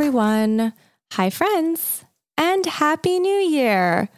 Everyone. 0.00 0.72
Hi, 1.12 1.28
friends, 1.28 2.06
and 2.38 2.64
Happy 2.64 3.18
New 3.18 3.36
Year. 3.36 4.08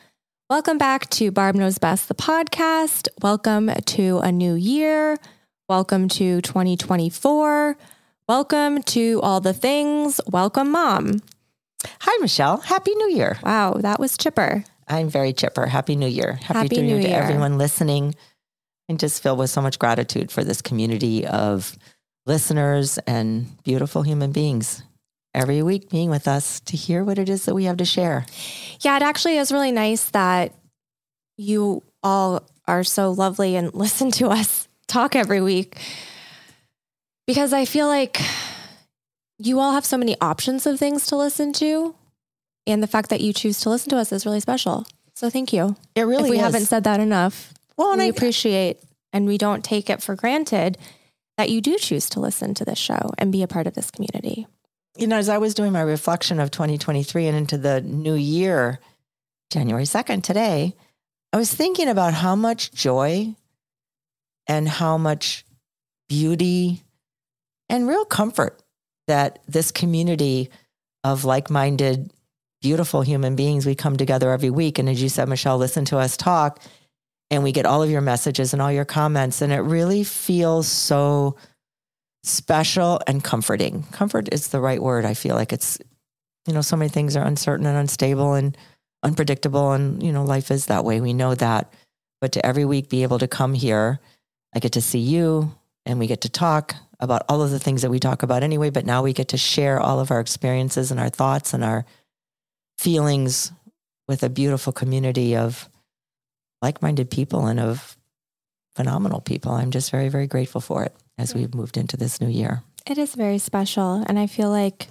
Welcome 0.48 0.78
back 0.78 1.10
to 1.10 1.32
Barb 1.32 1.56
Knows 1.56 1.78
Best, 1.78 2.06
the 2.06 2.14
podcast. 2.14 3.08
Welcome 3.20 3.66
to 3.66 4.20
a 4.20 4.30
new 4.30 4.54
year. 4.54 5.18
Welcome 5.68 6.06
to 6.10 6.40
2024. 6.40 7.76
Welcome 8.28 8.82
to 8.84 9.20
all 9.24 9.40
the 9.40 9.52
things. 9.52 10.20
Welcome, 10.28 10.70
Mom. 10.70 11.20
Hi, 12.02 12.16
Michelle. 12.20 12.58
Happy 12.58 12.94
New 12.94 13.10
Year. 13.10 13.38
Wow, 13.42 13.72
that 13.80 13.98
was 13.98 14.16
chipper. 14.16 14.62
I'm 14.86 15.08
very 15.08 15.32
chipper. 15.32 15.66
Happy 15.66 15.96
New 15.96 16.06
Year. 16.06 16.34
Happy, 16.34 16.58
Happy 16.60 16.80
New 16.80 16.96
Year 16.96 17.08
to 17.08 17.10
everyone 17.10 17.58
listening. 17.58 18.14
And 18.88 19.00
just 19.00 19.20
filled 19.20 19.40
with 19.40 19.50
so 19.50 19.60
much 19.60 19.80
gratitude 19.80 20.30
for 20.30 20.44
this 20.44 20.62
community 20.62 21.26
of 21.26 21.76
listeners 22.24 22.98
and 22.98 23.60
beautiful 23.64 24.02
human 24.02 24.30
beings 24.30 24.84
every 25.34 25.62
week 25.62 25.90
being 25.90 26.10
with 26.10 26.28
us 26.28 26.60
to 26.60 26.76
hear 26.76 27.04
what 27.04 27.18
it 27.18 27.28
is 27.28 27.44
that 27.46 27.54
we 27.54 27.64
have 27.64 27.78
to 27.78 27.84
share. 27.84 28.26
Yeah, 28.80 28.96
it 28.96 29.02
actually 29.02 29.38
is 29.38 29.52
really 29.52 29.72
nice 29.72 30.10
that 30.10 30.54
you 31.36 31.82
all 32.02 32.42
are 32.66 32.84
so 32.84 33.10
lovely 33.10 33.56
and 33.56 33.72
listen 33.74 34.10
to 34.12 34.28
us 34.28 34.68
talk 34.86 35.16
every 35.16 35.40
week 35.40 35.78
because 37.26 37.52
I 37.52 37.64
feel 37.64 37.86
like 37.86 38.20
you 39.38 39.58
all 39.58 39.72
have 39.72 39.84
so 39.84 39.96
many 39.96 40.16
options 40.20 40.66
of 40.66 40.78
things 40.78 41.06
to 41.06 41.16
listen 41.16 41.52
to. 41.54 41.94
And 42.66 42.82
the 42.82 42.86
fact 42.86 43.10
that 43.10 43.20
you 43.20 43.32
choose 43.32 43.60
to 43.60 43.70
listen 43.70 43.90
to 43.90 43.96
us 43.96 44.12
is 44.12 44.24
really 44.24 44.38
special. 44.38 44.86
So 45.14 45.30
thank 45.30 45.52
you. 45.52 45.76
It 45.94 46.02
really 46.02 46.24
if 46.24 46.30
we 46.30 46.36
is. 46.36 46.42
haven't 46.42 46.66
said 46.66 46.84
that 46.84 47.00
enough, 47.00 47.52
well, 47.76 47.90
and 47.90 47.98
we 47.98 48.04
I, 48.04 48.08
appreciate 48.08 48.78
and 49.12 49.26
we 49.26 49.38
don't 49.38 49.64
take 49.64 49.90
it 49.90 50.02
for 50.02 50.14
granted 50.14 50.78
that 51.36 51.50
you 51.50 51.60
do 51.60 51.76
choose 51.76 52.08
to 52.10 52.20
listen 52.20 52.54
to 52.54 52.64
this 52.64 52.78
show 52.78 53.10
and 53.18 53.32
be 53.32 53.42
a 53.42 53.48
part 53.48 53.66
of 53.66 53.74
this 53.74 53.90
community. 53.90 54.46
You 54.96 55.06
know, 55.06 55.16
as 55.16 55.28
I 55.28 55.38
was 55.38 55.54
doing 55.54 55.72
my 55.72 55.80
reflection 55.80 56.38
of 56.38 56.50
2023 56.50 57.26
and 57.26 57.36
into 57.36 57.58
the 57.58 57.80
new 57.80 58.14
year, 58.14 58.78
January 59.50 59.84
2nd, 59.84 60.22
today, 60.22 60.74
I 61.32 61.36
was 61.38 61.52
thinking 61.52 61.88
about 61.88 62.14
how 62.14 62.36
much 62.36 62.72
joy 62.72 63.34
and 64.46 64.68
how 64.68 64.98
much 64.98 65.44
beauty 66.08 66.82
and 67.68 67.88
real 67.88 68.04
comfort 68.04 68.62
that 69.08 69.38
this 69.48 69.70
community 69.70 70.50
of 71.04 71.24
like 71.24 71.50
minded, 71.50 72.12
beautiful 72.60 73.02
human 73.02 73.34
beings, 73.34 73.64
we 73.64 73.74
come 73.74 73.96
together 73.96 74.30
every 74.30 74.50
week. 74.50 74.78
And 74.78 74.88
as 74.88 75.02
you 75.02 75.08
said, 75.08 75.28
Michelle, 75.28 75.58
listen 75.58 75.84
to 75.86 75.98
us 75.98 76.16
talk 76.16 76.60
and 77.30 77.42
we 77.42 77.50
get 77.50 77.64
all 77.64 77.82
of 77.82 77.90
your 77.90 78.02
messages 78.02 78.52
and 78.52 78.60
all 78.60 78.70
your 78.70 78.84
comments. 78.84 79.40
And 79.40 79.52
it 79.52 79.60
really 79.60 80.04
feels 80.04 80.68
so 80.68 81.36
special 82.22 83.00
and 83.06 83.22
comforting. 83.22 83.82
Comfort 83.92 84.28
is 84.32 84.48
the 84.48 84.60
right 84.60 84.82
word. 84.82 85.04
I 85.04 85.14
feel 85.14 85.34
like 85.34 85.52
it's, 85.52 85.78
you 86.46 86.54
know, 86.54 86.60
so 86.60 86.76
many 86.76 86.88
things 86.88 87.16
are 87.16 87.24
uncertain 87.24 87.66
and 87.66 87.76
unstable 87.76 88.34
and 88.34 88.56
unpredictable. 89.02 89.72
And, 89.72 90.02
you 90.02 90.12
know, 90.12 90.24
life 90.24 90.50
is 90.50 90.66
that 90.66 90.84
way. 90.84 91.00
We 91.00 91.12
know 91.12 91.34
that. 91.34 91.72
But 92.20 92.32
to 92.32 92.46
every 92.46 92.64
week 92.64 92.88
be 92.88 93.02
able 93.02 93.18
to 93.18 93.26
come 93.26 93.54
here, 93.54 94.00
I 94.54 94.60
get 94.60 94.72
to 94.72 94.80
see 94.80 95.00
you 95.00 95.54
and 95.84 95.98
we 95.98 96.06
get 96.06 96.20
to 96.20 96.28
talk 96.28 96.76
about 97.00 97.24
all 97.28 97.42
of 97.42 97.50
the 97.50 97.58
things 97.58 97.82
that 97.82 97.90
we 97.90 97.98
talk 97.98 98.22
about 98.22 98.44
anyway. 98.44 98.70
But 98.70 98.86
now 98.86 99.02
we 99.02 99.12
get 99.12 99.28
to 99.28 99.36
share 99.36 99.80
all 99.80 99.98
of 99.98 100.12
our 100.12 100.20
experiences 100.20 100.92
and 100.92 101.00
our 101.00 101.08
thoughts 101.08 101.52
and 101.52 101.64
our 101.64 101.84
feelings 102.78 103.50
with 104.06 104.22
a 104.22 104.28
beautiful 104.28 104.72
community 104.72 105.36
of 105.36 105.68
like 106.60 106.80
minded 106.80 107.10
people 107.10 107.46
and 107.46 107.58
of 107.58 107.96
phenomenal 108.76 109.20
people. 109.20 109.52
I'm 109.52 109.72
just 109.72 109.90
very, 109.90 110.08
very 110.08 110.28
grateful 110.28 110.60
for 110.60 110.84
it 110.84 110.94
as 111.22 111.34
we've 111.34 111.54
moved 111.54 111.76
into 111.76 111.96
this 111.96 112.20
new 112.20 112.28
year. 112.28 112.62
It 112.86 112.98
is 112.98 113.14
very 113.14 113.38
special. 113.38 114.04
And 114.06 114.18
I 114.18 114.26
feel 114.26 114.50
like 114.50 114.88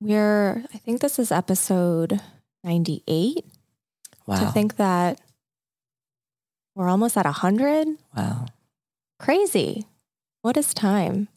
we're, 0.00 0.64
I 0.72 0.78
think 0.78 1.00
this 1.00 1.18
is 1.18 1.30
episode 1.32 2.20
98. 2.64 3.44
Wow. 4.26 4.38
To 4.38 4.46
think 4.52 4.76
that 4.76 5.20
we're 6.74 6.88
almost 6.88 7.16
at 7.16 7.24
100. 7.26 7.88
wow. 8.16 8.46
Crazy. 9.18 9.86
What 10.42 10.56
is 10.56 10.72
time? 10.72 11.28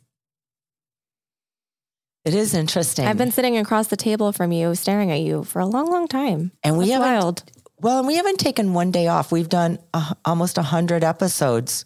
It 2.24 2.34
is 2.34 2.54
interesting. 2.54 3.06
I've 3.06 3.18
been 3.18 3.32
sitting 3.32 3.58
across 3.58 3.88
the 3.88 3.98
table 3.98 4.32
from 4.32 4.54
you, 4.54 4.76
staring 4.76 5.12
at 5.12 5.20
you 5.20 5.44
for 5.44 5.60
a 5.60 5.66
long, 5.66 5.92
long 5.92 6.08
time. 6.08 6.52
and 6.64 6.78
we 6.78 6.86
That's 6.88 7.04
haven't, 7.04 7.24
wild. 7.24 7.44
well, 7.82 7.98
and 8.00 8.08
we 8.08 8.16
haven't 8.16 8.40
taken 8.40 8.74
one 8.74 8.92
day 8.92 9.08
off. 9.08 9.32
We've 9.34 9.50
done 9.50 9.80
a, 9.94 10.16
almost 10.24 10.56
100 10.56 11.04
episodes. 11.04 11.84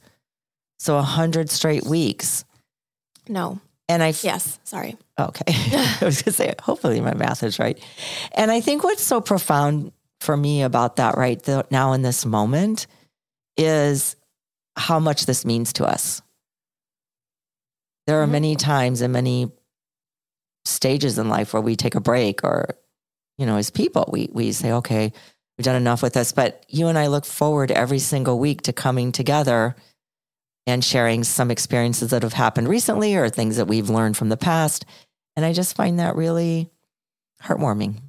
So 0.79 0.95
100 0.95 1.49
straight 1.49 1.85
weeks. 1.85 2.45
No. 3.27 3.59
And 3.89 4.03
I, 4.03 4.09
f- 4.09 4.23
Yes. 4.23 4.59
Sorry. 4.63 4.97
okay. 5.19 5.43
I 5.47 5.97
was 6.01 6.21
going 6.21 6.25
to 6.25 6.31
say, 6.31 6.53
hopefully 6.61 6.99
my 7.01 7.13
math 7.13 7.41
is 7.43 7.57
right. 7.59 7.79
And 8.33 8.51
I 8.51 8.61
think 8.61 8.83
what's 8.83 9.01
so 9.03 9.21
profound 9.21 9.91
for 10.21 10.35
me 10.35 10.61
about 10.63 10.97
that 10.97 11.17
right 11.17 11.41
th- 11.41 11.65
now 11.71 11.93
in 11.93 12.01
this 12.01 12.25
moment 12.25 12.88
is 13.55 14.15
how 14.75 14.99
much 14.99 15.25
this 15.25 15.45
means 15.45 15.73
to 15.73 15.85
us. 15.85 16.21
There 18.07 18.21
are 18.21 18.27
Mhm. 18.27 18.31
many 18.31 18.55
times 18.55 19.01
and 19.01 19.11
many 19.13 19.51
stages 20.65 21.17
in 21.17 21.29
life 21.29 21.53
where 21.53 21.61
we 21.61 21.75
take 21.75 21.95
a 21.95 21.99
break 22.01 22.44
or, 22.44 22.75
you 23.38 23.45
know, 23.45 23.57
as 23.57 23.69
people, 23.69 24.07
we, 24.11 24.29
we 24.33 24.51
say, 24.51 24.71
okay, 24.73 25.11
we've 25.57 25.65
done 25.65 25.75
enough 25.75 26.01
with 26.03 26.13
this. 26.13 26.31
But 26.33 26.65
you 26.67 26.88
and 26.88 26.97
I 26.97 27.07
look 27.07 27.25
forward 27.25 27.71
every 27.71 27.99
single 27.99 28.38
week 28.38 28.63
to 28.63 28.73
coming 28.73 29.11
together 29.11 29.75
and 30.67 30.83
sharing 30.83 31.23
some 31.23 31.50
experiences 31.50 32.11
that 32.11 32.23
have 32.23 32.33
happened 32.33 32.67
recently 32.67 33.16
or 33.16 33.29
things 33.29 33.55
that 33.55 33.67
we've 33.67 33.89
learned 33.89 34.17
from 34.17 34.28
the 34.29 34.38
past. 34.38 34.85
And 35.35 35.45
I 35.45 35.53
just 35.53 35.75
find 35.75 35.97
that 35.97 36.17
really 36.17 36.69
heartwarming. 37.41 38.01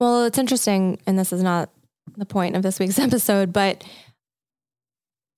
Well, 0.00 0.24
it's 0.24 0.38
interesting, 0.38 0.98
and 1.06 1.16
this 1.16 1.32
is 1.32 1.42
not 1.42 1.70
the 2.16 2.26
point 2.26 2.56
of 2.56 2.62
this 2.62 2.80
week's 2.80 2.98
episode, 2.98 3.52
but 3.52 3.84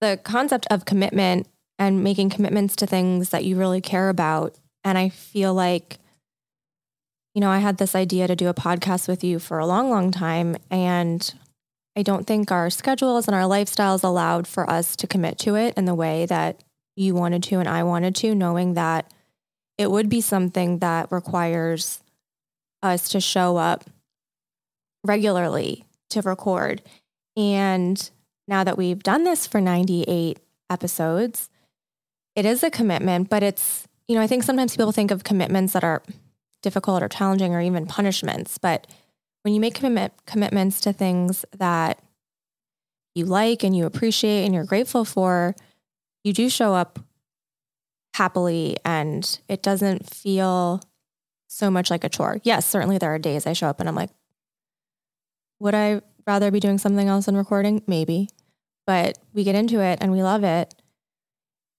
the 0.01 0.19
concept 0.25 0.67
of 0.71 0.87
commitment 0.87 1.47
and 1.79 2.03
making 2.03 2.31
commitments 2.31 2.75
to 2.77 2.87
things 2.87 3.29
that 3.29 3.45
you 3.45 3.57
really 3.57 3.83
care 3.83 4.09
about. 4.09 4.57
And 4.83 4.97
I 4.97 5.11
feel 5.11 5.53
like, 5.53 5.99
you 7.35 7.41
know, 7.41 7.51
I 7.51 7.59
had 7.59 7.79
this 7.79 7.95
idea 7.95 8.27
to 8.29 8.37
do 8.37 8.49
a 8.49 8.55
podcast 8.55 9.09
with 9.09 9.23
you 9.23 9.39
for 9.39 9.59
a 9.59 9.67
long, 9.67 9.91
long 9.91 10.11
time. 10.11 10.57
And 10.71 11.35
I 11.97 12.03
don't 12.03 12.27
think 12.27 12.51
our 12.51 12.71
schedules 12.71 13.29
and 13.29 13.35
our 13.35 13.43
lifestyles 13.43 14.03
allowed 14.03 14.47
for 14.47 14.69
us 14.69 14.97
to 14.97 15.07
commit 15.07 15.39
to 15.41 15.55
it 15.55 15.75
in 15.77 15.85
the 15.85 15.95
way 15.95 16.27
that 16.27 16.63
you 16.97 17.15
wanted 17.15 17.43
to 17.45 17.61
and 17.61 17.69
I 17.69 17.83
wanted 17.83 18.15
to, 18.17 18.35
knowing 18.35 18.75
that 18.75 19.13
it 19.79 19.91
would 19.91 20.09
be 20.09 20.21
something 20.21 20.79
that 20.79 21.11
requires 21.11 22.03
us 22.83 23.09
to 23.11 23.21
show 23.21 23.57
up 23.57 23.85
regularly 25.05 25.85
to 26.11 26.21
record. 26.23 26.83
And 27.37 28.11
now 28.47 28.65
that 28.65 28.77
we've 28.79 29.03
done 29.03 29.25
this 29.25 29.47
for 29.47 29.61
98 29.61 30.39
episodes, 30.71 31.49
it 32.37 32.45
is 32.45 32.63
a 32.63 32.71
commitment, 32.71 33.29
but 33.29 33.43
it's, 33.43 33.87
you 34.09 34.15
know, 34.15 34.21
I 34.21 34.27
think 34.27 34.43
sometimes 34.43 34.77
people 34.77 34.93
think 34.93 35.11
of 35.11 35.25
commitments 35.25 35.73
that 35.73 35.85
are 35.85 36.03
difficult 36.63 37.03
or 37.03 37.09
challenging 37.09 37.55
or 37.55 37.61
even 37.61 37.87
punishments. 37.87 38.59
But 38.59 38.87
when 39.45 39.53
you 39.53 39.61
make 39.61 39.75
commitment, 39.75 40.13
commitments 40.27 40.81
to 40.81 40.93
things 40.93 41.45
that 41.59 42.01
you 43.15 43.27
like 43.27 43.63
and 43.63 43.77
you 43.77 43.85
appreciate 43.85 44.45
and 44.45 44.55
you're 44.55 44.65
grateful 44.65 45.05
for, 45.05 45.55
you 46.25 46.33
do 46.33 46.49
show 46.49 46.75
up 46.75 46.99
happily 48.15 48.77
and 48.85 49.39
it 49.47 49.63
doesn't 49.63 50.09
feel 50.09 50.81
so 51.47 51.71
much 51.71 51.91
like 51.91 52.05
a 52.05 52.09
chore. 52.09 52.41
Yes, 52.43 52.67
certainly 52.67 52.97
there 52.97 53.15
are 53.15 53.19
days 53.19 53.47
I 53.47 53.53
show 53.53 53.69
up 53.69 53.81
and 53.81 53.89
I'm 53.89 53.95
like, 53.95 54.11
would 55.61 55.75
I 55.75 56.01
rather 56.27 56.51
be 56.51 56.59
doing 56.59 56.79
something 56.79 57.07
else 57.07 57.27
than 57.27 57.37
recording? 57.37 57.83
Maybe. 57.87 58.29
But 58.87 59.19
we 59.35 59.45
get 59.45 59.55
into 59.55 59.81
it 59.81 59.99
and 60.01 60.11
we 60.11 60.23
love 60.23 60.43
it. 60.43 60.75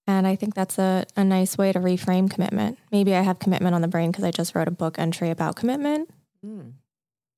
And 0.06 0.28
I 0.28 0.36
think 0.36 0.54
that's 0.54 0.78
a, 0.78 1.06
a 1.16 1.24
nice 1.24 1.58
way 1.58 1.72
to 1.72 1.80
reframe 1.80 2.30
commitment. 2.30 2.78
Maybe 2.92 3.16
I 3.16 3.22
have 3.22 3.40
commitment 3.40 3.74
on 3.74 3.82
the 3.82 3.88
brain 3.88 4.12
because 4.12 4.24
I 4.24 4.30
just 4.30 4.54
wrote 4.54 4.68
a 4.68 4.72
book 4.72 5.00
entry 5.00 5.32
about 5.32 5.56
commitment. 5.56 6.12
Mm. 6.46 6.74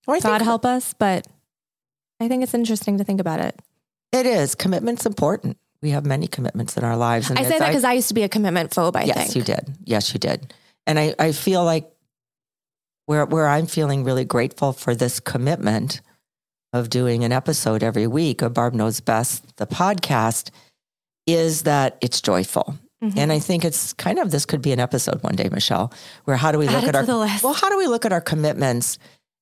Well, 0.08 0.20
God 0.22 0.42
help 0.42 0.66
us, 0.66 0.94
but 0.94 1.28
I 2.20 2.28
think 2.28 2.44
it's 2.44 2.54
interesting 2.54 2.98
to 2.98 3.04
think 3.04 3.20
about 3.20 3.40
it. 3.40 3.60
It 4.12 4.26
is. 4.26 4.56
Commitment's 4.56 5.06
important. 5.06 5.58
We 5.82 5.92
have 5.92 6.06
many 6.06 6.28
commitments 6.28 6.78
in 6.78 6.84
our 6.84 6.98
lives. 6.98 7.30
And 7.30 7.38
I 7.38 7.44
say 7.44 7.60
that 7.60 7.68
because 7.68 7.84
I, 7.84 7.92
I, 7.92 7.94
used 7.94 8.08
to 8.08 8.14
be 8.14 8.24
a 8.24 8.30
commitment 8.30 8.72
phobe, 8.72 8.96
I 8.96 9.04
yes, 9.04 9.18
think. 9.18 9.36
you 9.36 9.42
did. 9.44 9.78
Yes, 9.84 10.14
you 10.14 10.20
did. 10.20 10.54
And 10.88 10.98
I, 10.98 11.14
I 11.20 11.34
feel 11.34 11.64
like 11.64 11.92
where 13.06 13.26
where 13.26 13.48
I'm 13.48 13.68
feeling 13.68 14.04
really 14.04 14.26
grateful 14.26 14.74
for 14.74 14.96
this 14.96 15.20
commitment 15.20 16.02
of 16.74 16.90
doing 16.90 17.24
an 17.24 17.32
episode 17.32 17.84
every 17.84 18.08
week 18.08 18.42
of 18.42 18.54
Barb 18.54 18.74
Knows 18.74 19.02
Best, 19.02 19.56
the 19.58 19.68
podcast, 19.68 20.50
is 21.26 21.64
that 21.64 21.98
it's 22.02 22.22
joyful. 22.22 22.78
Mm-hmm. 23.04 23.20
And 23.20 23.32
I 23.32 23.40
think 23.40 23.64
it's 23.64 23.94
kind 23.94 24.18
of 24.18 24.32
this 24.32 24.46
could 24.46 24.62
be 24.62 24.72
an 24.72 24.80
episode 24.80 25.22
one 25.22 25.36
day, 25.36 25.50
Michelle, 25.52 25.94
where 26.24 26.36
how 26.36 26.52
do 26.52 26.58
we 26.58 26.68
Add 26.68 26.74
look 26.74 26.84
at 26.86 26.96
our 26.96 27.06
well, 27.06 27.54
how 27.54 27.70
do 27.70 27.78
we 27.78 27.88
look 27.88 28.06
at 28.06 28.12
our 28.12 28.22
commitments? 28.22 28.98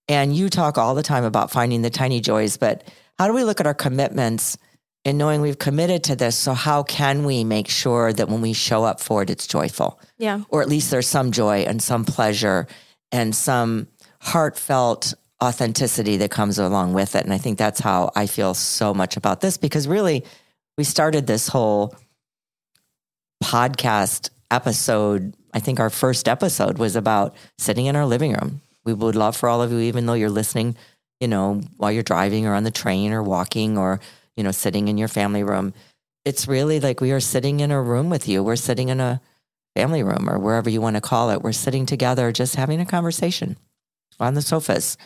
And 0.07 0.35
you 0.35 0.49
talk 0.49 0.77
all 0.77 0.95
the 0.95 1.03
time 1.03 1.23
about 1.23 1.51
finding 1.51 1.81
the 1.81 1.89
tiny 1.89 2.19
joys, 2.19 2.57
but 2.57 2.87
how 3.17 3.27
do 3.27 3.33
we 3.33 3.43
look 3.43 3.59
at 3.59 3.67
our 3.67 3.73
commitments 3.73 4.57
and 5.03 5.17
knowing 5.17 5.41
we've 5.41 5.59
committed 5.59 6.03
to 6.05 6.15
this? 6.15 6.35
So 6.35 6.53
how 6.53 6.83
can 6.83 7.23
we 7.23 7.43
make 7.43 7.67
sure 7.67 8.11
that 8.13 8.27
when 8.29 8.41
we 8.41 8.53
show 8.53 8.83
up 8.83 8.99
for 8.99 9.23
it, 9.23 9.29
it's 9.29 9.47
joyful? 9.47 9.99
Yeah. 10.17 10.41
Or 10.49 10.61
at 10.61 10.69
least 10.69 10.91
there's 10.91 11.07
some 11.07 11.31
joy 11.31 11.59
and 11.59 11.81
some 11.81 12.05
pleasure 12.05 12.67
and 13.11 13.35
some 13.35 13.87
heartfelt 14.19 15.13
authenticity 15.43 16.17
that 16.17 16.31
comes 16.31 16.57
along 16.59 16.93
with 16.93 17.15
it. 17.15 17.23
And 17.23 17.33
I 17.33 17.37
think 17.37 17.57
that's 17.57 17.79
how 17.79 18.11
I 18.15 18.25
feel 18.25 18.53
so 18.53 18.93
much 18.93 19.17
about 19.17 19.41
this 19.41 19.57
because 19.57 19.87
really 19.87 20.23
we 20.77 20.83
started 20.83 21.27
this 21.27 21.47
whole 21.47 21.95
podcast 23.43 24.29
episode. 24.49 25.35
I 25.53 25.59
think 25.59 25.79
our 25.79 25.89
first 25.89 26.27
episode 26.27 26.77
was 26.77 26.95
about 26.95 27.35
sitting 27.57 27.85
in 27.85 27.95
our 27.95 28.05
living 28.05 28.33
room. 28.33 28.61
We 28.85 28.93
would 28.93 29.15
love 29.15 29.35
for 29.35 29.49
all 29.49 29.61
of 29.61 29.71
you, 29.71 29.79
even 29.79 30.05
though 30.05 30.13
you're 30.13 30.29
listening, 30.29 30.75
you 31.19 31.27
know, 31.27 31.61
while 31.77 31.91
you're 31.91 32.03
driving 32.03 32.45
or 32.45 32.53
on 32.53 32.63
the 32.63 32.71
train 32.71 33.11
or 33.11 33.23
walking 33.23 33.77
or, 33.77 33.99
you 34.35 34.43
know, 34.43 34.51
sitting 34.51 34.87
in 34.87 34.97
your 34.97 35.07
family 35.07 35.43
room. 35.43 35.73
It's 36.23 36.47
really 36.47 36.79
like 36.79 37.01
we 37.01 37.11
are 37.11 37.19
sitting 37.19 37.59
in 37.59 37.71
a 37.71 37.81
room 37.81 38.09
with 38.09 38.27
you. 38.27 38.43
We're 38.43 38.55
sitting 38.55 38.89
in 38.89 38.99
a 38.99 39.21
family 39.75 40.03
room 40.03 40.29
or 40.29 40.39
wherever 40.39 40.69
you 40.69 40.81
want 40.81 40.95
to 40.95 41.01
call 41.01 41.29
it. 41.29 41.41
We're 41.41 41.51
sitting 41.51 41.85
together, 41.85 42.31
just 42.31 42.55
having 42.55 42.79
a 42.79 42.85
conversation 42.85 43.57
on 44.19 44.33
the 44.33 44.41
sofas, 44.41 44.97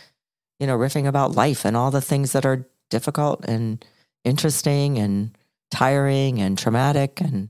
you 0.60 0.68
know, 0.68 0.78
riffing 0.78 1.08
about 1.08 1.36
life 1.36 1.66
and 1.66 1.76
all 1.76 1.92
the 1.92 2.02
things 2.02 2.32
that 2.34 2.46
are 2.46 2.68
difficult 2.90 3.46
and 3.46 3.84
interesting 4.24 4.98
and 4.98 5.32
tiring 5.72 6.40
and 6.40 6.58
traumatic 6.58 7.22
and 7.22 7.50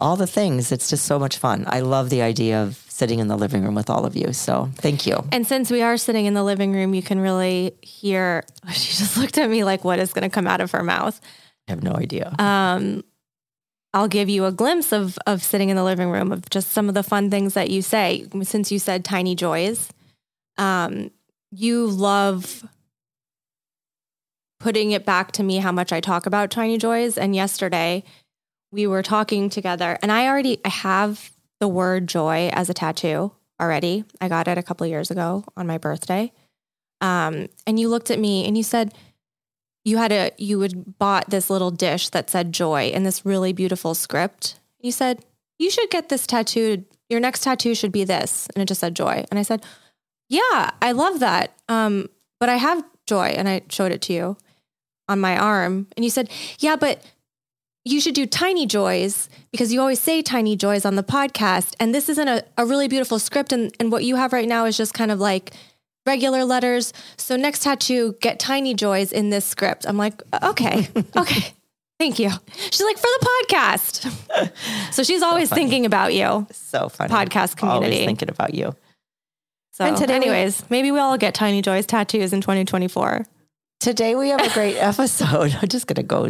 all 0.00 0.16
the 0.16 0.26
things. 0.26 0.72
It's 0.72 0.88
just 0.88 1.04
so 1.04 1.18
much 1.18 1.38
fun. 1.38 1.64
I 1.66 1.80
love 1.80 2.10
the 2.10 2.22
idea 2.22 2.62
of 2.62 2.76
sitting 2.88 3.18
in 3.18 3.28
the 3.28 3.36
living 3.36 3.64
room 3.64 3.74
with 3.74 3.88
all 3.90 4.04
of 4.04 4.16
you. 4.16 4.32
So 4.32 4.70
thank 4.76 5.06
you. 5.06 5.24
And 5.32 5.46
since 5.46 5.70
we 5.70 5.82
are 5.82 5.96
sitting 5.96 6.26
in 6.26 6.34
the 6.34 6.44
living 6.44 6.72
room, 6.72 6.94
you 6.94 7.02
can 7.02 7.20
really 7.20 7.72
hear. 7.82 8.44
She 8.72 8.96
just 8.96 9.16
looked 9.16 9.38
at 9.38 9.48
me 9.50 9.64
like, 9.64 9.84
what 9.84 9.98
is 9.98 10.12
going 10.12 10.22
to 10.22 10.34
come 10.34 10.46
out 10.46 10.60
of 10.60 10.70
her 10.72 10.82
mouth? 10.82 11.20
I 11.68 11.72
have 11.72 11.82
no 11.82 11.92
idea. 11.92 12.34
Um, 12.38 13.04
I'll 13.92 14.08
give 14.08 14.28
you 14.28 14.44
a 14.44 14.52
glimpse 14.52 14.92
of 14.92 15.18
of 15.26 15.42
sitting 15.42 15.68
in 15.68 15.76
the 15.76 15.82
living 15.84 16.10
room 16.10 16.30
of 16.30 16.48
just 16.50 16.70
some 16.70 16.88
of 16.88 16.94
the 16.94 17.02
fun 17.02 17.30
things 17.30 17.54
that 17.54 17.70
you 17.70 17.82
say. 17.82 18.26
Since 18.42 18.70
you 18.70 18.78
said 18.78 19.04
tiny 19.04 19.34
joys, 19.34 19.90
um, 20.58 21.10
you 21.50 21.86
love 21.86 22.64
putting 24.60 24.92
it 24.92 25.04
back 25.04 25.32
to 25.32 25.42
me 25.42 25.56
how 25.56 25.72
much 25.72 25.92
I 25.92 26.00
talk 26.00 26.26
about 26.26 26.50
tiny 26.50 26.78
joys. 26.78 27.18
And 27.18 27.34
yesterday 27.34 28.04
we 28.72 28.86
were 28.86 29.02
talking 29.02 29.50
together 29.50 29.98
and 30.02 30.12
I 30.12 30.26
already 30.26 30.60
I 30.64 30.68
have 30.68 31.30
the 31.58 31.68
word 31.68 32.06
joy 32.06 32.50
as 32.52 32.70
a 32.70 32.74
tattoo 32.74 33.32
already. 33.60 34.04
I 34.20 34.28
got 34.28 34.48
it 34.48 34.58
a 34.58 34.62
couple 34.62 34.86
years 34.86 35.10
ago 35.10 35.44
on 35.56 35.66
my 35.66 35.78
birthday. 35.78 36.32
Um, 37.00 37.48
and 37.66 37.78
you 37.78 37.88
looked 37.88 38.10
at 38.10 38.18
me 38.18 38.46
and 38.46 38.56
you 38.56 38.62
said, 38.62 38.94
you 39.84 39.96
had 39.96 40.12
a 40.12 40.30
you 40.36 40.60
had 40.60 40.98
bought 40.98 41.30
this 41.30 41.48
little 41.48 41.70
dish 41.70 42.10
that 42.10 42.30
said 42.30 42.52
joy 42.52 42.88
in 42.88 43.04
this 43.04 43.24
really 43.24 43.52
beautiful 43.52 43.94
script. 43.94 44.60
You 44.80 44.92
said, 44.92 45.24
you 45.58 45.70
should 45.70 45.90
get 45.90 46.08
this 46.08 46.26
tattooed. 46.26 46.86
Your 47.10 47.20
next 47.20 47.42
tattoo 47.42 47.74
should 47.74 47.92
be 47.92 48.04
this. 48.04 48.48
And 48.54 48.62
it 48.62 48.66
just 48.66 48.80
said 48.80 48.96
joy. 48.96 49.24
And 49.30 49.38
I 49.38 49.42
said, 49.42 49.64
Yeah, 50.28 50.70
I 50.80 50.92
love 50.92 51.20
that. 51.20 51.52
Um, 51.68 52.08
but 52.38 52.48
I 52.48 52.56
have 52.56 52.82
joy. 53.06 53.28
And 53.28 53.48
I 53.48 53.62
showed 53.68 53.92
it 53.92 54.00
to 54.02 54.12
you 54.12 54.36
on 55.08 55.20
my 55.20 55.36
arm. 55.36 55.86
And 55.96 56.04
you 56.04 56.10
said, 56.10 56.30
Yeah, 56.58 56.76
but 56.76 57.04
you 57.84 58.00
should 58.00 58.14
do 58.14 58.26
tiny 58.26 58.66
joys 58.66 59.28
because 59.52 59.72
you 59.72 59.80
always 59.80 60.00
say 60.00 60.22
tiny 60.22 60.56
joys 60.56 60.84
on 60.84 60.96
the 60.96 61.02
podcast. 61.02 61.74
And 61.80 61.94
this 61.94 62.08
isn't 62.08 62.28
a, 62.28 62.44
a 62.58 62.66
really 62.66 62.88
beautiful 62.88 63.18
script. 63.18 63.52
And, 63.52 63.74
and 63.80 63.90
what 63.90 64.04
you 64.04 64.16
have 64.16 64.32
right 64.32 64.48
now 64.48 64.66
is 64.66 64.76
just 64.76 64.92
kind 64.92 65.10
of 65.10 65.18
like 65.18 65.52
regular 66.06 66.44
letters. 66.44 66.92
So 67.16 67.36
next 67.36 67.62
tattoo, 67.62 68.16
get 68.20 68.38
tiny 68.38 68.74
joys 68.74 69.12
in 69.12 69.30
this 69.30 69.44
script. 69.44 69.86
I'm 69.86 69.96
like, 69.96 70.22
okay, 70.42 70.88
okay. 71.16 71.54
Thank 71.98 72.18
you. 72.18 72.30
She's 72.56 72.80
like, 72.80 72.96
for 72.96 73.02
the 73.02 73.28
podcast. 73.50 74.92
so 74.92 75.02
she's 75.02 75.22
always 75.22 75.50
thinking 75.50 75.84
about 75.84 76.14
you. 76.14 76.46
So 76.50 76.88
funny. 76.88 77.12
Podcast 77.12 77.56
community. 77.58 77.92
Always 77.92 78.06
thinking 78.06 78.30
about 78.30 78.54
you. 78.54 78.74
So, 79.72 79.84
and 79.84 79.96
today 79.96 80.14
anyways, 80.14 80.62
we, 80.62 80.66
maybe 80.70 80.92
we 80.92 80.98
all 80.98 81.18
get 81.18 81.34
Tiny 81.34 81.60
Joys 81.60 81.86
tattoos 81.86 82.32
in 82.32 82.40
2024. 82.40 83.26
Today 83.80 84.14
we 84.14 84.30
have 84.30 84.40
a 84.40 84.52
great 84.52 84.76
episode. 84.78 85.56
I'm 85.60 85.68
just 85.68 85.86
going 85.86 85.96
to 85.96 86.02
go 86.02 86.28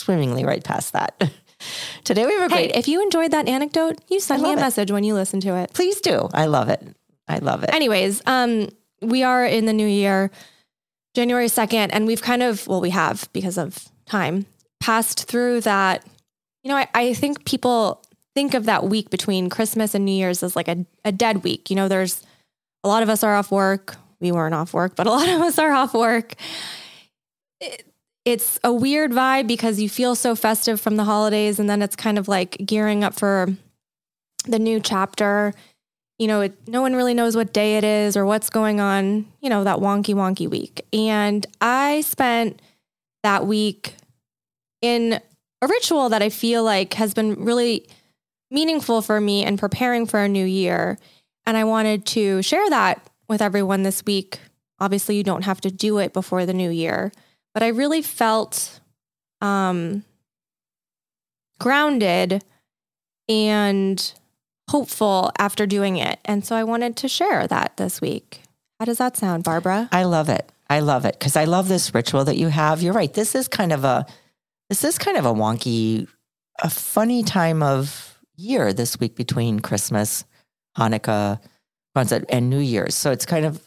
swimmingly 0.00 0.44
right 0.44 0.64
past 0.64 0.92
that. 0.92 1.30
Today 2.04 2.26
we 2.26 2.32
have 2.32 2.50
a 2.50 2.54
great. 2.54 2.72
Hey, 2.72 2.78
if 2.78 2.88
you 2.88 3.02
enjoyed 3.02 3.30
that 3.32 3.48
anecdote, 3.48 4.00
you 4.08 4.18
send 4.18 4.42
me 4.42 4.50
a 4.50 4.52
it. 4.54 4.60
message 4.60 4.90
when 4.90 5.04
you 5.04 5.14
listen 5.14 5.40
to 5.40 5.56
it. 5.56 5.72
Please 5.74 6.00
do. 6.00 6.28
I 6.32 6.46
love 6.46 6.68
it. 6.68 6.82
I 7.28 7.38
love 7.38 7.62
it. 7.62 7.72
Anyways, 7.72 8.22
um, 8.26 8.68
we 9.02 9.22
are 9.22 9.44
in 9.44 9.66
the 9.66 9.72
new 9.72 9.86
year, 9.86 10.30
January 11.14 11.46
2nd, 11.46 11.90
and 11.92 12.06
we've 12.06 12.22
kind 12.22 12.42
of, 12.42 12.66
well, 12.66 12.80
we 12.80 12.90
have 12.90 13.28
because 13.32 13.58
of 13.58 13.88
time, 14.06 14.46
passed 14.80 15.28
through 15.28 15.60
that. 15.62 16.04
You 16.64 16.70
know, 16.70 16.76
I, 16.76 16.88
I 16.94 17.14
think 17.14 17.44
people 17.44 18.02
think 18.34 18.54
of 18.54 18.64
that 18.64 18.84
week 18.84 19.10
between 19.10 19.48
Christmas 19.48 19.94
and 19.94 20.04
New 20.04 20.12
Year's 20.12 20.42
as 20.42 20.56
like 20.56 20.68
a, 20.68 20.84
a 21.04 21.12
dead 21.12 21.44
week. 21.44 21.70
You 21.70 21.76
know, 21.76 21.88
there's 21.88 22.22
a 22.82 22.88
lot 22.88 23.02
of 23.02 23.08
us 23.08 23.22
are 23.22 23.34
off 23.34 23.50
work. 23.50 23.96
We 24.20 24.32
weren't 24.32 24.54
off 24.54 24.74
work, 24.74 24.96
but 24.96 25.06
a 25.06 25.10
lot 25.10 25.28
of 25.28 25.40
us 25.40 25.58
are 25.58 25.72
off 25.72 25.94
work. 25.94 26.34
It, 27.60 27.89
it's 28.24 28.60
a 28.62 28.72
weird 28.72 29.12
vibe 29.12 29.46
because 29.46 29.80
you 29.80 29.88
feel 29.88 30.14
so 30.14 30.34
festive 30.34 30.80
from 30.80 30.96
the 30.96 31.04
holidays, 31.04 31.58
and 31.58 31.68
then 31.68 31.82
it's 31.82 31.96
kind 31.96 32.18
of 32.18 32.28
like 32.28 32.56
gearing 32.64 33.02
up 33.04 33.14
for 33.14 33.48
the 34.46 34.58
new 34.58 34.80
chapter 34.80 35.54
you 36.20 36.26
know, 36.26 36.42
it, 36.42 36.68
no 36.68 36.82
one 36.82 36.94
really 36.94 37.14
knows 37.14 37.34
what 37.34 37.54
day 37.54 37.78
it 37.78 37.82
is 37.82 38.14
or 38.14 38.26
what's 38.26 38.50
going 38.50 38.78
on, 38.78 39.24
you 39.40 39.48
know, 39.48 39.64
that 39.64 39.78
wonky, 39.78 40.14
wonky 40.14 40.50
week. 40.50 40.84
And 40.92 41.46
I 41.62 42.02
spent 42.02 42.60
that 43.22 43.46
week 43.46 43.94
in 44.82 45.18
a 45.62 45.66
ritual 45.66 46.10
that 46.10 46.20
I 46.20 46.28
feel 46.28 46.62
like 46.62 46.92
has 46.94 47.14
been 47.14 47.42
really 47.42 47.88
meaningful 48.50 49.00
for 49.00 49.18
me 49.18 49.46
in 49.46 49.56
preparing 49.56 50.04
for 50.04 50.20
a 50.20 50.28
new 50.28 50.44
year. 50.44 50.98
And 51.46 51.56
I 51.56 51.64
wanted 51.64 52.04
to 52.06 52.42
share 52.42 52.68
that 52.68 53.00
with 53.26 53.40
everyone 53.40 53.82
this 53.82 54.04
week. 54.04 54.40
Obviously, 54.78 55.16
you 55.16 55.24
don't 55.24 55.44
have 55.44 55.62
to 55.62 55.70
do 55.70 55.96
it 55.96 56.12
before 56.12 56.44
the 56.44 56.52
new 56.52 56.70
year, 56.70 57.12
but 57.54 57.62
I 57.62 57.68
really 57.68 58.02
felt 58.02 58.80
um, 59.40 60.04
grounded 61.58 62.44
and 63.28 64.12
hopeful 64.68 65.32
after 65.38 65.66
doing 65.66 65.96
it. 65.96 66.18
And 66.24 66.44
so 66.44 66.56
I 66.56 66.64
wanted 66.64 66.96
to 66.98 67.08
share 67.08 67.46
that 67.46 67.76
this 67.76 68.00
week. 68.00 68.42
How 68.78 68.84
does 68.86 68.98
that 68.98 69.16
sound, 69.16 69.44
Barbara? 69.44 69.88
I 69.92 70.04
love 70.04 70.28
it. 70.28 70.50
I 70.68 70.80
love 70.80 71.04
it 71.04 71.18
because 71.18 71.36
I 71.36 71.44
love 71.44 71.68
this 71.68 71.92
ritual 71.92 72.24
that 72.24 72.36
you 72.36 72.48
have. 72.48 72.80
You're 72.80 72.94
right. 72.94 73.12
This 73.12 73.34
is 73.34 73.48
kind 73.48 73.72
of 73.72 73.84
a 73.84 74.06
this 74.68 74.84
is 74.84 74.98
kind 74.98 75.16
of 75.16 75.26
a 75.26 75.32
wonky, 75.32 76.06
a 76.62 76.70
funny 76.70 77.24
time 77.24 77.60
of 77.60 78.18
year 78.36 78.72
this 78.72 78.98
week 79.00 79.16
between 79.16 79.58
Christmas, 79.58 80.24
Hanukkah, 80.78 81.40
and 82.28 82.48
New 82.48 82.60
Year's. 82.60 82.94
So 82.94 83.10
it's 83.10 83.26
kind 83.26 83.44
of 83.44 83.60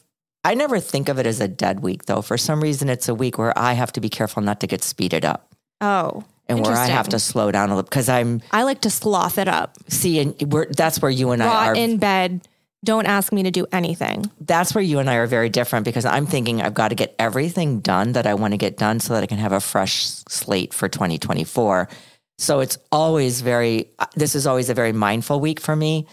I 0.44 0.56
never 0.56 0.80
think 0.80 1.10
of 1.10 1.20
it 1.20 1.26
as 1.26 1.40
a 1.40 1.48
dead 1.48 1.82
week 1.82 2.06
though. 2.06 2.22
For 2.22 2.38
some 2.38 2.62
reason 2.62 2.90
it's 2.90 3.08
a 3.08 3.16
week 3.16 3.38
where 3.38 3.58
I 3.58 3.74
have 3.74 3.92
to 3.94 4.02
be 4.02 4.10
careful 4.10 4.42
not 4.42 4.60
to 4.62 4.68
get 4.68 4.84
speeded 4.84 5.26
up. 5.26 5.54
Oh 5.82 6.24
and 6.48 6.60
where 6.62 6.76
I 6.76 6.88
have 6.88 7.10
to 7.10 7.20
slow 7.20 7.52
down 7.52 7.70
a 7.70 7.76
little 7.76 7.90
because 7.90 8.10
I'm. 8.10 8.42
I 8.52 8.64
like 8.64 8.82
to 8.82 8.90
sloth 8.90 9.38
it 9.38 9.48
up. 9.48 9.78
See, 9.88 10.20
and 10.20 10.52
we're, 10.52 10.68
that's 10.68 11.02
where 11.02 11.12
you 11.12 11.32
and 11.32 11.42
I 11.42 11.68
are 11.68 11.76
in 11.76 11.98
bed, 11.98 12.48
don't 12.84 13.06
ask 13.06 13.32
me 13.32 13.44
to 13.44 13.52
do 13.52 13.66
anything. 13.72 14.30
That's 14.42 14.76
where 14.76 14.84
you 14.84 15.00
and 15.00 15.10
I 15.10 15.16
are 15.16 15.28
very 15.28 15.50
different 15.50 15.86
because 15.86 16.06
I'm 16.06 16.26
thinking 16.26 16.62
I've 16.62 16.74
got 16.74 16.90
to 16.90 16.96
get 16.96 17.16
everything 17.18 17.80
done 17.80 18.14
that 18.14 18.28
I 18.28 18.34
want 18.34 18.54
to 18.54 18.58
get 18.58 18.78
done 18.78 19.00
so 19.00 19.14
that 19.14 19.24
I 19.24 19.26
can 19.26 19.38
have 19.38 19.54
a 19.54 19.62
fresh 19.62 20.04
slate 20.04 20.74
for 20.74 20.90
2024. 20.90 21.88
So 22.40 22.60
it's 22.60 22.78
always 22.92 23.42
very, 23.42 23.92
uh, 24.00 24.08
this 24.16 24.36
is 24.36 24.46
always 24.46 24.70
a 24.70 24.74
very 24.74 24.92
mindful 24.92 25.40
week 25.40 25.60
for 25.62 25.76
me 25.76 26.08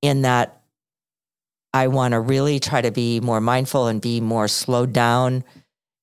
in 0.00 0.22
that 0.22 0.59
I 1.72 1.88
want 1.88 2.12
to 2.12 2.20
really 2.20 2.58
try 2.58 2.80
to 2.80 2.90
be 2.90 3.20
more 3.20 3.40
mindful 3.40 3.86
and 3.86 4.00
be 4.00 4.20
more 4.20 4.48
slowed 4.48 4.92
down 4.92 5.44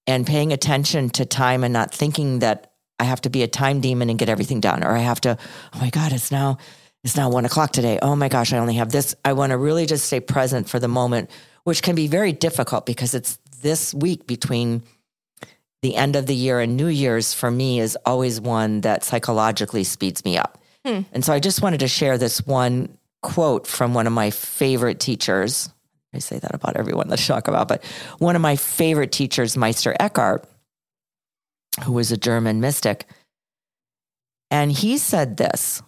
and 0.06 0.26
paying 0.26 0.54
attention 0.54 1.10
to 1.12 1.26
time 1.26 1.64
and 1.64 1.74
not 1.74 1.94
thinking 1.94 2.40
that 2.40 2.72
I 3.00 3.04
have 3.04 3.22
to 3.22 3.30
be 3.30 3.44
a 3.44 3.48
time 3.48 3.82
demon 3.82 4.10
and 4.10 4.18
get 4.18 4.30
everything 4.30 4.62
done 4.62 4.84
or 4.84 4.96
I 4.96 5.00
have 5.00 5.22
to, 5.22 5.38
oh 5.74 5.80
my 5.80 5.90
God, 5.90 6.14
it's 6.14 6.32
now 6.32 6.58
it's 7.04 7.16
now 7.16 7.30
one 7.30 7.46
o'clock 7.46 7.72
today. 7.72 8.00
Oh 8.02 8.16
my 8.16 8.28
gosh, 8.28 8.52
I 8.52 8.58
only 8.58 8.76
have 8.76 8.92
this. 8.92 9.16
I 9.24 9.34
want 9.34 9.52
to 9.52 9.58
really 9.58 9.86
just 9.86 10.06
stay 10.06 10.20
present 10.20 10.68
for 10.68 10.80
the 10.80 10.88
moment, 10.88 11.30
which 11.64 11.82
can 11.82 11.96
be 11.96 12.08
very 12.08 12.34
difficult 12.34 12.86
because 12.86 13.14
it's 13.14 13.38
this 13.62 13.94
week 13.94 14.28
between 14.28 14.84
the 15.82 15.96
end 15.96 16.16
of 16.16 16.26
the 16.26 16.36
year 16.36 16.60
and 16.60 16.76
New 16.76 16.88
Year's 16.88 17.34
for 17.34 17.52
me 17.52 17.80
is 17.80 17.98
always 18.06 18.42
one 18.42 18.82
that 18.82 19.04
psychologically 19.04 19.84
speeds 19.84 20.26
me 20.26 20.38
up. 20.38 20.62
Hmm. 20.86 21.02
And 21.14 21.24
so 21.24 21.34
I 21.34 21.40
just 21.40 21.62
wanted 21.62 21.80
to 21.82 21.88
share 21.88 22.18
this 22.18 22.46
one 22.46 22.98
quote 23.22 23.68
from 23.68 23.94
one 23.94 24.08
of 24.08 24.14
my 24.14 24.30
favorite 24.30 25.00
teachers. 25.00 25.70
I 26.14 26.20
say 26.20 26.40
that 26.40 26.56
about 26.56 26.78
everyone 26.78 27.10
that 27.10 27.20
I 27.20 27.24
talk 27.24 27.48
about, 27.48 27.68
but 27.68 27.84
one 28.18 28.36
of 28.36 28.42
my 28.42 28.56
favorite 28.56 29.12
teachers, 29.12 29.58
Meister 29.58 29.96
Eckhart, 30.00 30.48
who 31.84 31.94
was 31.94 32.12
a 32.12 32.18
German 32.18 32.60
mystic. 32.62 33.06
And 34.50 34.72
he 34.72 34.98
said 34.98 35.38
this 35.38 35.82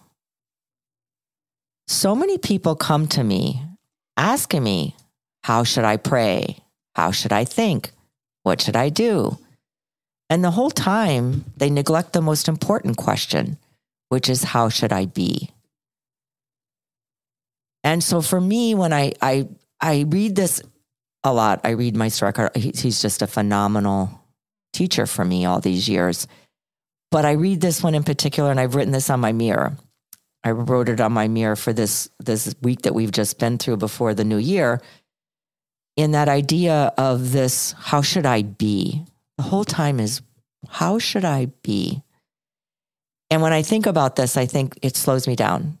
so 1.90 2.14
many 2.14 2.38
people 2.38 2.76
come 2.76 3.08
to 3.08 3.24
me 3.24 3.62
asking 4.16 4.62
me, 4.62 4.94
How 5.42 5.64
should 5.64 5.84
I 5.84 5.96
pray? 5.96 6.62
How 6.94 7.10
should 7.10 7.32
I 7.32 7.44
think? 7.44 7.90
What 8.44 8.60
should 8.60 8.76
I 8.76 8.90
do? 8.90 9.38
And 10.28 10.44
the 10.44 10.52
whole 10.52 10.70
time, 10.70 11.44
they 11.56 11.68
neglect 11.68 12.12
the 12.12 12.22
most 12.22 12.46
important 12.46 12.96
question, 12.96 13.58
which 14.08 14.28
is, 14.28 14.44
How 14.44 14.68
should 14.68 14.92
I 14.92 15.06
be? 15.06 15.50
And 17.82 18.02
so 18.02 18.20
for 18.20 18.40
me, 18.40 18.74
when 18.74 18.92
I, 18.92 19.12
I, 19.22 19.48
I 19.80 20.04
read 20.08 20.36
this 20.36 20.62
a 21.24 21.32
lot, 21.32 21.60
I 21.64 21.70
read 21.70 21.96
Meister 21.96 22.26
Eckhart, 22.26 22.56
he's 22.56 23.00
just 23.00 23.22
a 23.22 23.26
phenomenal 23.26 24.20
teacher 24.72 25.06
for 25.06 25.24
me 25.24 25.44
all 25.44 25.60
these 25.60 25.88
years. 25.88 26.26
But 27.10 27.24
I 27.24 27.32
read 27.32 27.60
this 27.60 27.82
one 27.82 27.94
in 27.94 28.04
particular, 28.04 28.50
and 28.50 28.60
I've 28.60 28.74
written 28.74 28.92
this 28.92 29.10
on 29.10 29.20
my 29.20 29.32
mirror. 29.32 29.76
I 30.44 30.52
wrote 30.52 30.88
it 30.88 31.00
on 31.00 31.12
my 31.12 31.28
mirror 31.28 31.56
for 31.56 31.72
this 31.72 32.08
this 32.18 32.54
week 32.62 32.82
that 32.82 32.94
we've 32.94 33.10
just 33.10 33.38
been 33.38 33.58
through 33.58 33.78
before 33.78 34.14
the 34.14 34.24
new 34.24 34.38
year. 34.38 34.80
In 35.96 36.12
that 36.12 36.28
idea 36.28 36.92
of 36.96 37.32
this, 37.32 37.74
how 37.76 38.00
should 38.00 38.24
I 38.24 38.42
be? 38.42 39.04
The 39.36 39.42
whole 39.42 39.64
time 39.64 39.98
is, 40.00 40.22
how 40.68 40.98
should 40.98 41.24
I 41.24 41.46
be? 41.62 42.02
And 43.28 43.42
when 43.42 43.52
I 43.52 43.62
think 43.62 43.86
about 43.86 44.16
this, 44.16 44.36
I 44.36 44.46
think 44.46 44.78
it 44.82 44.96
slows 44.96 45.26
me 45.26 45.34
down. 45.34 45.78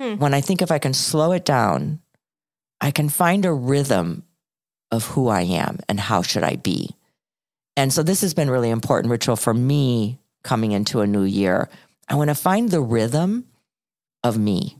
Hmm. 0.00 0.16
When 0.16 0.34
I 0.34 0.40
think 0.40 0.62
if 0.62 0.70
I 0.70 0.78
can 0.78 0.94
slow 0.94 1.32
it 1.32 1.44
down, 1.44 2.00
I 2.80 2.90
can 2.90 3.08
find 3.08 3.44
a 3.44 3.52
rhythm 3.52 4.24
of 4.90 5.06
who 5.08 5.28
I 5.28 5.42
am 5.42 5.80
and 5.88 5.98
how 5.98 6.22
should 6.22 6.42
I 6.42 6.56
be. 6.56 6.90
And 7.76 7.92
so 7.92 8.02
this 8.02 8.20
has 8.20 8.34
been 8.34 8.50
really 8.50 8.70
important 8.70 9.10
ritual 9.10 9.36
for 9.36 9.54
me 9.54 10.18
coming 10.42 10.72
into 10.72 11.00
a 11.00 11.06
new 11.06 11.24
year. 11.24 11.68
I 12.08 12.14
want 12.14 12.28
to 12.28 12.34
find 12.34 12.70
the 12.70 12.80
rhythm 12.80 13.46
of 14.22 14.38
me 14.38 14.76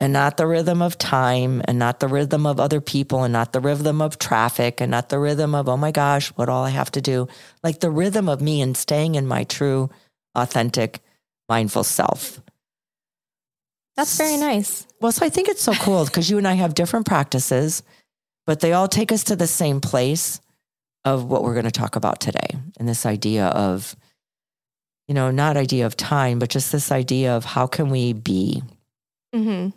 and 0.00 0.12
not 0.12 0.36
the 0.36 0.46
rhythm 0.46 0.82
of 0.82 0.98
time 0.98 1.62
and 1.66 1.78
not 1.78 2.00
the 2.00 2.08
rhythm 2.08 2.44
of 2.44 2.58
other 2.58 2.80
people 2.80 3.22
and 3.22 3.32
not 3.32 3.52
the 3.52 3.60
rhythm 3.60 4.02
of 4.02 4.18
traffic 4.18 4.80
and 4.80 4.90
not 4.90 5.10
the 5.10 5.18
rhythm 5.18 5.54
of, 5.54 5.68
oh 5.68 5.76
my 5.76 5.92
gosh, 5.92 6.30
what 6.30 6.48
all 6.48 6.64
I 6.64 6.70
have 6.70 6.90
to 6.92 7.00
do. 7.00 7.28
Like 7.62 7.78
the 7.80 7.90
rhythm 7.90 8.28
of 8.28 8.40
me 8.40 8.60
and 8.60 8.76
staying 8.76 9.14
in 9.14 9.28
my 9.28 9.44
true, 9.44 9.90
authentic, 10.34 11.00
mindful 11.48 11.84
self. 11.84 12.40
That's 13.96 14.16
very 14.16 14.36
nice. 14.36 14.86
Well, 15.00 15.12
so 15.12 15.26
I 15.26 15.28
think 15.28 15.48
it's 15.48 15.62
so 15.62 15.74
cool 15.74 16.04
because 16.04 16.30
you 16.30 16.38
and 16.38 16.48
I 16.48 16.54
have 16.54 16.74
different 16.74 17.06
practices, 17.06 17.82
but 18.46 18.60
they 18.60 18.72
all 18.72 18.88
take 18.88 19.12
us 19.12 19.24
to 19.24 19.36
the 19.36 19.46
same 19.46 19.80
place 19.80 20.40
of 21.04 21.24
what 21.24 21.42
we're 21.42 21.54
going 21.54 21.64
to 21.64 21.70
talk 21.70 21.96
about 21.96 22.20
today. 22.20 22.56
And 22.78 22.88
this 22.88 23.04
idea 23.04 23.46
of, 23.46 23.94
you 25.08 25.14
know, 25.14 25.30
not 25.30 25.56
idea 25.56 25.84
of 25.84 25.96
time, 25.96 26.38
but 26.38 26.48
just 26.48 26.72
this 26.72 26.90
idea 26.90 27.36
of 27.36 27.44
how 27.44 27.66
can 27.66 27.90
we 27.90 28.12
be 28.12 28.62
Mm-hmm. 29.34 29.70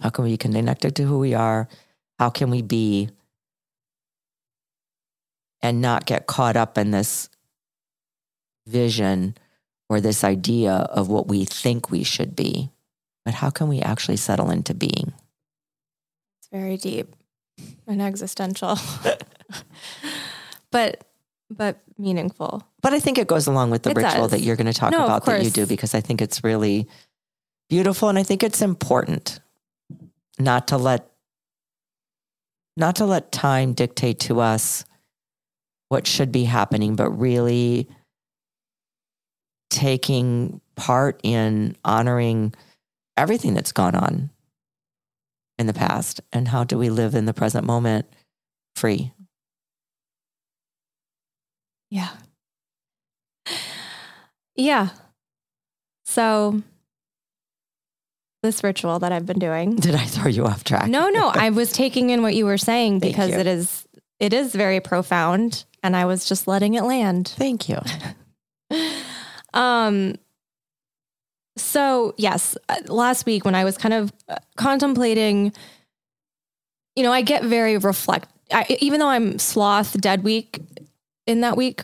How 0.00 0.10
can 0.10 0.24
we 0.24 0.30
be 0.32 0.36
connected 0.36 0.96
to 0.96 1.04
who 1.04 1.18
we 1.18 1.34
are? 1.34 1.68
How 2.18 2.30
can 2.30 2.50
we 2.50 2.62
be 2.62 3.10
and 5.60 5.80
not 5.80 6.06
get 6.06 6.26
caught 6.26 6.56
up 6.56 6.78
in 6.78 6.90
this 6.90 7.28
vision 8.66 9.36
or 9.88 10.00
this 10.00 10.24
idea 10.24 10.72
of 10.72 11.08
what 11.08 11.26
we 11.26 11.44
think 11.44 11.90
we 11.90 12.04
should 12.04 12.36
be? 12.36 12.70
But 13.24 13.34
how 13.34 13.50
can 13.50 13.68
we 13.68 13.80
actually 13.80 14.16
settle 14.16 14.50
into 14.50 14.74
being? 14.74 15.12
It's 16.38 16.48
very 16.52 16.76
deep 16.76 17.14
and 17.86 18.02
existential. 18.02 18.76
but 20.70 21.04
but 21.50 21.78
meaningful. 21.98 22.66
But 22.82 22.92
I 22.92 23.00
think 23.00 23.18
it 23.18 23.26
goes 23.26 23.46
along 23.46 23.70
with 23.70 23.82
the 23.82 23.90
it 23.90 23.96
ritual 23.96 24.22
does. 24.22 24.32
that 24.32 24.40
you're 24.40 24.56
going 24.56 24.66
to 24.66 24.72
talk 24.72 24.92
no, 24.92 25.04
about 25.04 25.24
that 25.26 25.44
you 25.44 25.50
do 25.50 25.66
because 25.66 25.94
I 25.94 26.00
think 26.00 26.20
it's 26.20 26.42
really 26.44 26.88
beautiful. 27.68 28.08
And 28.08 28.18
I 28.18 28.22
think 28.22 28.42
it's 28.42 28.62
important 28.62 29.40
not 30.38 30.68
to 30.68 30.76
let 30.76 31.10
not 32.76 32.96
to 32.96 33.06
let 33.06 33.30
time 33.30 33.72
dictate 33.72 34.18
to 34.20 34.40
us 34.40 34.84
what 35.88 36.06
should 36.06 36.32
be 36.32 36.44
happening, 36.44 36.96
but 36.96 37.10
really 37.10 37.88
taking 39.70 40.60
part 40.76 41.20
in 41.22 41.76
honoring 41.84 42.52
everything 43.16 43.54
that's 43.54 43.72
gone 43.72 43.94
on 43.94 44.30
in 45.58 45.66
the 45.66 45.74
past 45.74 46.20
and 46.32 46.48
how 46.48 46.64
do 46.64 46.78
we 46.78 46.90
live 46.90 47.14
in 47.14 47.26
the 47.26 47.34
present 47.34 47.64
moment 47.66 48.06
free. 48.74 49.12
Yeah. 51.90 52.10
Yeah. 54.56 54.88
So 56.04 56.62
this 58.42 58.62
ritual 58.62 58.98
that 59.00 59.12
I've 59.12 59.26
been 59.26 59.38
doing. 59.38 59.76
Did 59.76 59.94
I 59.94 60.04
throw 60.04 60.28
you 60.28 60.44
off 60.44 60.64
track? 60.64 60.88
No, 60.88 61.08
no. 61.08 61.28
I 61.28 61.50
was 61.50 61.72
taking 61.72 62.10
in 62.10 62.22
what 62.22 62.34
you 62.34 62.44
were 62.44 62.58
saying 62.58 62.98
because 63.00 63.30
it 63.30 63.46
is 63.46 63.86
it 64.20 64.32
is 64.32 64.54
very 64.54 64.80
profound 64.80 65.64
and 65.82 65.96
I 65.96 66.04
was 66.04 66.24
just 66.24 66.46
letting 66.46 66.74
it 66.74 66.84
land. 66.84 67.28
Thank 67.36 67.68
you. 67.68 67.80
um 69.54 70.16
so, 71.56 72.14
yes, 72.16 72.56
uh, 72.68 72.76
last 72.86 73.26
week 73.26 73.44
when 73.44 73.54
I 73.54 73.64
was 73.64 73.78
kind 73.78 73.94
of 73.94 74.12
uh, 74.28 74.36
contemplating 74.56 75.52
you 76.96 77.02
know, 77.02 77.12
I 77.12 77.22
get 77.22 77.42
very 77.42 77.76
reflect 77.76 78.28
I, 78.52 78.76
even 78.80 79.00
though 79.00 79.08
I'm 79.08 79.38
sloth 79.38 80.00
dead 80.00 80.22
week 80.22 80.60
in 81.26 81.40
that 81.42 81.56
week. 81.56 81.82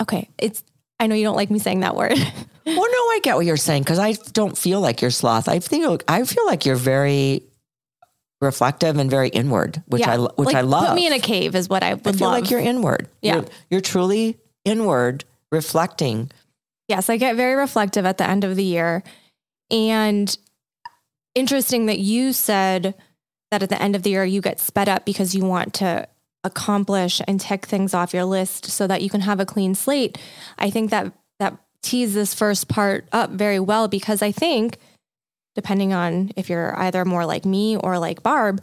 Okay, 0.00 0.28
it's 0.38 0.62
I 1.00 1.06
know 1.06 1.14
you 1.14 1.24
don't 1.24 1.36
like 1.36 1.50
me 1.50 1.58
saying 1.58 1.80
that 1.80 1.96
word. 1.96 2.12
well, 2.66 2.76
no, 2.76 2.76
I 2.76 3.20
get 3.22 3.36
what 3.36 3.46
you're 3.46 3.56
saying 3.56 3.82
because 3.82 3.98
I 3.98 4.12
don't 4.32 4.56
feel 4.56 4.80
like 4.80 5.02
you're 5.02 5.10
sloth. 5.10 5.48
I 5.48 5.58
think 5.58 6.04
I 6.08 6.24
feel 6.24 6.46
like 6.46 6.64
you're 6.64 6.76
very 6.76 7.42
reflective 8.40 8.96
and 8.98 9.10
very 9.10 9.28
inward, 9.28 9.82
which 9.86 10.00
yeah. 10.00 10.14
I 10.14 10.18
which 10.18 10.46
like, 10.46 10.56
I 10.56 10.60
love. 10.60 10.88
Put 10.88 10.94
me 10.94 11.06
in 11.06 11.12
a 11.12 11.18
cave 11.18 11.54
is 11.54 11.68
what 11.68 11.82
I 11.82 11.94
would 11.94 12.06
I 12.06 12.12
feel 12.12 12.28
love. 12.28 12.40
like 12.40 12.50
you're 12.50 12.60
inward. 12.60 13.08
Yeah, 13.22 13.34
you're, 13.34 13.44
you're 13.70 13.80
truly 13.80 14.38
inward, 14.64 15.24
reflecting. 15.50 16.30
Yes, 16.88 17.10
I 17.10 17.16
get 17.16 17.36
very 17.36 17.54
reflective 17.54 18.06
at 18.06 18.18
the 18.18 18.28
end 18.28 18.44
of 18.44 18.56
the 18.56 18.64
year, 18.64 19.02
and 19.70 20.36
interesting 21.34 21.86
that 21.86 21.98
you 21.98 22.32
said 22.32 22.94
that 23.50 23.62
at 23.62 23.68
the 23.68 23.80
end 23.80 23.94
of 23.94 24.02
the 24.02 24.10
year 24.10 24.24
you 24.24 24.40
get 24.40 24.60
sped 24.60 24.88
up 24.88 25.04
because 25.04 25.34
you 25.34 25.44
want 25.44 25.74
to 25.74 26.08
accomplish 26.44 27.20
and 27.26 27.40
tick 27.40 27.66
things 27.66 27.94
off 27.94 28.14
your 28.14 28.24
list 28.24 28.66
so 28.66 28.86
that 28.86 29.02
you 29.02 29.10
can 29.10 29.20
have 29.22 29.40
a 29.40 29.46
clean 29.46 29.74
slate. 29.74 30.18
I 30.58 30.70
think 30.70 30.90
that 30.90 31.12
that 31.38 31.58
tease 31.82 32.14
this 32.14 32.34
first 32.34 32.68
part 32.68 33.06
up 33.12 33.30
very 33.30 33.60
well 33.60 33.88
because 33.88 34.22
I 34.22 34.32
think 34.32 34.78
depending 35.54 35.92
on 35.92 36.30
if 36.36 36.48
you're 36.48 36.78
either 36.78 37.04
more 37.04 37.26
like 37.26 37.44
me 37.44 37.76
or 37.76 37.98
like 37.98 38.22
Barb, 38.22 38.62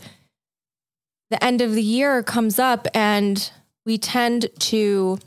the 1.30 1.44
end 1.44 1.62
of 1.62 1.74
the 1.74 1.84
year 1.84 2.24
comes 2.24 2.60
up 2.60 2.88
and 2.94 3.52
we 3.86 3.98
tend 3.98 4.48
to 4.60 5.18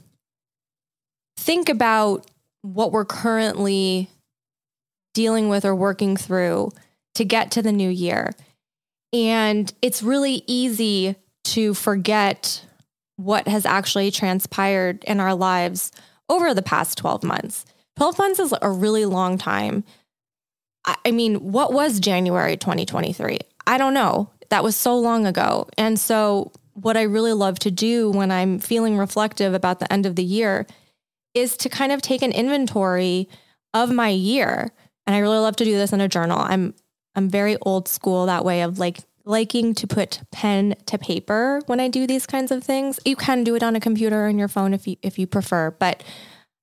think 1.36 1.68
about 1.68 2.26
what 2.62 2.92
we're 2.92 3.04
currently 3.04 4.08
dealing 5.14 5.48
with 5.48 5.64
or 5.64 5.74
working 5.74 6.16
through 6.16 6.70
to 7.14 7.24
get 7.24 7.50
to 7.52 7.62
the 7.62 7.72
new 7.72 7.90
year. 7.90 8.32
And 9.12 9.72
it's 9.82 10.02
really 10.02 10.42
easy 10.46 11.16
to 11.44 11.74
forget 11.74 12.64
what 13.16 13.48
has 13.48 13.66
actually 13.66 14.10
transpired 14.10 15.02
in 15.04 15.18
our 15.18 15.34
lives 15.34 15.90
over 16.28 16.54
the 16.54 16.62
past 16.62 16.98
12 16.98 17.24
months. 17.24 17.64
12 17.96 18.18
months 18.18 18.38
is 18.38 18.54
a 18.62 18.70
really 18.70 19.04
long 19.04 19.38
time. 19.38 19.82
I 21.04 21.10
mean, 21.10 21.52
what 21.52 21.72
was 21.72 22.00
January 22.00 22.56
2023? 22.56 23.38
I 23.66 23.78
don't 23.78 23.94
know. 23.94 24.30
that 24.50 24.64
was 24.64 24.76
so 24.76 24.96
long 24.96 25.26
ago. 25.26 25.68
And 25.76 25.98
so, 26.00 26.52
what 26.72 26.96
I 26.96 27.02
really 27.02 27.32
love 27.32 27.58
to 27.60 27.70
do 27.70 28.08
when 28.10 28.30
I'm 28.30 28.60
feeling 28.60 28.96
reflective 28.96 29.52
about 29.52 29.80
the 29.80 29.92
end 29.92 30.06
of 30.06 30.14
the 30.14 30.22
year 30.22 30.66
is 31.38 31.56
to 31.58 31.68
kind 31.68 31.92
of 31.92 32.02
take 32.02 32.22
an 32.22 32.32
inventory 32.32 33.28
of 33.74 33.90
my 33.90 34.08
year. 34.08 34.72
And 35.06 35.16
I 35.16 35.20
really 35.20 35.38
love 35.38 35.56
to 35.56 35.64
do 35.64 35.76
this 35.76 35.92
in 35.92 36.00
a 36.00 36.08
journal. 36.08 36.38
I'm 36.38 36.74
I'm 37.14 37.28
very 37.28 37.56
old 37.62 37.88
school 37.88 38.26
that 38.26 38.44
way 38.44 38.62
of 38.62 38.78
like 38.78 39.00
liking 39.24 39.74
to 39.74 39.86
put 39.86 40.20
pen 40.32 40.74
to 40.86 40.98
paper 40.98 41.60
when 41.66 41.80
I 41.80 41.88
do 41.88 42.06
these 42.06 42.26
kinds 42.26 42.50
of 42.50 42.62
things. 42.62 43.00
You 43.04 43.16
can 43.16 43.44
do 43.44 43.54
it 43.54 43.62
on 43.62 43.76
a 43.76 43.80
computer 43.80 44.24
or 44.24 44.28
on 44.28 44.38
your 44.38 44.48
phone 44.48 44.74
if 44.74 44.86
you 44.86 44.96
if 45.02 45.18
you 45.18 45.26
prefer, 45.26 45.70
but 45.72 46.02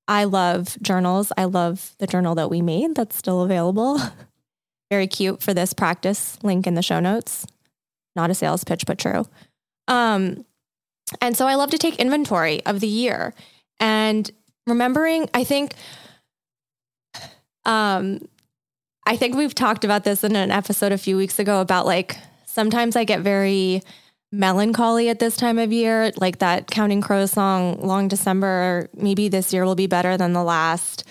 I 0.08 0.26
love 0.26 0.78
journals. 0.82 1.32
I 1.38 1.46
love 1.46 1.96
the 2.00 2.08
journal 2.08 2.36
that 2.36 2.50
we 2.50 2.62
made 2.62 2.96
that's 2.96 3.16
still 3.16 3.42
available. 3.42 4.00
Very 4.92 5.08
cute 5.08 5.42
for 5.42 5.54
this 5.54 5.74
practice. 5.74 6.38
Link 6.44 6.68
in 6.68 6.76
the 6.76 6.84
show 6.84 7.00
notes. 7.00 7.46
Not 8.16 8.30
a 8.30 8.36
sales 8.36 8.64
pitch, 8.64 8.86
but 8.86 9.00
true. 9.00 9.26
Um, 9.88 10.46
and 11.22 11.36
so 11.36 11.48
I 11.48 11.56
love 11.56 11.72
to 11.72 11.78
take 11.78 11.96
inventory 11.96 12.64
of 12.66 12.80
the 12.80 12.88
year 12.88 13.34
and 13.80 14.30
remembering, 14.68 15.30
I 15.34 15.44
think, 15.44 15.74
um, 17.66 18.28
I 19.06 19.18
think 19.18 19.36
we've 19.36 19.54
talked 19.54 19.86
about 19.86 20.04
this 20.04 20.24
in 20.24 20.36
an 20.36 20.52
episode 20.52 20.92
a 20.92 20.98
few 20.98 21.18
weeks 21.18 21.38
ago 21.38 21.62
about 21.62 21.86
like 21.86 22.18
sometimes 22.46 22.96
I 22.96 23.04
get 23.04 23.22
very 23.22 23.82
melancholy 24.32 25.10
at 25.10 25.20
this 25.20 25.38
time 25.38 25.60
of 25.60 25.72
year, 25.72 26.12
like 26.18 26.40
that 26.40 26.68
Counting 26.68 27.02
Crows 27.02 27.32
song, 27.32 27.80
Long 27.82 28.08
December, 28.08 28.90
maybe 28.96 29.30
this 29.30 29.54
year 29.54 29.66
will 29.66 29.76
be 29.76 29.88
better 29.88 30.18
than 30.18 30.34
the 30.34 30.44
last. 30.44 31.08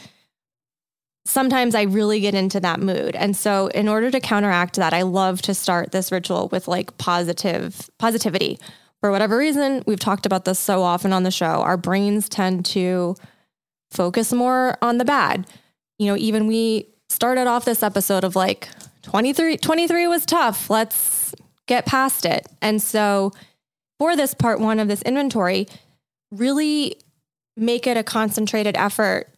Sometimes 1.25 1.75
I 1.75 1.83
really 1.83 2.21
get 2.21 2.35
into 2.35 2.61
that 2.61 2.81
mood. 2.81 3.17
And 3.17 3.35
so 3.37 3.69
in 3.69 3.89
order 3.89 4.11
to 4.11 4.21
counteract 4.21 4.77
that, 4.77 4.93
I 4.93 5.03
love 5.03 5.41
to 5.43 5.55
start 5.55 5.93
this 5.93 6.13
ritual 6.13 6.49
with 6.49 6.69
like 6.69 6.99
positive 6.99 7.89
positivity. 7.99 8.59
For 9.01 9.11
whatever 9.11 9.39
reason, 9.39 9.85
we've 9.87 10.01
talked 10.01 10.27
about 10.27 10.45
this 10.45 10.59
so 10.59 10.83
often 10.83 11.13
on 11.13 11.23
the 11.23 11.31
show. 11.31 11.47
Our 11.47 11.77
brains 11.77 12.29
tend 12.29 12.67
to 12.67 13.17
focus 13.95 14.33
more 14.33 14.77
on 14.83 14.99
the 14.99 15.05
bad. 15.05 15.47
You 15.99 16.07
know, 16.09 16.17
even 16.17 16.47
we 16.47 16.89
started 17.09 17.47
off 17.47 17.65
this 17.65 17.83
episode 17.83 18.25
of 18.25 18.37
like 18.37 18.69
23 19.03 19.57
23 19.59 20.09
was 20.09 20.27
tough. 20.27 20.69
Let's 20.69 21.35
get 21.67 21.87
past 21.87 22.25
it. 22.27 22.47
And 22.61 22.83
so 22.83 23.33
for 23.99 24.17
this 24.17 24.35
part 24.35 24.61
1 24.61 24.81
of 24.81 24.89
this 24.89 25.03
inventory, 25.03 25.69
really 26.31 26.97
make 27.57 27.87
it 27.87 27.97
a 27.97 28.03
concentrated 28.03 28.77
effort 28.77 29.29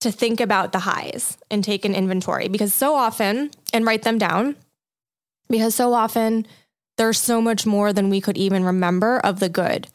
to 0.00 0.10
think 0.10 0.40
about 0.40 0.72
the 0.72 0.80
highs 0.80 1.36
and 1.50 1.62
take 1.62 1.84
an 1.84 1.94
inventory 1.94 2.48
because 2.48 2.74
so 2.74 2.94
often 2.94 3.50
and 3.72 3.84
write 3.84 4.02
them 4.02 4.18
down 4.18 4.56
because 5.48 5.74
so 5.74 5.92
often 5.92 6.46
there's 6.96 7.18
so 7.18 7.40
much 7.40 7.66
more 7.66 7.92
than 7.92 8.10
we 8.10 8.20
could 8.20 8.36
even 8.36 8.64
remember 8.64 9.18
of 9.20 9.40
the 9.40 9.48
good. 9.48 9.88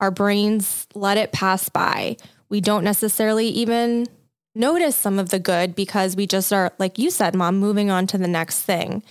Our 0.00 0.10
brains 0.10 0.86
let 0.94 1.16
it 1.16 1.32
pass 1.32 1.68
by. 1.68 2.16
We 2.50 2.60
don't 2.60 2.84
necessarily 2.84 3.48
even 3.48 4.06
notice 4.54 4.96
some 4.96 5.18
of 5.18 5.30
the 5.30 5.38
good 5.38 5.74
because 5.74 6.16
we 6.16 6.26
just 6.26 6.52
are, 6.52 6.72
like 6.78 6.98
you 6.98 7.10
said, 7.10 7.34
mom, 7.34 7.58
moving 7.58 7.90
on 7.90 8.06
to 8.08 8.18
the 8.18 8.28
next 8.28 8.62
thing. 8.62 9.02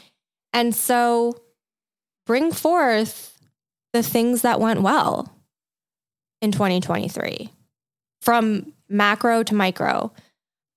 And 0.53 0.75
so 0.75 1.41
bring 2.25 2.51
forth 2.51 3.37
the 3.93 4.03
things 4.03 4.41
that 4.41 4.59
went 4.59 4.81
well 4.81 5.33
in 6.41 6.51
2023 6.51 7.49
from 8.21 8.73
macro 8.89 9.43
to 9.43 9.55
micro. 9.55 10.11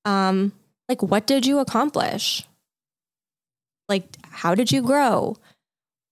Um, 0.05 0.53
like, 0.89 1.03
what 1.03 1.27
did 1.27 1.47
you 1.47 1.59
accomplish? 1.59 2.47
Like, 3.89 4.05
how 4.23 4.55
did 4.55 4.71
you 4.71 4.83
grow? 4.83 5.37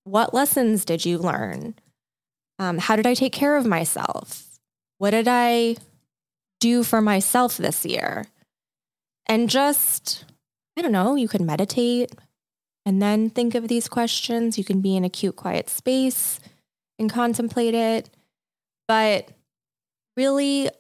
What 0.05 0.35
lessons 0.35 0.85
did 0.85 1.05
you 1.05 1.19
learn? 1.19 1.75
Um, 2.59 2.79
how 2.79 2.97
did 2.97 3.07
I 3.07 3.15
take 3.15 3.33
care 3.33 3.57
of 3.57 3.67
myself? 3.67 4.59
What 4.99 5.11
did 5.11 5.29
I 5.29 5.77
do 6.61 6.83
for 6.83 7.01
myself 7.01 7.57
this 7.57 7.85
year? 7.85 8.27
And 9.27 9.51
just, 9.51 10.25
I 10.77 10.83
don't 10.83 10.93
know, 10.93 11.15
you 11.15 11.29
can 11.29 11.45
meditate 11.45 12.13
and 12.87 13.03
then 13.03 13.29
think 13.29 13.55
of 13.55 13.69
these 13.69 13.89
questions. 13.89 14.57
You 14.57 14.65
can 14.65 14.81
be 14.81 14.97
in 14.97 15.05
a 15.05 15.11
cute, 15.11 15.37
quiet 15.37 15.69
space 15.69 16.41
and 16.99 17.11
contemplate 17.11 17.75
it. 17.75 18.09
But 18.87 19.29
really 20.17 20.71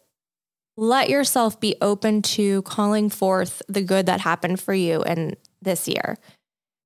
let 0.79 1.11
yourself 1.11 1.61
be 1.61 1.76
open 1.83 2.22
to 2.22 2.62
calling 2.62 3.11
forth 3.11 3.61
the 3.68 3.83
good 3.83 4.07
that 4.07 4.20
happened 4.20 4.61
for 4.61 4.72
you 4.72 5.03
in 5.03 5.37
this 5.61 5.87
year. 5.87 6.16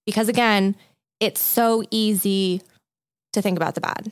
Because 0.06 0.28
again, 0.28 0.74
it's 1.20 1.40
so 1.40 1.84
easy 1.90 2.62
to 3.32 3.40
think 3.40 3.56
about 3.56 3.74
the 3.74 3.80
bad. 3.80 4.10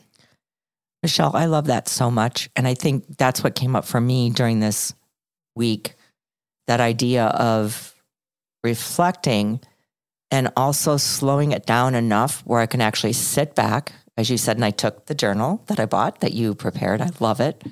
Michelle, 1.03 1.35
I 1.35 1.45
love 1.45 1.65
that 1.65 1.87
so 1.87 2.11
much. 2.11 2.49
And 2.55 2.67
I 2.67 2.73
think 2.73 3.17
that's 3.17 3.43
what 3.43 3.55
came 3.55 3.75
up 3.75 3.85
for 3.85 3.99
me 3.99 4.29
during 4.29 4.59
this 4.59 4.93
week 5.55 5.95
that 6.67 6.79
idea 6.79 7.25
of 7.25 7.95
reflecting 8.63 9.59
and 10.29 10.49
also 10.55 10.95
slowing 10.97 11.51
it 11.51 11.65
down 11.65 11.95
enough 11.95 12.41
where 12.45 12.61
I 12.61 12.65
can 12.65 12.81
actually 12.81 13.13
sit 13.13 13.55
back, 13.55 13.91
as 14.15 14.29
you 14.29 14.37
said, 14.37 14.55
and 14.57 14.63
I 14.63 14.71
took 14.71 15.07
the 15.07 15.15
journal 15.15 15.63
that 15.67 15.79
I 15.79 15.85
bought 15.85 16.21
that 16.21 16.33
you 16.33 16.55
prepared. 16.55 17.01
I 17.01 17.09
love 17.19 17.41
it. 17.41 17.63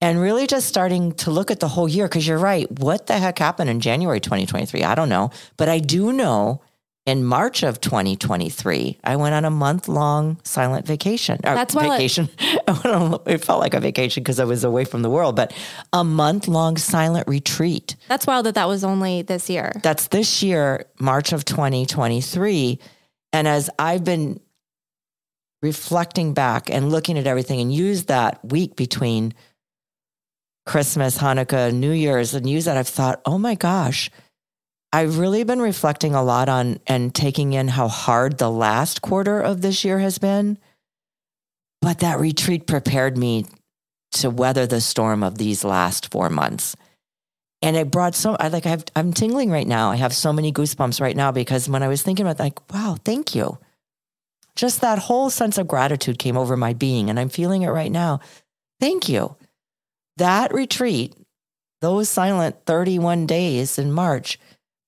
And 0.00 0.20
really 0.20 0.46
just 0.46 0.68
starting 0.68 1.12
to 1.14 1.30
look 1.30 1.50
at 1.50 1.60
the 1.60 1.68
whole 1.68 1.88
year 1.88 2.06
because 2.06 2.26
you're 2.26 2.38
right. 2.38 2.70
What 2.78 3.06
the 3.06 3.18
heck 3.18 3.38
happened 3.38 3.68
in 3.68 3.80
January 3.80 4.20
2023? 4.20 4.84
I 4.84 4.94
don't 4.94 5.08
know. 5.08 5.30
But 5.56 5.68
I 5.68 5.78
do 5.78 6.12
know 6.12 6.62
in 7.10 7.24
March 7.24 7.64
of 7.64 7.80
2023, 7.80 9.00
I 9.02 9.16
went 9.16 9.34
on 9.34 9.44
a 9.44 9.50
month 9.50 9.88
long 9.88 10.38
silent 10.44 10.86
vacation. 10.86 11.40
Uh, 11.42 11.56
That's 11.56 11.74
why 11.74 11.88
vacation. 11.88 12.28
it 12.38 13.44
felt 13.44 13.58
like 13.58 13.74
a 13.74 13.80
vacation 13.80 14.22
because 14.22 14.38
I 14.38 14.44
was 14.44 14.62
away 14.62 14.84
from 14.84 15.02
the 15.02 15.10
world, 15.10 15.34
but 15.34 15.52
a 15.92 16.04
month 16.04 16.46
long 16.46 16.76
silent 16.76 17.26
retreat. 17.26 17.96
That's 18.06 18.28
wild 18.28 18.46
that 18.46 18.54
that 18.54 18.68
was 18.68 18.84
only 18.84 19.22
this 19.22 19.50
year. 19.50 19.72
That's 19.82 20.06
this 20.06 20.40
year, 20.44 20.84
March 21.00 21.32
of 21.32 21.44
2023. 21.44 22.78
And 23.32 23.48
as 23.48 23.68
I've 23.76 24.04
been 24.04 24.38
reflecting 25.62 26.32
back 26.32 26.70
and 26.70 26.92
looking 26.92 27.18
at 27.18 27.26
everything 27.26 27.60
and 27.60 27.74
use 27.74 28.04
that 28.04 28.38
week 28.44 28.76
between 28.76 29.34
Christmas, 30.64 31.18
Hanukkah, 31.18 31.74
New 31.74 31.90
Year's, 31.90 32.34
and 32.34 32.48
use 32.48 32.66
that, 32.66 32.76
I've 32.76 32.86
thought, 32.86 33.20
oh 33.26 33.36
my 33.36 33.56
gosh 33.56 34.12
I've 34.92 35.18
really 35.18 35.44
been 35.44 35.62
reflecting 35.62 36.14
a 36.14 36.22
lot 36.22 36.48
on 36.48 36.80
and 36.86 37.14
taking 37.14 37.52
in 37.52 37.68
how 37.68 37.86
hard 37.88 38.38
the 38.38 38.50
last 38.50 39.02
quarter 39.02 39.40
of 39.40 39.60
this 39.60 39.84
year 39.84 40.00
has 40.00 40.18
been. 40.18 40.58
But 41.80 42.00
that 42.00 42.18
retreat 42.18 42.66
prepared 42.66 43.16
me 43.16 43.46
to 44.12 44.30
weather 44.30 44.66
the 44.66 44.80
storm 44.80 45.22
of 45.22 45.38
these 45.38 45.64
last 45.64 46.10
four 46.10 46.28
months. 46.28 46.76
And 47.62 47.76
it 47.76 47.90
brought 47.90 48.14
so 48.14 48.36
I 48.40 48.48
like 48.48 48.66
I 48.66 48.70
have 48.70 48.84
I'm 48.96 49.12
tingling 49.12 49.50
right 49.50 49.66
now. 49.66 49.90
I 49.90 49.96
have 49.96 50.14
so 50.14 50.32
many 50.32 50.52
goosebumps 50.52 51.00
right 51.00 51.16
now 51.16 51.30
because 51.30 51.68
when 51.68 51.82
I 51.82 51.88
was 51.88 52.02
thinking 52.02 52.26
about 52.26 52.40
like, 52.40 52.72
wow, 52.72 52.96
thank 53.04 53.34
you. 53.34 53.58
Just 54.56 54.80
that 54.80 54.98
whole 54.98 55.30
sense 55.30 55.56
of 55.58 55.68
gratitude 55.68 56.18
came 56.18 56.36
over 56.36 56.56
my 56.56 56.72
being 56.72 57.08
and 57.08 57.20
I'm 57.20 57.28
feeling 57.28 57.62
it 57.62 57.68
right 57.68 57.92
now. 57.92 58.20
Thank 58.80 59.08
you. 59.08 59.36
That 60.16 60.52
retreat, 60.52 61.14
those 61.80 62.08
silent 62.08 62.56
31 62.66 63.26
days 63.26 63.78
in 63.78 63.92
March 63.92 64.38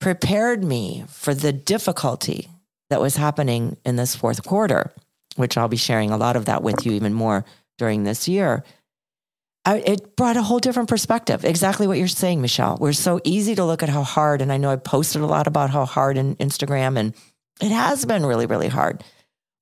prepared 0.03 0.65
me 0.65 1.05
for 1.07 1.33
the 1.33 1.53
difficulty 1.53 2.49
that 2.89 2.99
was 2.99 3.15
happening 3.15 3.77
in 3.85 3.95
this 3.95 4.15
fourth 4.15 4.43
quarter, 4.43 4.91
which 5.37 5.57
I'll 5.57 5.69
be 5.69 5.77
sharing 5.77 6.11
a 6.11 6.17
lot 6.17 6.35
of 6.35 6.45
that 6.45 6.61
with 6.61 6.85
you 6.85 6.91
even 6.91 7.13
more 7.13 7.45
during 7.77 8.03
this 8.03 8.27
year. 8.27 8.65
I, 9.63 9.77
it 9.77 10.17
brought 10.17 10.35
a 10.35 10.41
whole 10.41 10.59
different 10.59 10.89
perspective. 10.89 11.45
Exactly 11.45 11.87
what 11.87 11.97
you're 11.97 12.09
saying, 12.09 12.41
Michelle. 12.41 12.77
We're 12.81 12.91
so 12.91 13.21
easy 13.23 13.55
to 13.55 13.63
look 13.63 13.81
at 13.81 13.87
how 13.87 14.03
hard, 14.03 14.41
and 14.41 14.51
I 14.51 14.57
know 14.57 14.71
I 14.71 14.75
posted 14.75 15.21
a 15.21 15.25
lot 15.25 15.47
about 15.47 15.69
how 15.69 15.85
hard 15.85 16.17
in 16.17 16.35
Instagram, 16.35 16.97
and 16.99 17.13
it 17.61 17.71
has 17.71 18.03
been 18.03 18.25
really, 18.25 18.45
really 18.45 18.67
hard. 18.67 19.05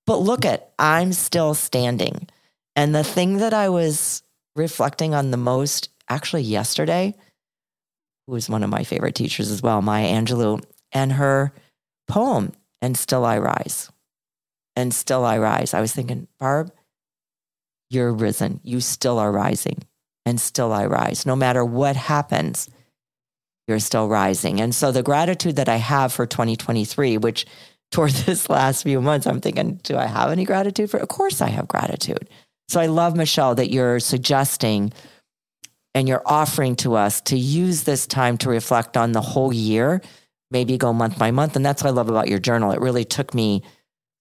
But 0.08 0.18
look 0.18 0.44
at, 0.44 0.72
I'm 0.80 1.14
still 1.14 1.54
standing. 1.54 2.28
And 2.76 2.96
the 2.96 3.04
thing 3.04 3.38
that 3.38 3.54
I 3.54 3.70
was 3.70 4.24
reflecting 4.56 5.14
on 5.14 5.30
the 5.30 5.38
most 5.38 5.90
actually 6.10 6.42
yesterday 6.42 7.16
who 8.32 8.36
was 8.36 8.50
one 8.50 8.64
of 8.64 8.70
my 8.70 8.86
favorite 8.86 9.14
teachers 9.14 9.52
as 9.52 9.62
well, 9.62 9.82
Maya 9.82 10.08
Angelou, 10.08 10.64
and 10.94 11.12
her 11.12 11.52
poem, 12.08 12.54
And 12.82 12.96
Still 12.96 13.26
I 13.26 13.38
Rise. 13.38 13.92
And 14.74 14.94
Still 14.94 15.26
I 15.26 15.38
Rise. 15.38 15.74
I 15.74 15.82
was 15.82 15.92
thinking, 15.92 16.30
Barb, 16.40 16.72
you're 17.90 18.14
risen. 18.14 18.62
You 18.64 18.80
still 18.80 19.20
are 19.20 19.34
rising. 19.34 19.84
And 20.26 20.40
still 20.40 20.72
I 20.72 20.86
rise. 20.86 21.26
No 21.26 21.36
matter 21.36 21.66
what 21.66 21.98
happens, 21.98 22.70
you're 23.68 23.80
still 23.80 24.08
rising. 24.08 24.62
And 24.62 24.74
so 24.74 24.94
the 24.94 25.04
gratitude 25.04 25.58
that 25.58 25.68
I 25.68 25.76
have 25.76 26.14
for 26.14 26.26
2023, 26.26 27.18
which 27.18 27.46
toward 27.92 28.12
this 28.26 28.50
last 28.50 28.84
few 28.84 29.02
months, 29.02 29.28
I'm 29.28 29.42
thinking, 29.42 29.82
do 29.84 29.98
I 29.98 30.06
have 30.06 30.32
any 30.32 30.46
gratitude 30.46 30.90
for? 30.90 31.00
Of 31.00 31.10
course 31.10 31.42
I 31.42 31.50
have 31.50 31.68
gratitude. 31.68 32.30
So 32.70 32.80
I 32.80 32.86
love, 32.86 33.18
Michelle, 33.18 33.56
that 33.56 33.72
you're 33.72 34.00
suggesting 34.00 34.94
and 35.94 36.08
you're 36.08 36.24
offering 36.26 36.76
to 36.78 36.96
us 36.96 37.22
to 37.22 37.38
use 37.38 37.84
this 37.84 38.08
time 38.08 38.38
to 38.40 38.50
reflect 38.50 38.98
on 38.98 39.12
the 39.12 39.22
whole 39.22 39.54
year, 39.54 40.02
maybe 40.50 40.78
go 40.78 40.94
month 40.94 41.18
by 41.18 41.32
month. 41.32 41.56
And 41.56 41.66
that's 41.66 41.84
what 41.84 41.90
I 41.90 41.94
love 41.94 42.10
about 42.10 42.28
your 42.28 42.40
journal. 42.40 42.72
It 42.72 42.80
really 42.80 43.06
took 43.06 43.34
me 43.34 43.64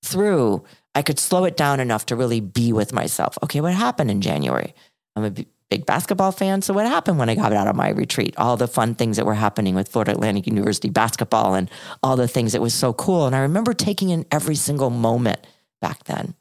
through 0.02 0.64
I 0.94 1.02
could 1.02 1.18
slow 1.18 1.44
it 1.44 1.56
down 1.56 1.80
enough 1.80 2.06
to 2.06 2.16
really 2.16 2.40
be 2.40 2.72
with 2.72 2.92
myself. 2.92 3.38
Okay, 3.42 3.60
what 3.60 3.74
happened 3.74 4.10
in 4.10 4.20
January? 4.20 4.74
I'm 5.14 5.24
a 5.24 5.30
big 5.70 5.86
basketball 5.86 6.32
fan. 6.32 6.62
So 6.62 6.74
what 6.74 6.86
happened 6.86 7.18
when 7.18 7.28
I 7.28 7.36
got 7.36 7.52
out 7.52 7.68
of 7.68 7.76
my 7.76 7.90
retreat? 7.90 8.34
All 8.36 8.56
the 8.56 8.66
fun 8.66 8.94
things 8.96 9.16
that 9.16 9.26
were 9.26 9.34
happening 9.34 9.74
with 9.74 9.88
Florida 9.88 10.12
Atlantic 10.12 10.46
University 10.46 10.90
basketball 10.90 11.54
and 11.54 11.70
all 12.02 12.16
the 12.16 12.28
things 12.28 12.52
that 12.52 12.60
was 12.60 12.74
so 12.74 12.92
cool. 12.92 13.26
And 13.26 13.36
I 13.36 13.40
remember 13.40 13.72
taking 13.72 14.10
in 14.10 14.26
every 14.32 14.56
single 14.56 14.90
moment 14.90 15.46
back 15.80 16.04
then. 16.04 16.34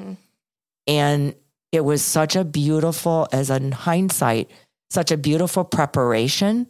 Mm-hmm. 0.00 0.14
And 0.86 1.34
it 1.70 1.84
was 1.84 2.02
such 2.02 2.36
a 2.36 2.44
beautiful, 2.44 3.28
as 3.32 3.50
in 3.50 3.72
hindsight, 3.72 4.50
such 4.90 5.10
a 5.10 5.16
beautiful 5.16 5.64
preparation 5.64 6.66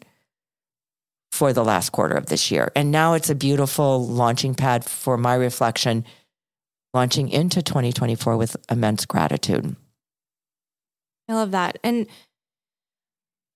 for 1.32 1.52
the 1.52 1.64
last 1.64 1.90
quarter 1.90 2.16
of 2.16 2.26
this 2.26 2.50
year. 2.50 2.70
And 2.76 2.90
now 2.90 3.14
it's 3.14 3.30
a 3.30 3.34
beautiful 3.34 4.06
launching 4.06 4.54
pad 4.54 4.84
for 4.84 5.16
my 5.16 5.34
reflection, 5.34 6.04
launching 6.92 7.28
into 7.28 7.62
2024 7.62 8.36
with 8.36 8.56
immense 8.70 9.06
gratitude. 9.06 9.76
I 11.28 11.34
love 11.34 11.52
that. 11.52 11.78
And 11.84 12.06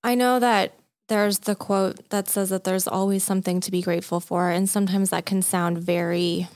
I 0.02 0.14
know 0.14 0.38
that 0.38 0.74
there's 1.08 1.40
the 1.40 1.54
quote 1.54 2.08
that 2.10 2.28
says 2.28 2.50
that 2.50 2.64
there's 2.64 2.88
always 2.88 3.24
something 3.24 3.60
to 3.60 3.70
be 3.70 3.82
grateful 3.82 4.20
for. 4.20 4.50
And 4.50 4.68
sometimes 4.70 5.10
that 5.10 5.26
can 5.26 5.42
sound 5.42 5.78
very 5.78 6.48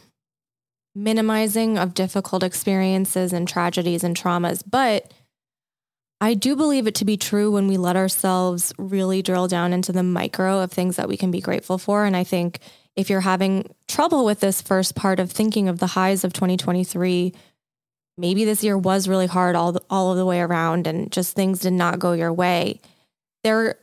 minimizing 0.95 1.79
of 1.79 1.95
difficult 1.95 2.43
experiences 2.43 3.33
and 3.33 3.47
tragedies 3.47 4.05
and 4.05 4.17
traumas. 4.17 4.63
But 4.69 5.13
I 6.21 6.35
do 6.35 6.57
believe 6.57 6.87
it 6.87 6.97
to 6.97 7.05
be 7.05 7.17
true 7.17 7.53
when 7.53 7.69
we 7.69 7.77
let 7.77 7.97
ourselves 7.97 8.73
really 8.77 9.23
drill 9.23 9.47
down 9.47 9.73
into 9.73 9.93
the 9.93 10.03
micro 10.03 10.61
of 10.61 10.73
things 10.73 10.97
that 10.97 11.09
we 11.09 11.17
can 11.17 11.31
be 11.31 11.41
grateful 11.41 11.79
for. 11.79 12.05
And 12.05 12.17
I 12.17 12.25
think 12.25 12.59
if 12.97 13.09
you're 13.09 13.21
having 13.21 13.73
trouble 13.87 14.25
with 14.25 14.41
this 14.41 14.61
first 14.61 14.97
part 14.97 15.21
of 15.21 15.31
thinking 15.31 15.69
of 15.69 15.79
the 15.79 15.87
highs 15.87 16.25
of 16.25 16.33
2023, 16.33 17.33
maybe 18.17 18.45
this 18.45 18.65
year 18.65 18.77
was 18.77 19.09
really 19.09 19.29
hard 19.29 19.55
all 19.55 19.71
the, 19.71 19.83
all 19.89 20.11
of 20.11 20.19
the 20.19 20.27
way 20.27 20.41
around 20.41 20.89
and 20.89 21.13
just 21.13 21.37
things 21.37 21.61
did 21.61 21.73
not 21.73 22.01
go 22.01 22.13
your 22.13 22.33
way. 22.33 22.81
There 23.45 23.77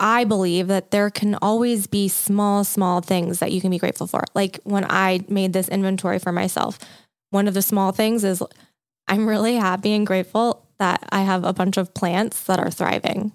I 0.00 0.24
believe 0.24 0.66
that 0.66 0.90
there 0.90 1.08
can 1.08 1.36
always 1.36 1.86
be 1.86 2.08
small 2.08 2.64
small 2.64 3.00
things 3.00 3.38
that 3.38 3.52
you 3.52 3.60
can 3.60 3.70
be 3.70 3.78
grateful 3.78 4.08
for. 4.08 4.24
Like 4.34 4.58
when 4.64 4.84
I 4.88 5.20
made 5.28 5.52
this 5.52 5.68
inventory 5.68 6.18
for 6.18 6.32
myself, 6.32 6.80
one 7.30 7.46
of 7.46 7.54
the 7.54 7.62
small 7.62 7.92
things 7.92 8.24
is 8.24 8.42
I'm 9.06 9.28
really 9.28 9.54
happy 9.54 9.92
and 9.92 10.04
grateful 10.04 10.67
that 10.78 11.06
I 11.10 11.22
have 11.22 11.44
a 11.44 11.52
bunch 11.52 11.76
of 11.76 11.94
plants 11.94 12.44
that 12.44 12.58
are 12.58 12.70
thriving. 12.70 13.32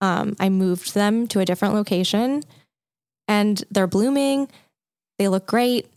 Um, 0.00 0.36
I 0.40 0.48
moved 0.48 0.94
them 0.94 1.26
to 1.28 1.40
a 1.40 1.44
different 1.44 1.74
location 1.74 2.42
and 3.28 3.62
they're 3.70 3.86
blooming. 3.86 4.48
They 5.18 5.28
look 5.28 5.46
great. 5.46 5.88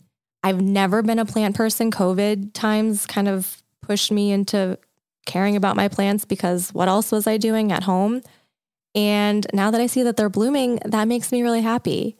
I've 0.42 0.60
never 0.60 1.02
been 1.02 1.18
a 1.18 1.24
plant 1.24 1.56
person. 1.56 1.90
COVID 1.90 2.52
times 2.52 3.04
kind 3.06 3.28
of 3.28 3.62
pushed 3.82 4.12
me 4.12 4.30
into 4.30 4.78
caring 5.26 5.56
about 5.56 5.76
my 5.76 5.88
plants 5.88 6.24
because 6.24 6.72
what 6.72 6.88
else 6.88 7.10
was 7.10 7.26
I 7.26 7.36
doing 7.36 7.72
at 7.72 7.82
home? 7.82 8.22
And 8.94 9.46
now 9.52 9.70
that 9.70 9.80
I 9.80 9.86
see 9.88 10.04
that 10.04 10.16
they're 10.16 10.30
blooming, 10.30 10.80
that 10.84 11.08
makes 11.08 11.32
me 11.32 11.42
really 11.42 11.60
happy. 11.60 12.16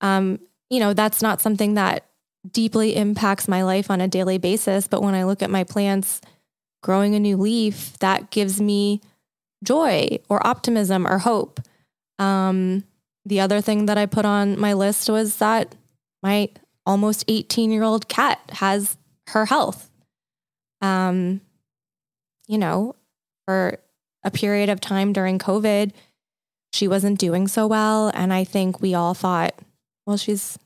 Um, 0.00 0.40
you 0.70 0.80
know, 0.80 0.94
that's 0.94 1.22
not 1.22 1.40
something 1.40 1.74
that 1.74 2.06
deeply 2.50 2.96
impacts 2.96 3.48
my 3.48 3.62
life 3.62 3.90
on 3.90 4.00
a 4.00 4.08
daily 4.08 4.38
basis. 4.38 4.88
But 4.88 5.02
when 5.02 5.14
I 5.14 5.24
look 5.24 5.42
at 5.42 5.50
my 5.50 5.64
plants 5.64 6.20
growing 6.82 7.14
a 7.14 7.20
new 7.20 7.36
leaf, 7.36 7.98
that 7.98 8.30
gives 8.30 8.60
me 8.60 9.00
joy 9.64 10.18
or 10.28 10.46
optimism 10.46 11.06
or 11.06 11.18
hope. 11.18 11.60
Um, 12.18 12.84
the 13.24 13.40
other 13.40 13.60
thing 13.60 13.86
that 13.86 13.98
I 13.98 14.06
put 14.06 14.24
on 14.24 14.58
my 14.58 14.72
list 14.72 15.08
was 15.10 15.36
that 15.36 15.74
my 16.22 16.50
almost 16.86 17.24
18 17.28 17.70
year 17.70 17.82
old 17.82 18.08
cat 18.08 18.40
has 18.50 18.96
her 19.28 19.46
health 19.46 19.88
um, 20.80 21.40
you 22.46 22.58
know, 22.58 22.94
for 23.46 23.78
a 24.24 24.30
period 24.30 24.68
of 24.68 24.80
time 24.80 25.12
during 25.12 25.38
COVID, 25.38 25.92
she 26.72 26.88
wasn't 26.88 27.18
doing 27.18 27.48
so 27.48 27.66
well. 27.66 28.10
And 28.14 28.32
I 28.32 28.44
think 28.44 28.80
we 28.80 28.94
all 28.94 29.14
thought, 29.14 29.54
well, 30.06 30.16
she's 30.16 30.58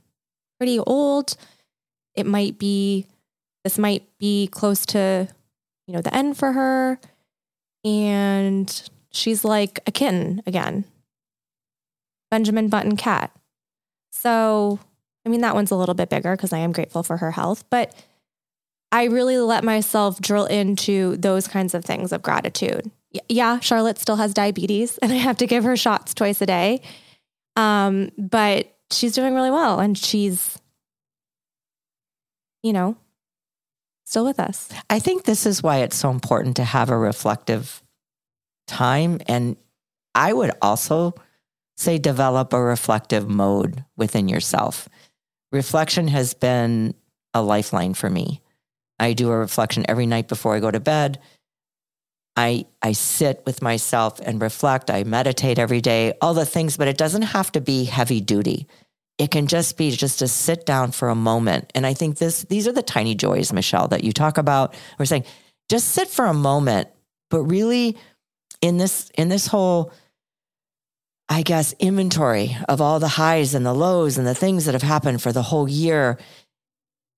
pretty 0.59 0.79
old. 0.79 1.37
It 2.14 2.27
might 2.27 2.59
be, 2.59 3.07
this 3.64 3.79
might 3.79 4.05
be 4.18 4.48
close 4.48 4.85
to, 4.87 5.29
you 5.87 5.95
know, 5.95 6.01
the 6.01 6.14
end 6.14 6.37
for 6.37 6.53
her. 6.53 6.99
And 7.85 8.90
she's 9.11 9.45
like 9.45 9.81
a 9.87 9.92
kitten 9.92 10.42
again. 10.47 10.85
Benjamin 12.31 12.68
Button 12.68 12.97
cat. 12.97 13.31
So, 14.11 14.79
I 15.27 15.29
mean, 15.29 15.40
that 15.40 15.55
one's 15.55 15.71
a 15.71 15.77
little 15.77 15.95
bit 15.95 16.09
bigger 16.09 16.35
because 16.37 16.53
I 16.53 16.59
am 16.59 16.73
grateful 16.73 17.03
for 17.03 17.18
her 17.18 17.31
health, 17.31 17.64
but 17.71 17.95
I 18.90 19.05
really 19.05 19.38
let 19.38 19.64
myself 19.64 20.21
drill 20.21 20.47
into 20.47 21.16
those 21.16 21.49
kinds 21.49 21.75
of 21.75 21.85
things 21.85 22.12
of 22.12 22.23
gratitude. 22.23 22.90
Yeah, 23.29 23.59
Charlotte 23.61 23.99
still 23.99 24.16
has 24.16 24.35
diabetes 24.35 24.99
and 24.99 25.12
I 25.12 25.16
have 25.16 25.38
to 25.38 25.47
give 25.47 25.64
her 25.64 25.77
shots 25.77 26.14
twice 26.14 26.40
a 26.40 26.47
day. 26.47 26.83
Um, 27.57 28.11
but 28.16 28.75
she's 28.90 29.12
doing 29.12 29.35
really 29.35 29.51
well 29.51 29.81
and 29.81 29.97
she's, 29.97 30.59
you 32.62 32.73
know, 32.73 32.97
still 34.12 34.27
with 34.27 34.38
us. 34.38 34.68
I 34.90 34.98
think 34.98 35.25
this 35.25 35.46
is 35.46 35.62
why 35.62 35.79
it's 35.79 35.96
so 35.96 36.11
important 36.11 36.57
to 36.57 36.64
have 36.64 36.90
a 36.90 36.98
reflective 36.98 37.83
time. 38.66 39.18
And 39.27 39.57
I 40.14 40.35
would 40.35 40.51
also 40.61 41.14
say 41.79 41.96
develop 41.96 42.53
a 42.53 42.61
reflective 42.61 43.27
mode 43.27 43.87
within 43.96 44.29
yourself. 44.29 44.87
Reflection 45.51 46.09
has 46.09 46.35
been 46.35 46.92
a 47.33 47.40
lifeline 47.40 47.94
for 47.94 48.11
me. 48.11 48.42
I 48.98 49.14
do 49.14 49.31
a 49.31 49.38
reflection 49.38 49.87
every 49.88 50.05
night 50.05 50.29
before 50.29 50.55
I 50.55 50.61
go 50.61 50.70
to 50.70 50.79
bed. 50.79 51.18
I 52.37 52.66
I 52.83 52.92
sit 52.92 53.42
with 53.46 53.62
myself 53.62 54.20
and 54.20 54.42
reflect. 54.42 54.90
I 54.90 55.05
meditate 55.05 55.59
every 55.59 55.81
day, 55.81 56.12
all 56.20 56.35
the 56.35 56.44
things, 56.44 56.77
but 56.77 56.87
it 56.87 56.98
doesn't 56.98 57.22
have 57.22 57.51
to 57.53 57.62
be 57.62 57.85
heavy 57.85 58.20
duty. 58.20 58.66
It 59.22 59.30
can 59.30 59.46
just 59.46 59.76
be 59.76 59.92
just 59.92 60.18
to 60.18 60.26
sit 60.26 60.66
down 60.66 60.90
for 60.90 61.08
a 61.08 61.14
moment. 61.14 61.70
And 61.76 61.87
I 61.87 61.94
think 61.94 62.18
this 62.18 62.42
these 62.42 62.66
are 62.66 62.72
the 62.72 62.82
tiny 62.82 63.14
joys, 63.14 63.52
Michelle, 63.52 63.87
that 63.88 64.02
you 64.02 64.12
talk 64.12 64.37
about. 64.37 64.74
We're 64.98 65.04
saying 65.04 65.26
just 65.68 65.90
sit 65.90 66.08
for 66.08 66.26
a 66.26 66.35
moment, 66.35 66.88
but 67.30 67.44
really 67.44 67.96
in 68.61 68.78
this 68.78 69.11
in 69.14 69.28
this 69.28 69.46
whole 69.46 69.92
I 71.28 71.42
guess 71.42 71.72
inventory 71.78 72.56
of 72.68 72.80
all 72.80 72.98
the 72.98 73.06
highs 73.06 73.54
and 73.54 73.64
the 73.64 73.72
lows 73.72 74.18
and 74.18 74.26
the 74.26 74.35
things 74.35 74.64
that 74.64 74.72
have 74.72 74.82
happened 74.82 75.22
for 75.22 75.30
the 75.30 75.42
whole 75.42 75.68
year 75.68 76.18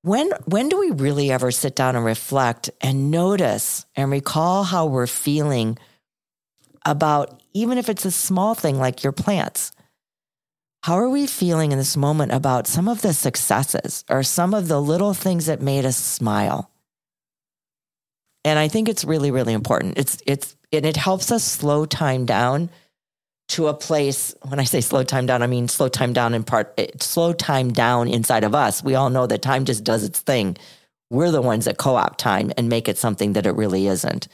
when 0.02 0.30
when 0.44 0.68
do 0.68 0.78
we 0.78 0.90
really 0.90 1.30
ever 1.30 1.50
sit 1.50 1.74
down 1.74 1.96
and 1.96 2.04
reflect 2.04 2.68
and 2.82 3.10
notice 3.10 3.86
and 3.96 4.10
recall 4.10 4.62
how 4.64 4.84
we're 4.84 5.06
feeling 5.06 5.78
about 6.84 7.42
even 7.54 7.78
if 7.78 7.88
it's 7.88 8.04
a 8.04 8.10
small 8.10 8.54
thing 8.54 8.78
like 8.78 9.02
your 9.02 9.12
plants? 9.12 9.72
How 10.84 10.98
are 10.98 11.08
we 11.08 11.26
feeling 11.26 11.72
in 11.72 11.78
this 11.78 11.96
moment 11.96 12.32
about 12.32 12.66
some 12.66 12.88
of 12.88 13.00
the 13.00 13.14
successes 13.14 14.04
or 14.10 14.22
some 14.22 14.52
of 14.52 14.68
the 14.68 14.78
little 14.78 15.14
things 15.14 15.46
that 15.46 15.62
made 15.62 15.86
us 15.86 15.96
smile? 15.96 16.70
And 18.44 18.58
I 18.58 18.68
think 18.68 18.90
it's 18.90 19.02
really, 19.02 19.30
really 19.30 19.54
important. 19.54 19.96
It's 19.96 20.22
it's 20.26 20.54
and 20.74 20.84
it 20.84 20.98
helps 20.98 21.32
us 21.32 21.42
slow 21.42 21.86
time 21.86 22.26
down 22.26 22.68
to 23.48 23.68
a 23.68 23.72
place 23.74 24.34
when 24.42 24.58
i 24.58 24.64
say 24.64 24.80
slow 24.80 25.04
time 25.04 25.26
down 25.26 25.42
i 25.42 25.46
mean 25.46 25.68
slow 25.68 25.88
time 25.88 26.14
down 26.14 26.32
in 26.34 26.44
part 26.44 26.72
eh, 26.78 26.86
slow 26.98 27.32
time 27.34 27.72
down 27.72 28.08
inside 28.08 28.42
of 28.42 28.54
us 28.54 28.82
we 28.82 28.94
all 28.94 29.10
know 29.10 29.26
that 29.26 29.42
time 29.42 29.66
just 29.66 29.84
does 29.84 30.02
its 30.02 30.20
thing 30.20 30.56
we're 31.10 31.30
the 31.30 31.42
ones 31.42 31.66
that 31.66 31.76
co-opt 31.76 32.18
time 32.18 32.50
and 32.56 32.70
make 32.70 32.88
it 32.88 32.96
something 32.96 33.34
that 33.34 33.44
it 33.44 33.54
really 33.54 33.86
isn't 33.86 34.28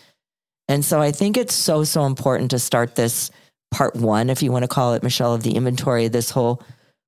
and 0.69 0.85
so 0.85 1.01
i 1.01 1.11
think 1.11 1.37
it's 1.37 1.55
so 1.55 1.83
so 1.83 2.07
important 2.07 2.53
to 2.53 2.59
start 2.61 2.95
this 2.95 3.33
part 3.71 3.95
one 3.97 4.31
if 4.31 4.43
you 4.43 4.53
want 4.53 4.63
to 4.63 4.69
call 4.69 4.95
it 4.95 5.03
michelle 5.03 5.35
of 5.35 5.43
the 5.43 5.57
inventory 5.57 6.09
this 6.09 6.31
whole 6.31 6.63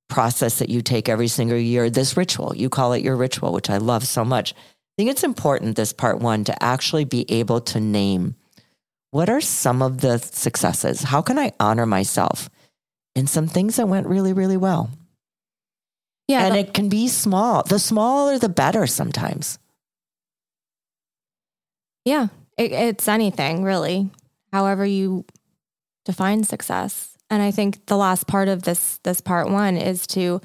process 0.09 0.59
that 0.59 0.69
you 0.69 0.83
take 0.83 1.09
every 1.09 1.29
single 1.29 1.57
year 1.57 1.89
this 1.89 2.17
ritual 2.17 2.55
you 2.57 2.69
call 2.69 2.93
it 2.93 3.03
your 3.03 3.17
ritual 3.17 3.53
which 3.53 3.71
i 3.71 3.79
love 3.79 4.07
so 4.07 4.25
much 4.25 4.53
i 4.53 4.57
think 4.97 5.11
it's 5.11 5.25
important 5.25 5.77
this 5.77 5.93
part 5.93 6.19
one 6.19 6.45
to 6.45 6.63
actually 6.63 7.05
be 7.05 7.25
able 7.31 7.61
to 7.61 7.81
name 7.81 8.35
what 9.13 9.29
are 9.29 9.43
some 9.43 9.83
of 9.83 10.01
the 10.01 10.19
successes? 10.19 11.03
How 11.03 11.21
can 11.21 11.39
I 11.39 11.53
honor 11.61 11.85
myself 11.85 12.49
in 13.15 13.27
some 13.27 13.47
things 13.47 13.77
that 13.77 13.87
went 13.87 14.07
really, 14.07 14.33
really 14.33 14.57
well? 14.57 14.91
Yeah. 16.29 16.47
And 16.47 16.57
it 16.57 16.73
can 16.73 16.89
be 16.89 17.09
small. 17.09 17.63
The 17.63 17.79
smaller, 17.79 18.39
the 18.39 18.49
better 18.49 18.87
sometimes. 18.87 19.59
Yeah. 22.07 22.29
It, 22.57 22.73
it's 22.73 23.07
anything, 23.07 23.65
really, 23.65 24.09
however 24.51 24.87
you 24.87 25.27
define 26.05 26.45
success. 26.45 27.17
And 27.31 27.43
I 27.43 27.51
think 27.51 27.87
the 27.87 27.97
last 27.97 28.27
part 28.27 28.49
of 28.49 28.63
this, 28.63 28.99
this 29.05 29.21
part 29.21 29.49
one 29.49 29.77
is 29.77 30.07
to 30.09 30.41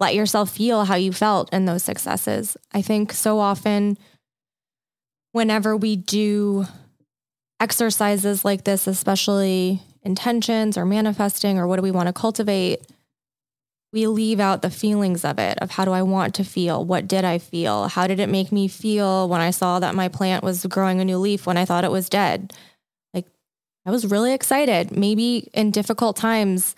let 0.00 0.14
yourself 0.14 0.50
feel 0.50 0.84
how 0.84 0.94
you 0.94 1.12
felt 1.12 1.52
in 1.52 1.64
those 1.64 1.82
successes. 1.82 2.56
I 2.72 2.82
think 2.82 3.12
so 3.12 3.38
often, 3.38 3.98
whenever 5.32 5.76
we 5.76 5.96
do 5.96 6.66
exercises 7.60 8.44
like 8.44 8.64
this, 8.64 8.86
especially 8.86 9.82
intentions 10.02 10.78
or 10.78 10.84
manifesting 10.84 11.58
or 11.58 11.66
what 11.66 11.76
do 11.76 11.82
we 11.82 11.90
want 11.90 12.06
to 12.06 12.12
cultivate, 12.12 12.82
we 13.92 14.06
leave 14.06 14.38
out 14.38 14.62
the 14.62 14.70
feelings 14.70 15.24
of 15.24 15.38
it 15.38 15.58
of 15.58 15.70
how 15.70 15.84
do 15.84 15.92
I 15.92 16.02
want 16.02 16.34
to 16.34 16.44
feel? 16.44 16.84
What 16.84 17.08
did 17.08 17.24
I 17.24 17.38
feel? 17.38 17.88
How 17.88 18.06
did 18.06 18.20
it 18.20 18.28
make 18.28 18.52
me 18.52 18.68
feel 18.68 19.28
when 19.28 19.40
I 19.40 19.50
saw 19.50 19.80
that 19.80 19.94
my 19.94 20.08
plant 20.08 20.44
was 20.44 20.66
growing 20.66 21.00
a 21.00 21.04
new 21.04 21.18
leaf 21.18 21.46
when 21.46 21.56
I 21.56 21.64
thought 21.64 21.84
it 21.84 21.90
was 21.90 22.08
dead? 22.08 22.52
I 23.88 23.90
was 23.90 24.04
really 24.04 24.34
excited. 24.34 24.94
Maybe 24.94 25.48
in 25.54 25.70
difficult 25.70 26.14
times 26.14 26.76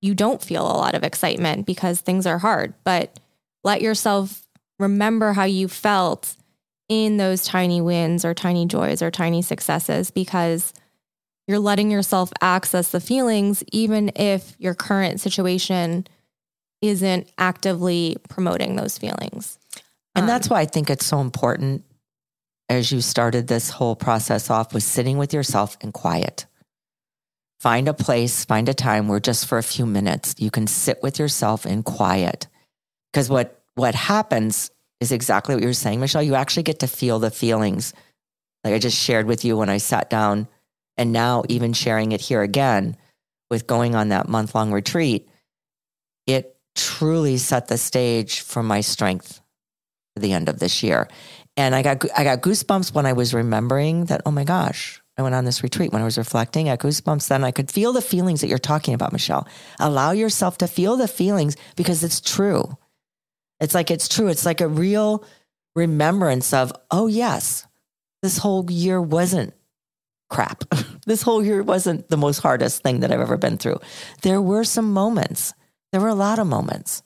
you 0.00 0.14
don't 0.14 0.40
feel 0.40 0.62
a 0.62 0.78
lot 0.78 0.94
of 0.94 1.02
excitement 1.02 1.66
because 1.66 2.00
things 2.00 2.24
are 2.24 2.38
hard, 2.38 2.72
but 2.84 3.18
let 3.64 3.82
yourself 3.82 4.46
remember 4.78 5.32
how 5.32 5.42
you 5.42 5.66
felt 5.66 6.36
in 6.88 7.16
those 7.16 7.44
tiny 7.44 7.80
wins 7.80 8.24
or 8.24 8.32
tiny 8.32 8.64
joys 8.66 9.02
or 9.02 9.10
tiny 9.10 9.42
successes 9.42 10.12
because 10.12 10.72
you're 11.48 11.58
letting 11.58 11.90
yourself 11.90 12.32
access 12.40 12.92
the 12.92 13.00
feelings 13.00 13.64
even 13.72 14.12
if 14.14 14.54
your 14.60 14.74
current 14.74 15.20
situation 15.20 16.06
isn't 16.80 17.28
actively 17.38 18.16
promoting 18.28 18.76
those 18.76 18.98
feelings. 18.98 19.58
And 20.14 20.22
um, 20.22 20.26
that's 20.28 20.48
why 20.48 20.60
I 20.60 20.66
think 20.66 20.90
it's 20.90 21.06
so 21.06 21.20
important 21.20 21.82
as 22.68 22.92
you 22.92 23.00
started 23.00 23.48
this 23.48 23.68
whole 23.68 23.96
process 23.96 24.48
off 24.48 24.72
was 24.72 24.84
sitting 24.84 25.18
with 25.18 25.34
yourself 25.34 25.76
in 25.80 25.90
quiet. 25.90 26.46
Find 27.62 27.86
a 27.86 27.94
place, 27.94 28.44
find 28.44 28.68
a 28.68 28.74
time 28.74 29.06
where 29.06 29.20
just 29.20 29.46
for 29.46 29.56
a 29.56 29.62
few 29.62 29.86
minutes 29.86 30.34
you 30.36 30.50
can 30.50 30.66
sit 30.66 31.00
with 31.00 31.20
yourself 31.20 31.64
in 31.64 31.84
quiet. 31.84 32.48
Because 33.12 33.30
what 33.30 33.62
what 33.76 33.94
happens 33.94 34.72
is 35.00 35.12
exactly 35.12 35.54
what 35.54 35.62
you're 35.62 35.72
saying, 35.72 36.00
Michelle. 36.00 36.24
You 36.24 36.34
actually 36.34 36.64
get 36.64 36.80
to 36.80 36.88
feel 36.88 37.20
the 37.20 37.30
feelings. 37.30 37.94
Like 38.64 38.74
I 38.74 38.80
just 38.80 38.98
shared 38.98 39.26
with 39.26 39.44
you 39.44 39.56
when 39.56 39.68
I 39.68 39.76
sat 39.76 40.10
down, 40.10 40.48
and 40.96 41.12
now 41.12 41.44
even 41.48 41.72
sharing 41.72 42.10
it 42.10 42.20
here 42.20 42.42
again 42.42 42.96
with 43.48 43.68
going 43.68 43.94
on 43.94 44.08
that 44.08 44.28
month 44.28 44.56
long 44.56 44.72
retreat, 44.72 45.28
it 46.26 46.56
truly 46.74 47.36
set 47.36 47.68
the 47.68 47.78
stage 47.78 48.40
for 48.40 48.62
my 48.64 48.80
strength 48.80 49.40
the 50.16 50.32
end 50.32 50.48
of 50.48 50.58
this 50.58 50.82
year. 50.82 51.08
And 51.56 51.74
I 51.74 51.82
got 51.82 52.04
I 52.18 52.24
got 52.24 52.42
goosebumps 52.42 52.94
when 52.94 53.06
I 53.06 53.12
was 53.12 53.34
remembering 53.34 54.06
that. 54.06 54.22
Oh 54.26 54.30
my 54.30 54.44
gosh, 54.44 55.01
I 55.22 55.24
went 55.24 55.34
on 55.34 55.44
this 55.44 55.62
retreat 55.62 55.92
when 55.92 56.02
I 56.02 56.04
was 56.04 56.18
reflecting. 56.18 56.68
I 56.68 56.76
goosebumps. 56.76 57.28
Then 57.28 57.44
I 57.44 57.52
could 57.52 57.70
feel 57.70 57.92
the 57.92 58.02
feelings 58.02 58.40
that 58.40 58.48
you're 58.48 58.58
talking 58.58 58.92
about, 58.92 59.12
Michelle. 59.12 59.46
Allow 59.78 60.10
yourself 60.10 60.58
to 60.58 60.66
feel 60.66 60.96
the 60.96 61.08
feelings 61.08 61.56
because 61.76 62.02
it's 62.02 62.20
true. 62.20 62.76
It's 63.60 63.74
like 63.74 63.90
it's 63.90 64.08
true. 64.08 64.28
It's 64.28 64.44
like 64.44 64.60
a 64.60 64.68
real 64.68 65.24
remembrance 65.76 66.52
of, 66.52 66.72
oh, 66.90 67.06
yes, 67.06 67.66
this 68.22 68.38
whole 68.38 68.68
year 68.70 69.00
wasn't 69.00 69.54
crap. 70.28 70.64
this 71.06 71.22
whole 71.22 71.44
year 71.44 71.62
wasn't 71.62 72.08
the 72.08 72.16
most 72.16 72.40
hardest 72.40 72.82
thing 72.82 73.00
that 73.00 73.12
I've 73.12 73.20
ever 73.20 73.36
been 73.36 73.58
through. 73.58 73.78
There 74.22 74.42
were 74.42 74.64
some 74.64 74.92
moments, 74.92 75.54
there 75.92 76.00
were 76.00 76.08
a 76.08 76.14
lot 76.14 76.38
of 76.38 76.46
moments 76.46 77.02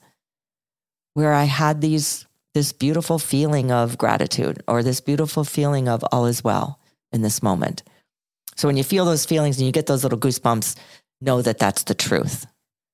where 1.13 1.33
I 1.33 1.43
had 1.43 1.81
these 1.81 2.25
this 2.53 2.73
beautiful 2.73 3.19
feeling 3.19 3.71
of 3.71 3.99
gratitude 3.99 4.63
or 4.67 4.81
this 4.81 4.99
beautiful 4.99 5.43
feeling 5.43 5.87
of 5.87 6.03
all 6.11 6.25
is 6.25 6.43
well 6.43 6.79
in 7.11 7.21
this 7.21 7.43
moment. 7.43 7.83
So 8.57 8.67
when 8.67 8.77
you 8.77 8.83
feel 8.83 9.05
those 9.05 9.25
feelings 9.25 9.57
and 9.57 9.65
you 9.65 9.71
get 9.71 9.85
those 9.85 10.03
little 10.03 10.19
goosebumps, 10.19 10.75
know 11.21 11.41
that 11.41 11.59
that's 11.59 11.83
the 11.83 11.93
truth 11.93 12.47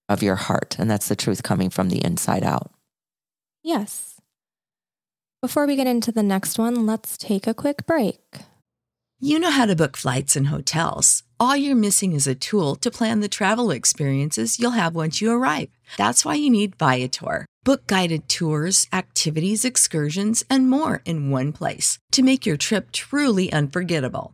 of 0.09 0.21
your 0.21 0.35
heart 0.35 0.75
and 0.77 0.91
that's 0.91 1.07
the 1.07 1.15
truth 1.15 1.43
coming 1.43 1.69
from 1.69 1.89
the 1.89 2.03
inside 2.03 2.43
out. 2.43 2.71
Yes. 3.63 4.21
Before 5.41 5.65
we 5.65 5.75
get 5.75 5.87
into 5.87 6.11
the 6.11 6.23
next 6.23 6.59
one, 6.59 6.85
let's 6.85 7.17
take 7.17 7.47
a 7.47 7.53
quick 7.53 7.85
break. 7.85 8.19
You 9.19 9.39
know 9.39 9.51
how 9.51 9.65
to 9.65 9.75
book 9.75 9.95
flights 9.95 10.35
and 10.35 10.47
hotels. 10.47 11.23
All 11.39 11.55
you're 11.55 11.75
missing 11.75 12.11
is 12.11 12.27
a 12.27 12.35
tool 12.35 12.75
to 12.77 12.91
plan 12.91 13.21
the 13.21 13.29
travel 13.29 13.71
experiences 13.71 14.59
you'll 14.59 14.71
have 14.71 14.95
once 14.95 15.21
you 15.21 15.31
arrive. 15.31 15.69
That's 15.97 16.25
why 16.25 16.35
you 16.35 16.49
need 16.49 16.75
Viator. 16.75 17.45
Book 17.63 17.87
guided 17.87 18.27
tours, 18.27 18.87
activities, 18.91 19.63
excursions, 19.63 20.43
and 20.49 20.69
more 20.69 21.01
in 21.05 21.29
one 21.29 21.53
place 21.53 21.99
to 22.11 22.21
make 22.21 22.45
your 22.45 22.57
trip 22.57 22.91
truly 22.91 23.51
unforgettable. 23.51 24.33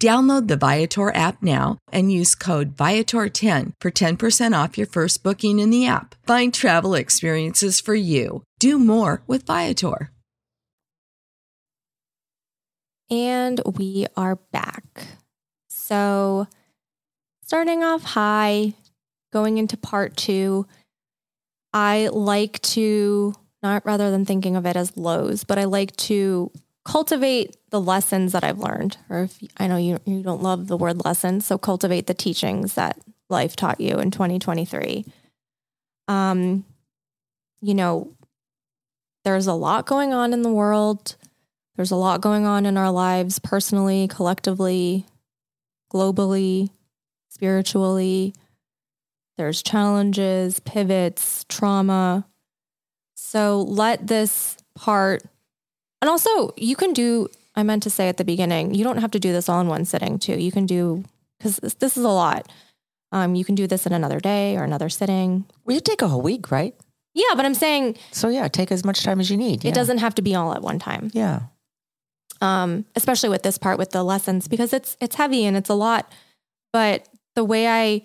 Download 0.00 0.46
the 0.46 0.58
Viator 0.58 1.14
app 1.14 1.42
now 1.42 1.78
and 1.90 2.12
use 2.12 2.34
code 2.34 2.76
Viator10 2.76 3.72
for 3.80 3.90
10% 3.90 4.64
off 4.64 4.76
your 4.76 4.86
first 4.86 5.22
booking 5.22 5.58
in 5.58 5.70
the 5.70 5.86
app. 5.86 6.14
Find 6.26 6.52
travel 6.52 6.94
experiences 6.94 7.80
for 7.80 7.94
you. 7.94 8.42
Do 8.58 8.78
more 8.78 9.22
with 9.26 9.46
Viator. 9.46 10.10
And 13.08 13.60
we 13.64 14.06
are 14.16 14.36
back. 14.52 15.06
So, 15.70 16.48
starting 17.42 17.84
off 17.84 18.02
high, 18.02 18.74
going 19.32 19.58
into 19.58 19.76
part 19.76 20.16
two, 20.16 20.66
I 21.72 22.08
like 22.12 22.60
to, 22.62 23.32
not 23.62 23.86
rather 23.86 24.10
than 24.10 24.24
thinking 24.24 24.56
of 24.56 24.66
it 24.66 24.76
as 24.76 24.96
lows, 24.96 25.44
but 25.44 25.58
I 25.58 25.64
like 25.64 25.94
to 25.96 26.50
cultivate 26.86 27.56
the 27.70 27.80
lessons 27.80 28.32
that 28.32 28.44
I've 28.44 28.60
learned. 28.60 28.96
Or 29.10 29.24
if 29.24 29.38
I 29.58 29.66
know 29.66 29.76
you, 29.76 29.98
you 30.04 30.22
don't 30.22 30.42
love 30.42 30.68
the 30.68 30.76
word 30.76 31.04
lessons, 31.04 31.44
so 31.44 31.58
cultivate 31.58 32.06
the 32.06 32.14
teachings 32.14 32.74
that 32.74 32.96
life 33.28 33.56
taught 33.56 33.80
you 33.80 33.98
in 33.98 34.12
2023. 34.12 35.04
Um, 36.06 36.64
you 37.60 37.74
know, 37.74 38.12
there's 39.24 39.48
a 39.48 39.52
lot 39.52 39.86
going 39.86 40.14
on 40.14 40.32
in 40.32 40.42
the 40.42 40.52
world. 40.52 41.16
There's 41.74 41.90
a 41.90 41.96
lot 41.96 42.20
going 42.20 42.46
on 42.46 42.64
in 42.64 42.78
our 42.78 42.92
lives 42.92 43.40
personally, 43.40 44.06
collectively, 44.06 45.06
globally, 45.92 46.70
spiritually. 47.28 48.32
There's 49.36 49.60
challenges, 49.60 50.60
pivots, 50.60 51.44
trauma. 51.48 52.26
So 53.16 53.62
let 53.62 54.06
this 54.06 54.56
part 54.76 55.24
and 56.02 56.08
also, 56.08 56.52
you 56.56 56.76
can 56.76 56.92
do, 56.92 57.28
I 57.54 57.62
meant 57.62 57.82
to 57.84 57.90
say 57.90 58.08
at 58.08 58.16
the 58.16 58.24
beginning, 58.24 58.74
you 58.74 58.84
don't 58.84 58.98
have 58.98 59.10
to 59.12 59.18
do 59.18 59.32
this 59.32 59.48
all 59.48 59.60
in 59.60 59.68
one 59.68 59.84
sitting 59.84 60.18
too. 60.18 60.38
You 60.38 60.52
can 60.52 60.66
do, 60.66 61.04
because 61.38 61.56
this, 61.56 61.74
this, 61.74 61.96
is 61.96 62.04
a 62.04 62.08
lot. 62.08 62.50
Um, 63.12 63.34
you 63.34 63.44
can 63.44 63.54
do 63.54 63.66
this 63.66 63.86
in 63.86 63.92
another 63.92 64.20
day 64.20 64.56
or 64.56 64.64
another 64.64 64.88
sitting. 64.88 65.44
Well, 65.64 65.74
you 65.74 65.80
take 65.80 66.02
a 66.02 66.08
whole 66.08 66.22
week, 66.22 66.50
right? 66.50 66.74
Yeah, 67.14 67.34
but 67.34 67.46
I'm 67.46 67.54
saying. 67.54 67.96
So 68.12 68.28
yeah, 68.28 68.46
take 68.48 68.70
as 68.70 68.84
much 68.84 69.02
time 69.02 69.20
as 69.20 69.30
you 69.30 69.38
need. 69.38 69.64
Yeah. 69.64 69.70
It 69.70 69.74
doesn't 69.74 69.98
have 69.98 70.14
to 70.16 70.22
be 70.22 70.34
all 70.34 70.52
at 70.52 70.60
one 70.60 70.78
time. 70.78 71.10
Yeah. 71.14 71.40
Um, 72.42 72.84
especially 72.94 73.30
with 73.30 73.42
this 73.42 73.56
part 73.56 73.78
with 73.78 73.90
the 73.90 74.02
lessons 74.02 74.48
because 74.48 74.74
it's 74.74 74.98
it's 75.00 75.16
heavy 75.16 75.46
and 75.46 75.56
it's 75.56 75.70
a 75.70 75.74
lot. 75.74 76.12
But 76.74 77.08
the 77.34 77.44
way 77.44 77.68
I 77.68 78.02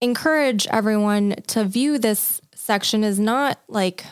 encourage 0.00 0.66
everyone 0.66 1.36
to 1.46 1.64
view 1.64 1.96
this 1.96 2.40
section 2.56 3.04
is 3.04 3.20
not 3.20 3.60
like 3.68 4.04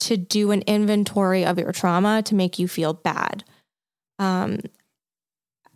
to 0.00 0.16
do 0.16 0.50
an 0.50 0.62
inventory 0.62 1.44
of 1.44 1.58
your 1.58 1.72
trauma 1.72 2.22
to 2.22 2.34
make 2.34 2.58
you 2.58 2.66
feel 2.66 2.94
bad. 2.94 3.44
Um, 4.18 4.60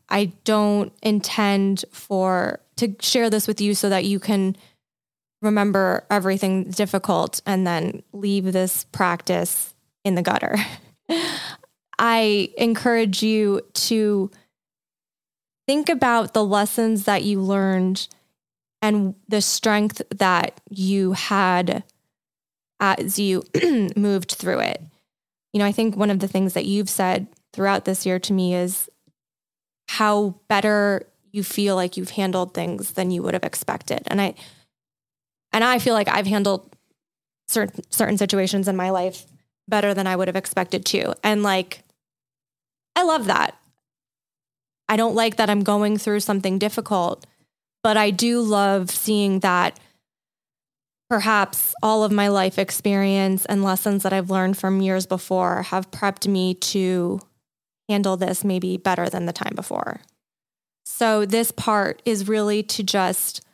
I 0.08 0.32
don't 0.44 0.92
intend 1.02 1.84
for 1.92 2.60
to 2.76 2.94
share 3.00 3.30
this 3.30 3.46
with 3.46 3.60
you 3.60 3.74
so 3.74 3.88
that 3.88 4.04
you 4.04 4.18
can 4.18 4.56
remember 5.42 6.06
everything 6.10 6.64
difficult 6.64 7.40
and 7.46 7.66
then 7.66 8.02
leave 8.12 8.52
this 8.52 8.84
practice 8.84 9.74
in 10.04 10.14
the 10.14 10.22
gutter. 10.22 10.56
I 11.98 12.50
encourage 12.58 13.22
you 13.22 13.60
to 13.74 14.30
think 15.66 15.88
about 15.88 16.34
the 16.34 16.44
lessons 16.44 17.04
that 17.04 17.22
you 17.22 17.40
learned 17.40 18.08
and 18.82 19.14
the 19.28 19.40
strength 19.40 20.02
that 20.10 20.60
you 20.68 21.12
had 21.12 21.84
Uh, 22.84 22.96
as 22.98 23.18
you 23.18 23.42
moved 23.96 24.32
through 24.32 24.58
it. 24.58 24.82
You 25.54 25.58
know, 25.58 25.64
I 25.64 25.72
think 25.72 25.96
one 25.96 26.10
of 26.10 26.18
the 26.18 26.28
things 26.28 26.52
that 26.52 26.66
you've 26.66 26.90
said 26.90 27.28
throughout 27.54 27.86
this 27.86 28.04
year 28.04 28.18
to 28.18 28.32
me 28.34 28.54
is 28.54 28.90
how 29.88 30.34
better 30.48 31.06
you 31.32 31.42
feel 31.42 31.76
like 31.76 31.96
you've 31.96 32.10
handled 32.10 32.52
things 32.52 32.90
than 32.90 33.10
you 33.10 33.22
would 33.22 33.32
have 33.32 33.42
expected. 33.42 34.02
And 34.08 34.20
I 34.20 34.34
and 35.50 35.64
I 35.64 35.78
feel 35.78 35.94
like 35.94 36.08
I've 36.08 36.26
handled 36.26 36.76
certain 37.48 37.82
certain 37.88 38.18
situations 38.18 38.68
in 38.68 38.76
my 38.76 38.90
life 38.90 39.24
better 39.66 39.94
than 39.94 40.06
I 40.06 40.14
would 40.14 40.28
have 40.28 40.36
expected 40.36 40.84
to. 40.86 41.14
And 41.24 41.42
like 41.42 41.84
I 42.94 43.04
love 43.04 43.24
that. 43.24 43.56
I 44.90 44.96
don't 44.96 45.14
like 45.14 45.36
that 45.36 45.48
I'm 45.48 45.62
going 45.62 45.96
through 45.96 46.20
something 46.20 46.58
difficult, 46.58 47.24
but 47.82 47.96
I 47.96 48.10
do 48.10 48.42
love 48.42 48.90
seeing 48.90 49.40
that 49.40 49.80
perhaps 51.08 51.74
all 51.82 52.02
of 52.04 52.12
my 52.12 52.28
life 52.28 52.58
experience 52.58 53.44
and 53.46 53.62
lessons 53.62 54.02
that 54.02 54.12
I've 54.12 54.30
learned 54.30 54.56
from 54.56 54.80
years 54.80 55.06
before 55.06 55.62
have 55.62 55.90
prepped 55.90 56.26
me 56.26 56.54
to 56.54 57.20
handle 57.88 58.16
this 58.16 58.44
maybe 58.44 58.76
better 58.76 59.08
than 59.08 59.26
the 59.26 59.32
time 59.32 59.52
before. 59.54 60.00
So, 60.84 61.24
this 61.24 61.50
part 61.50 62.02
is 62.04 62.28
really 62.28 62.62
to 62.64 62.82
just 62.82 63.44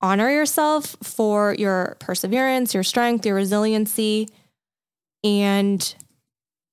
honor 0.00 0.30
yourself 0.30 0.96
for 1.02 1.54
your 1.58 1.96
perseverance, 1.98 2.74
your 2.74 2.82
strength, 2.82 3.24
your 3.24 3.36
resiliency, 3.36 4.28
and 5.22 5.94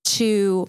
to 0.03 0.67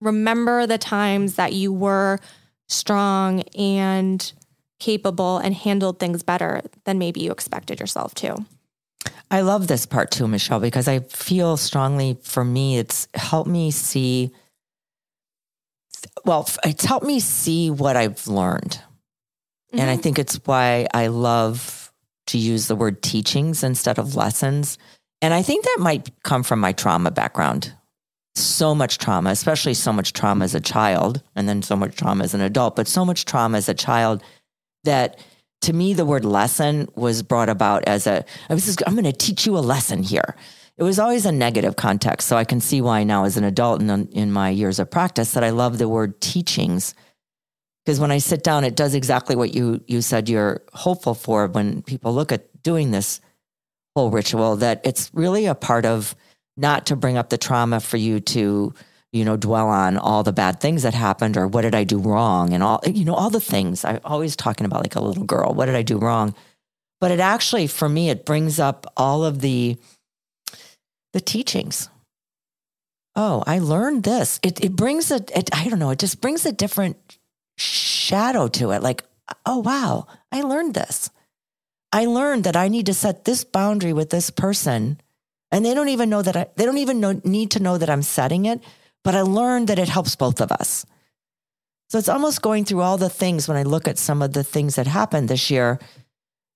remember 0.00 0.66
the 0.66 0.78
times 0.78 1.36
that 1.36 1.54
you 1.54 1.72
were 1.72 2.20
strong 2.68 3.42
and 3.56 4.32
capable 4.78 5.38
and 5.38 5.54
handled 5.54 5.98
things 5.98 6.22
better 6.22 6.60
than 6.84 6.98
maybe 6.98 7.20
you 7.20 7.32
expected 7.32 7.80
yourself 7.80 8.14
to. 8.14 8.44
I 9.36 9.42
love 9.42 9.66
this 9.66 9.84
part 9.84 10.10
too, 10.10 10.26
Michelle, 10.26 10.60
because 10.60 10.88
I 10.88 11.00
feel 11.00 11.58
strongly 11.58 12.16
for 12.22 12.42
me, 12.42 12.78
it's 12.78 13.06
helped 13.12 13.50
me 13.50 13.70
see, 13.70 14.30
well, 16.24 16.48
it's 16.64 16.86
helped 16.86 17.04
me 17.04 17.20
see 17.20 17.70
what 17.70 17.98
I've 17.98 18.26
learned. 18.26 18.80
Mm-hmm. 18.80 19.80
And 19.80 19.90
I 19.90 19.92
mm-hmm. 19.92 20.00
think 20.00 20.18
it's 20.18 20.36
why 20.46 20.86
I 20.94 21.08
love 21.08 21.92
to 22.28 22.38
use 22.38 22.66
the 22.66 22.76
word 22.76 23.02
teachings 23.02 23.62
instead 23.62 23.98
of 23.98 24.16
lessons. 24.16 24.78
And 25.20 25.34
I 25.34 25.42
think 25.42 25.66
that 25.66 25.80
might 25.80 26.10
come 26.22 26.42
from 26.42 26.58
my 26.58 26.72
trauma 26.72 27.10
background. 27.10 27.74
So 28.36 28.74
much 28.74 28.96
trauma, 28.96 29.28
especially 29.28 29.74
so 29.74 29.92
much 29.92 30.14
trauma 30.14 30.46
as 30.46 30.54
a 30.54 30.62
child, 30.62 31.22
and 31.34 31.46
then 31.46 31.60
so 31.60 31.76
much 31.76 31.94
trauma 31.94 32.24
as 32.24 32.32
an 32.32 32.40
adult, 32.40 32.74
but 32.74 32.88
so 32.88 33.04
much 33.04 33.26
trauma 33.26 33.58
as 33.58 33.68
a 33.68 33.74
child 33.74 34.22
that 34.84 35.20
to 35.66 35.72
me, 35.72 35.94
the 35.94 36.04
word 36.04 36.24
lesson 36.24 36.88
was 36.94 37.24
brought 37.24 37.48
about 37.48 37.84
as 37.88 38.06
a, 38.06 38.24
I 38.48 38.54
was 38.54 38.66
just, 38.66 38.82
I'm 38.86 38.94
going 38.94 39.04
to 39.04 39.12
teach 39.12 39.46
you 39.46 39.58
a 39.58 39.60
lesson 39.60 40.04
here. 40.04 40.36
It 40.78 40.84
was 40.84 41.00
always 41.00 41.26
a 41.26 41.32
negative 41.32 41.74
context. 41.74 42.28
So 42.28 42.36
I 42.36 42.44
can 42.44 42.60
see 42.60 42.80
why 42.80 43.02
now 43.02 43.24
as 43.24 43.36
an 43.36 43.42
adult 43.42 43.80
and 43.80 44.08
in 44.12 44.30
my 44.30 44.50
years 44.50 44.78
of 44.78 44.92
practice 44.92 45.32
that 45.32 45.42
I 45.42 45.50
love 45.50 45.78
the 45.78 45.88
word 45.88 46.20
teachings. 46.20 46.94
Because 47.84 47.98
when 47.98 48.12
I 48.12 48.18
sit 48.18 48.44
down, 48.44 48.62
it 48.62 48.76
does 48.76 48.94
exactly 48.94 49.34
what 49.34 49.54
you, 49.54 49.82
you 49.88 50.02
said 50.02 50.28
you're 50.28 50.62
hopeful 50.72 51.14
for 51.14 51.48
when 51.48 51.82
people 51.82 52.14
look 52.14 52.30
at 52.30 52.62
doing 52.62 52.92
this 52.92 53.20
whole 53.96 54.10
ritual, 54.10 54.54
that 54.56 54.80
it's 54.84 55.10
really 55.14 55.46
a 55.46 55.54
part 55.56 55.84
of 55.84 56.14
not 56.56 56.86
to 56.86 56.96
bring 56.96 57.16
up 57.16 57.30
the 57.30 57.38
trauma 57.38 57.80
for 57.80 57.96
you 57.96 58.20
to 58.20 58.72
you 59.12 59.24
know, 59.24 59.36
dwell 59.36 59.68
on 59.68 59.96
all 59.96 60.22
the 60.22 60.32
bad 60.32 60.60
things 60.60 60.82
that 60.82 60.94
happened 60.94 61.36
or 61.36 61.46
what 61.46 61.62
did 61.62 61.74
I 61.74 61.84
do 61.84 61.98
wrong 61.98 62.52
and 62.52 62.62
all, 62.62 62.80
you 62.86 63.04
know, 63.04 63.14
all 63.14 63.30
the 63.30 63.40
things. 63.40 63.84
I'm 63.84 64.00
always 64.04 64.36
talking 64.36 64.66
about 64.66 64.82
like 64.82 64.96
a 64.96 65.00
little 65.00 65.24
girl. 65.24 65.54
What 65.54 65.66
did 65.66 65.74
I 65.74 65.82
do 65.82 65.98
wrong? 65.98 66.34
But 67.00 67.10
it 67.10 67.20
actually, 67.20 67.66
for 67.66 67.88
me, 67.88 68.10
it 68.10 68.24
brings 68.24 68.58
up 68.58 68.86
all 68.96 69.24
of 69.24 69.40
the 69.40 69.76
the 71.12 71.20
teachings. 71.20 71.88
Oh, 73.14 73.42
I 73.46 73.58
learned 73.58 74.02
this. 74.02 74.38
It 74.42 74.62
it 74.62 74.76
brings 74.76 75.10
a 75.10 75.16
it, 75.34 75.48
I 75.52 75.68
don't 75.68 75.78
know, 75.78 75.90
it 75.90 75.98
just 75.98 76.20
brings 76.20 76.44
a 76.44 76.52
different 76.52 76.96
shadow 77.56 78.48
to 78.48 78.72
it. 78.72 78.82
Like, 78.82 79.04
oh 79.44 79.58
wow, 79.58 80.06
I 80.30 80.42
learned 80.42 80.74
this. 80.74 81.10
I 81.92 82.04
learned 82.06 82.44
that 82.44 82.56
I 82.56 82.68
need 82.68 82.86
to 82.86 82.94
set 82.94 83.24
this 83.24 83.44
boundary 83.44 83.92
with 83.92 84.10
this 84.10 84.30
person. 84.30 85.00
And 85.50 85.64
they 85.64 85.74
don't 85.74 85.88
even 85.88 86.10
know 86.10 86.22
that 86.22 86.36
I 86.36 86.46
they 86.56 86.64
don't 86.64 86.78
even 86.78 87.00
know, 87.00 87.20
need 87.24 87.52
to 87.52 87.62
know 87.62 87.78
that 87.78 87.88
I'm 87.88 88.02
setting 88.02 88.44
it 88.46 88.60
but 89.06 89.14
I 89.14 89.22
learned 89.22 89.68
that 89.68 89.78
it 89.78 89.88
helps 89.88 90.16
both 90.16 90.40
of 90.40 90.50
us. 90.50 90.84
So 91.90 91.96
it's 91.96 92.08
almost 92.08 92.42
going 92.42 92.64
through 92.64 92.80
all 92.80 92.98
the 92.98 93.08
things 93.08 93.46
when 93.46 93.56
I 93.56 93.62
look 93.62 93.86
at 93.86 93.98
some 93.98 94.20
of 94.20 94.32
the 94.32 94.42
things 94.42 94.74
that 94.74 94.88
happened 94.88 95.28
this 95.28 95.48
year. 95.48 95.78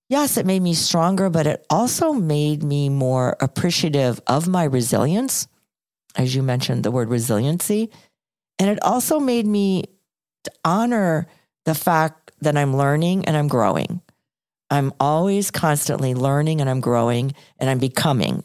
Yes, 0.09 0.37
it 0.37 0.45
made 0.45 0.61
me 0.61 0.75
stronger, 0.75 1.31
but 1.31 1.47
it 1.47 1.65
also 1.71 2.13
made 2.13 2.65
me 2.65 2.89
more 2.89 3.37
appreciative 3.41 4.21
of 4.27 4.49
my 4.49 4.65
resilience. 4.65 5.47
As 6.17 6.35
you 6.35 6.43
mentioned, 6.43 6.83
the 6.83 6.91
word 6.91 7.09
resiliency. 7.09 7.89
And 8.59 8.69
it 8.69 8.83
also 8.83 9.21
made 9.21 9.47
me 9.47 9.85
honor 10.65 11.29
the 11.67 11.77
fact 11.77 12.33
that 12.41 12.57
I'm 12.57 12.77
learning 12.77 13.27
and 13.27 13.37
I'm 13.37 13.47
growing. 13.47 14.01
I'm 14.71 14.93
always 14.99 15.53
constantly 15.53 16.17
learning 16.17 16.61
and 16.61 16.69
I'm 16.69 16.81
growing 16.81 17.33
and 17.61 17.71
I'm 17.71 17.79
becoming 17.79 18.43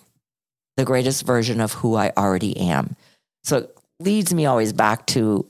the 0.77 0.85
greatest 0.85 1.25
version 1.25 1.59
of 1.59 1.73
who 1.73 1.95
I 1.95 2.11
already 2.15 2.55
am. 2.57 2.95
So 3.43 3.69
leads 3.99 4.33
me 4.33 4.45
always 4.45 4.73
back 4.73 5.05
to, 5.07 5.45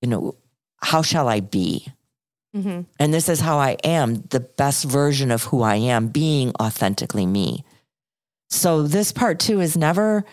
you 0.00 0.08
know, 0.08 0.34
how 0.80 1.02
shall 1.02 1.28
I 1.28 1.40
be? 1.40 1.86
Mm-hmm. 2.56 2.82
And 2.98 3.14
this 3.14 3.28
is 3.28 3.40
how 3.40 3.58
I 3.58 3.76
am, 3.84 4.16
the 4.30 4.40
best 4.40 4.84
version 4.84 5.30
of 5.30 5.44
who 5.44 5.62
I 5.62 5.76
am, 5.76 6.08
being 6.08 6.52
authentically 6.60 7.26
me. 7.26 7.64
So 8.50 8.82
this 8.82 9.12
part 9.12 9.40
too 9.40 9.60
is 9.60 9.76
never, 9.76 10.24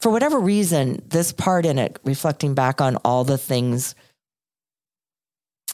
for 0.00 0.10
whatever 0.10 0.40
reason, 0.40 1.02
this 1.06 1.32
part 1.32 1.64
in 1.64 1.78
it, 1.78 1.98
reflecting 2.02 2.54
back 2.54 2.80
on 2.80 2.96
all 3.04 3.22
the 3.22 3.38
things, 3.38 3.94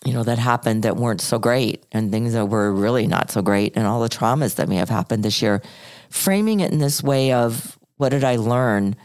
you 0.04 0.12
know, 0.12 0.24
that 0.24 0.38
happened 0.38 0.82
that 0.82 0.96
weren't 0.96 1.22
so 1.22 1.38
great 1.38 1.86
and 1.92 2.12
things 2.12 2.34
that 2.34 2.46
were 2.46 2.70
really 2.70 3.06
not 3.06 3.30
so 3.30 3.40
great 3.40 3.74
and 3.74 3.86
all 3.86 4.02
the 4.02 4.08
traumas 4.10 4.56
that 4.56 4.68
may 4.68 4.76
have 4.76 4.90
happened 4.90 5.22
this 5.22 5.40
year, 5.40 5.62
framing 6.10 6.60
it 6.60 6.72
in 6.72 6.78
this 6.78 7.02
way 7.02 7.32
of 7.32 7.78
what 7.96 8.10
did 8.10 8.24
I 8.24 8.36
learn 8.36 8.96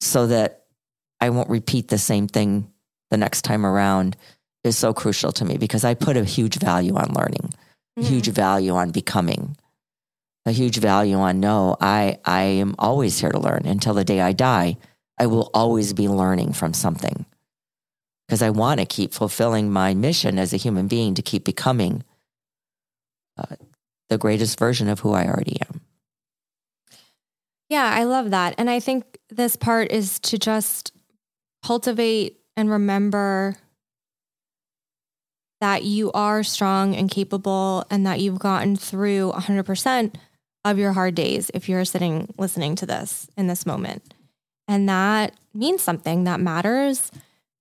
so 0.00 0.26
that 0.26 0.61
I 1.22 1.30
won't 1.30 1.50
repeat 1.50 1.86
the 1.86 1.98
same 1.98 2.26
thing 2.26 2.68
the 3.12 3.16
next 3.16 3.42
time 3.42 3.64
around 3.64 4.16
is 4.64 4.76
so 4.76 4.92
crucial 4.92 5.30
to 5.30 5.44
me 5.44 5.56
because 5.56 5.84
I 5.84 5.94
put 5.94 6.16
a 6.16 6.24
huge 6.24 6.56
value 6.56 6.96
on 6.96 7.14
learning, 7.14 7.54
mm-hmm. 7.96 8.02
huge 8.02 8.26
value 8.26 8.72
on 8.72 8.90
becoming, 8.90 9.56
a 10.44 10.50
huge 10.50 10.78
value 10.78 11.14
on 11.18 11.38
no, 11.38 11.76
I 11.80 12.18
I 12.24 12.42
am 12.42 12.74
always 12.76 13.20
here 13.20 13.30
to 13.30 13.38
learn 13.38 13.66
until 13.66 13.94
the 13.94 14.02
day 14.02 14.20
I 14.20 14.32
die. 14.32 14.78
I 15.16 15.26
will 15.26 15.48
always 15.54 15.92
be 15.92 16.08
learning 16.08 16.54
from 16.54 16.74
something 16.74 17.24
because 18.26 18.42
I 18.42 18.50
want 18.50 18.80
to 18.80 18.86
keep 18.86 19.14
fulfilling 19.14 19.70
my 19.70 19.94
mission 19.94 20.40
as 20.40 20.52
a 20.52 20.56
human 20.56 20.88
being 20.88 21.14
to 21.14 21.22
keep 21.22 21.44
becoming 21.44 22.02
uh, 23.38 23.54
the 24.08 24.18
greatest 24.18 24.58
version 24.58 24.88
of 24.88 24.98
who 24.98 25.12
I 25.12 25.26
already 25.26 25.60
am. 25.60 25.82
Yeah, 27.68 27.88
I 27.94 28.02
love 28.04 28.32
that. 28.32 28.56
And 28.58 28.68
I 28.68 28.80
think 28.80 29.04
this 29.30 29.54
part 29.54 29.92
is 29.92 30.18
to 30.20 30.36
just 30.36 30.92
cultivate 31.62 32.38
and 32.56 32.70
remember 32.70 33.56
that 35.60 35.84
you 35.84 36.10
are 36.12 36.42
strong 36.42 36.94
and 36.94 37.10
capable 37.10 37.84
and 37.88 38.04
that 38.04 38.20
you've 38.20 38.38
gotten 38.38 38.74
through 38.74 39.32
100% 39.32 40.14
of 40.64 40.78
your 40.78 40.92
hard 40.92 41.14
days 41.14 41.50
if 41.54 41.68
you're 41.68 41.84
sitting 41.84 42.32
listening 42.36 42.74
to 42.76 42.86
this 42.86 43.28
in 43.36 43.46
this 43.46 43.64
moment. 43.64 44.14
And 44.66 44.88
that 44.88 45.34
means 45.54 45.82
something 45.82 46.24
that 46.24 46.40
matters. 46.40 47.10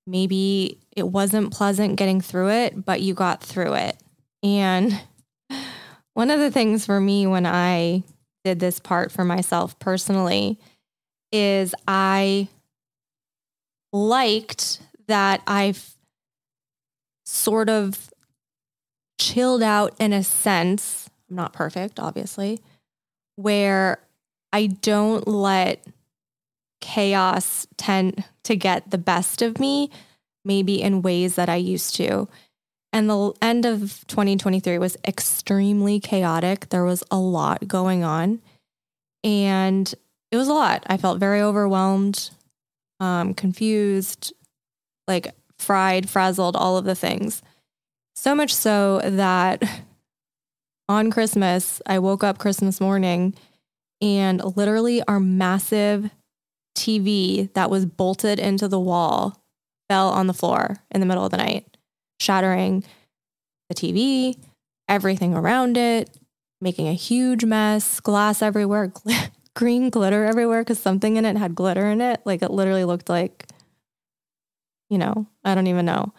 Maybe 0.08 0.80
it 0.96 1.08
wasn't 1.08 1.54
pleasant 1.54 1.96
getting 1.96 2.22
through 2.22 2.50
it, 2.50 2.86
but 2.86 3.02
you 3.02 3.14
got 3.14 3.44
through 3.44 3.74
it. 3.74 3.98
And 4.42 5.00
one 6.14 6.32
of 6.32 6.40
the 6.40 6.52
things 6.52 6.86
for 6.86 7.00
me 7.00 7.28
when 7.28 7.46
I 7.46 8.04
did 8.44 8.60
this 8.60 8.80
part 8.80 9.12
for 9.12 9.24
myself 9.24 9.78
personally 9.78 10.60
is 11.32 11.76
I 11.88 12.50
liked 13.94 14.82
that 15.08 15.42
I've 15.46 15.96
sort 17.26 17.70
of 17.70 18.10
chilled 19.20 19.64
out 19.64 19.94
in 20.00 20.14
a 20.14 20.24
sense. 20.24 21.10
I'm 21.30 21.36
not 21.36 21.54
perfect, 21.54 22.00
obviously, 22.00 22.60
where 23.36 24.00
I 24.52 24.68
don't 24.68 25.28
let 25.28 25.86
chaos 26.82 27.68
tend 27.78 28.24
to 28.44 28.56
get 28.56 28.92
the 28.92 28.98
best 28.98 29.42
of 29.42 29.60
me, 29.60 29.90
maybe 30.44 30.82
in 30.82 31.02
ways 31.02 31.36
that 31.36 31.50
I 31.50 31.56
used 31.56 31.96
to. 31.96 32.28
And 32.92 33.10
the 33.10 33.32
end 33.42 33.66
of 33.66 34.04
2023 34.08 34.78
was 34.78 34.98
extremely 35.08 36.00
chaotic. 36.00 36.70
There 36.70 36.84
was 36.84 37.04
a 37.10 37.18
lot 37.18 37.68
going 37.68 38.04
on, 38.04 38.42
and 39.24 39.94
it 40.32 40.38
was 40.38 40.50
a 40.50 40.54
lot. 40.54 40.84
I 40.88 40.98
felt 40.98 41.20
very 41.20 41.42
overwhelmed 41.42 42.32
um, 43.02 43.34
confused, 43.34 44.32
like 45.08 45.34
fried, 45.60 46.10
frazzled, 46.10 46.56
all 46.56 46.78
of 46.78 46.86
the 46.86 46.96
things. 46.96 47.42
So 48.16 48.34
much 48.34 48.54
so 48.54 49.02
that 49.04 49.64
on 50.90 51.12
Christmas, 51.12 51.82
I 51.86 52.00
woke 52.00 52.24
up 52.24 52.38
Christmas 52.38 52.80
morning 52.80 53.34
and 54.02 54.42
literally 54.56 55.04
our 55.04 55.20
massive 55.20 56.10
TV 56.78 57.52
that 57.54 57.70
was 57.70 57.86
bolted 57.86 58.40
into 58.40 58.68
the 58.68 58.80
wall 58.80 59.38
fell 59.90 60.10
on 60.10 60.28
the 60.28 60.34
floor 60.34 60.78
in 60.92 61.02
the 61.02 61.06
middle 61.06 61.26
of 61.26 61.32
the 61.32 61.38
night, 61.38 61.78
shattering 62.20 62.84
the 63.70 63.76
TV, 63.76 64.38
everything 64.88 65.34
around 65.34 65.76
it, 65.76 66.10
making 66.62 66.88
a 66.88 66.94
huge 66.94 67.44
mess, 67.44 68.00
glass 68.00 68.42
everywhere, 68.42 68.92
green 69.56 69.90
glitter 69.90 70.26
everywhere 70.26 70.62
because 70.62 70.80
something 70.80 71.18
in 71.18 71.26
it 71.26 71.38
had 71.38 71.56
glitter 71.56 71.90
in 71.90 72.02
it. 72.02 72.22
Like 72.26 72.42
it 72.42 72.52
literally 72.52 72.86
looked 72.86 73.10
like, 73.10 73.48
you 74.90 74.98
know, 74.98 75.28
I 75.44 75.56
don't 75.56 75.68
even 75.68 75.86
know. 75.86 76.14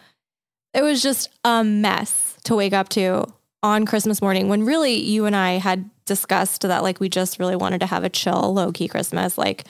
It 0.75 0.83
was 0.83 1.03
just 1.03 1.31
a 1.45 1.63
mess 1.63 2.37
to 2.45 2.55
wake 2.55 2.73
up 2.73 2.89
to 2.91 3.27
on 3.63 3.87
Christmas 3.87 4.21
morning 4.21 4.49
when 4.49 4.65
really 4.65 4.95
you 4.95 5.27
and 5.27 5.37
I 5.37 5.53
had 5.53 5.89
discussed 6.05 6.63
that 6.63 6.83
like 6.83 6.99
we 6.99 7.09
just 7.09 7.39
really 7.39 7.57
wanted 7.57 7.81
to 7.81 7.87
have 7.87 8.05
a 8.05 8.09
chill, 8.09 8.53
low 8.53 8.73
key 8.73 8.89
Christmas, 8.89 9.39
like 9.39 9.65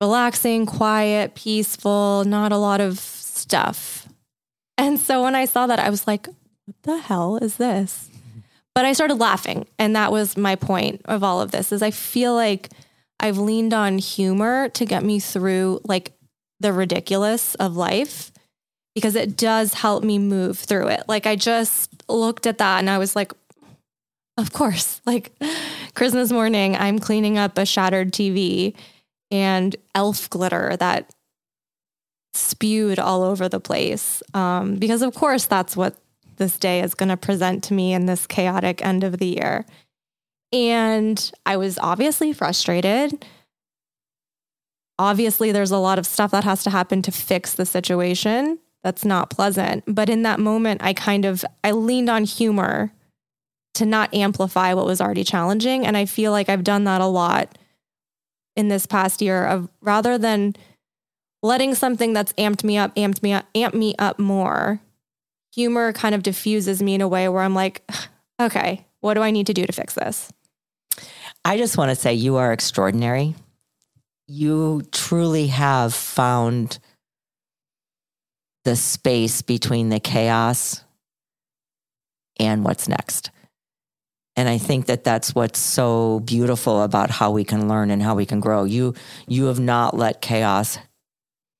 relaxing, 0.00 0.66
quiet, 0.66 1.34
peaceful, 1.34 2.24
not 2.24 2.52
a 2.52 2.56
lot 2.56 2.80
of 2.80 2.98
stuff. 2.98 4.08
And 4.76 4.98
so 4.98 5.22
when 5.22 5.34
I 5.34 5.44
saw 5.44 5.66
that, 5.66 5.78
I 5.78 5.90
was 5.90 6.06
like, 6.06 6.26
what 6.26 6.82
the 6.82 6.98
hell 6.98 7.36
is 7.36 7.56
this? 7.56 8.08
But 8.78 8.84
I 8.84 8.92
started 8.92 9.16
laughing. 9.16 9.66
And 9.76 9.96
that 9.96 10.12
was 10.12 10.36
my 10.36 10.54
point 10.54 11.02
of 11.06 11.24
all 11.24 11.40
of 11.40 11.50
this 11.50 11.72
is 11.72 11.82
I 11.82 11.90
feel 11.90 12.32
like 12.32 12.68
I've 13.18 13.36
leaned 13.36 13.74
on 13.74 13.98
humor 13.98 14.68
to 14.68 14.84
get 14.84 15.02
me 15.02 15.18
through 15.18 15.80
like 15.82 16.12
the 16.60 16.72
ridiculous 16.72 17.56
of 17.56 17.74
life 17.74 18.30
because 18.94 19.16
it 19.16 19.36
does 19.36 19.74
help 19.74 20.04
me 20.04 20.20
move 20.20 20.60
through 20.60 20.90
it. 20.90 21.02
Like 21.08 21.26
I 21.26 21.34
just 21.34 21.90
looked 22.08 22.46
at 22.46 22.58
that 22.58 22.78
and 22.78 22.88
I 22.88 22.98
was 22.98 23.16
like, 23.16 23.32
of 24.36 24.52
course, 24.52 25.00
like 25.06 25.32
Christmas 25.96 26.30
morning, 26.30 26.76
I'm 26.76 27.00
cleaning 27.00 27.36
up 27.36 27.58
a 27.58 27.66
shattered 27.66 28.12
TV 28.12 28.76
and 29.32 29.74
elf 29.96 30.30
glitter 30.30 30.76
that 30.76 31.12
spewed 32.32 33.00
all 33.00 33.24
over 33.24 33.48
the 33.48 33.58
place. 33.58 34.22
Um, 34.34 34.76
because, 34.76 35.02
of 35.02 35.16
course, 35.16 35.46
that's 35.46 35.76
what 35.76 35.96
this 36.38 36.58
day 36.58 36.80
is 36.80 36.94
going 36.94 37.08
to 37.08 37.16
present 37.16 37.62
to 37.64 37.74
me 37.74 37.92
in 37.92 38.06
this 38.06 38.26
chaotic 38.26 38.84
end 38.84 39.04
of 39.04 39.18
the 39.18 39.26
year. 39.26 39.66
And 40.52 41.30
I 41.44 41.56
was 41.56 41.78
obviously 41.78 42.32
frustrated. 42.32 43.24
Obviously, 44.98 45.52
there's 45.52 45.70
a 45.70 45.78
lot 45.78 45.98
of 45.98 46.06
stuff 46.06 46.30
that 46.30 46.44
has 46.44 46.64
to 46.64 46.70
happen 46.70 47.02
to 47.02 47.12
fix 47.12 47.54
the 47.54 47.66
situation 47.66 48.58
that's 48.82 49.04
not 49.04 49.30
pleasant. 49.30 49.84
But 49.86 50.08
in 50.08 50.22
that 50.22 50.40
moment, 50.40 50.82
I 50.82 50.92
kind 50.92 51.24
of 51.24 51.44
I 51.62 51.72
leaned 51.72 52.08
on 52.08 52.24
humor 52.24 52.92
to 53.74 53.86
not 53.86 54.12
amplify 54.14 54.74
what 54.74 54.86
was 54.86 55.00
already 55.00 55.24
challenging. 55.24 55.86
And 55.86 55.96
I 55.96 56.06
feel 56.06 56.32
like 56.32 56.48
I've 56.48 56.64
done 56.64 56.84
that 56.84 57.00
a 57.00 57.06
lot 57.06 57.58
in 58.56 58.68
this 58.68 58.86
past 58.86 59.22
year 59.22 59.44
of 59.44 59.68
rather 59.80 60.18
than 60.18 60.54
letting 61.42 61.74
something 61.74 62.12
that's 62.12 62.32
amped 62.34 62.64
me 62.64 62.76
up, 62.76 62.94
amped 62.96 63.22
me 63.22 63.32
up, 63.32 63.46
amp 63.54 63.74
me 63.74 63.94
up 63.98 64.18
more, 64.18 64.80
humor 65.52 65.92
kind 65.92 66.14
of 66.14 66.22
diffuses 66.22 66.82
me 66.82 66.94
in 66.94 67.00
a 67.00 67.08
way 67.08 67.28
where 67.28 67.42
I'm 67.42 67.54
like, 67.54 67.82
okay, 68.40 68.86
what 69.00 69.14
do 69.14 69.22
I 69.22 69.30
need 69.30 69.46
to 69.46 69.54
do 69.54 69.66
to 69.66 69.72
fix 69.72 69.94
this? 69.94 70.32
I 71.44 71.56
just 71.56 71.76
want 71.76 71.90
to 71.90 71.96
say 71.96 72.14
you 72.14 72.36
are 72.36 72.52
extraordinary. 72.52 73.34
You 74.26 74.82
truly 74.92 75.48
have 75.48 75.94
found 75.94 76.78
the 78.64 78.76
space 78.76 79.40
between 79.40 79.88
the 79.88 80.00
chaos 80.00 80.84
and 82.38 82.64
what's 82.64 82.88
next. 82.88 83.30
And 84.36 84.48
I 84.48 84.58
think 84.58 84.86
that 84.86 85.02
that's 85.04 85.34
what's 85.34 85.58
so 85.58 86.20
beautiful 86.20 86.82
about 86.82 87.10
how 87.10 87.30
we 87.30 87.44
can 87.44 87.68
learn 87.68 87.90
and 87.90 88.02
how 88.02 88.14
we 88.14 88.26
can 88.26 88.40
grow. 88.40 88.64
You 88.64 88.94
you 89.26 89.46
have 89.46 89.58
not 89.58 89.96
let 89.96 90.20
chaos 90.20 90.78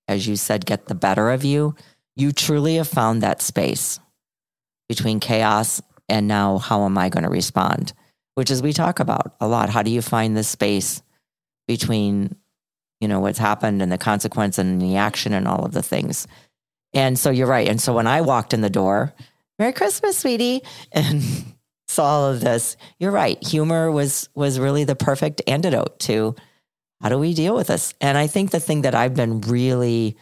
as 0.06 0.28
you 0.28 0.36
said 0.36 0.64
get 0.64 0.86
the 0.86 0.94
better 0.94 1.30
of 1.30 1.44
you. 1.44 1.74
You 2.18 2.32
truly 2.32 2.74
have 2.74 2.88
found 2.88 3.22
that 3.22 3.40
space 3.40 4.00
between 4.88 5.20
chaos 5.20 5.80
and 6.08 6.26
now 6.26 6.58
how 6.58 6.84
am 6.84 6.98
I 6.98 7.10
going 7.10 7.22
to 7.22 7.30
respond? 7.30 7.92
Which 8.34 8.50
is 8.50 8.60
we 8.60 8.72
talk 8.72 8.98
about 8.98 9.36
a 9.40 9.46
lot. 9.46 9.68
How 9.68 9.84
do 9.84 9.90
you 9.90 10.02
find 10.02 10.36
the 10.36 10.42
space 10.42 11.00
between 11.68 12.34
you 13.00 13.06
know 13.06 13.20
what's 13.20 13.38
happened 13.38 13.80
and 13.82 13.92
the 13.92 13.98
consequence 13.98 14.58
and 14.58 14.82
the 14.82 14.96
action 14.96 15.32
and 15.32 15.46
all 15.46 15.64
of 15.64 15.72
the 15.72 15.82
things? 15.82 16.26
And 16.92 17.16
so 17.16 17.30
you're 17.30 17.46
right. 17.46 17.68
And 17.68 17.80
so 17.80 17.92
when 17.92 18.08
I 18.08 18.22
walked 18.22 18.52
in 18.52 18.62
the 18.62 18.70
door, 18.70 19.14
Merry 19.60 19.72
Christmas, 19.72 20.18
sweetie, 20.18 20.62
and 20.92 21.22
saw 21.86 22.04
all 22.04 22.32
of 22.32 22.40
this, 22.40 22.76
you're 22.98 23.12
right. 23.12 23.40
Humor 23.46 23.92
was 23.92 24.28
was 24.34 24.58
really 24.58 24.82
the 24.82 24.96
perfect 24.96 25.40
antidote 25.46 26.00
to 26.00 26.34
how 27.00 27.10
do 27.10 27.18
we 27.18 27.32
deal 27.32 27.54
with 27.54 27.68
this? 27.68 27.94
And 28.00 28.18
I 28.18 28.26
think 28.26 28.50
the 28.50 28.58
thing 28.58 28.82
that 28.82 28.96
I've 28.96 29.14
been 29.14 29.40
really 29.42 30.16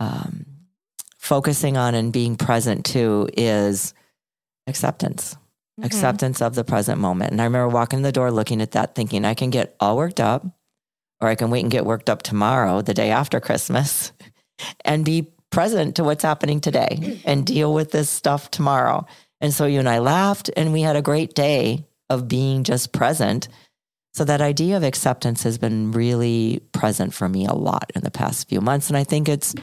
um, 0.00 0.44
focusing 1.26 1.76
on 1.76 1.94
and 1.94 2.12
being 2.12 2.36
present 2.36 2.86
to 2.86 3.28
is 3.36 3.92
acceptance. 4.66 5.34
Mm-hmm. 5.34 5.84
Acceptance 5.84 6.40
of 6.40 6.54
the 6.54 6.64
present 6.64 7.00
moment. 7.00 7.32
And 7.32 7.40
I 7.40 7.44
remember 7.44 7.68
walking 7.68 7.98
in 7.98 8.02
the 8.02 8.12
door 8.12 8.30
looking 8.30 8.62
at 8.62 8.70
that, 8.72 8.94
thinking 8.94 9.24
I 9.24 9.34
can 9.34 9.50
get 9.50 9.76
all 9.80 9.96
worked 9.96 10.20
up, 10.20 10.46
or 11.20 11.28
I 11.28 11.34
can 11.34 11.50
wait 11.50 11.62
and 11.62 11.70
get 11.70 11.84
worked 11.84 12.08
up 12.08 12.22
tomorrow, 12.22 12.80
the 12.80 12.94
day 12.94 13.10
after 13.10 13.40
Christmas, 13.40 14.12
and 14.84 15.04
be 15.04 15.32
present 15.50 15.96
to 15.96 16.04
what's 16.04 16.22
happening 16.22 16.60
today 16.60 17.20
and 17.24 17.44
deal 17.44 17.74
with 17.74 17.90
this 17.90 18.08
stuff 18.08 18.50
tomorrow. 18.50 19.04
And 19.40 19.52
so 19.52 19.66
you 19.66 19.80
and 19.80 19.88
I 19.88 19.98
laughed 19.98 20.50
and 20.56 20.72
we 20.72 20.82
had 20.82 20.96
a 20.96 21.02
great 21.02 21.34
day 21.34 21.84
of 22.08 22.28
being 22.28 22.62
just 22.62 22.92
present. 22.92 23.48
So 24.14 24.24
that 24.24 24.40
idea 24.40 24.76
of 24.76 24.82
acceptance 24.82 25.42
has 25.42 25.58
been 25.58 25.90
really 25.90 26.60
present 26.72 27.12
for 27.12 27.28
me 27.28 27.46
a 27.46 27.52
lot 27.52 27.90
in 27.94 28.02
the 28.02 28.10
past 28.10 28.48
few 28.48 28.60
months. 28.60 28.88
And 28.88 28.96
I 28.96 29.04
think 29.04 29.28
it's 29.28 29.54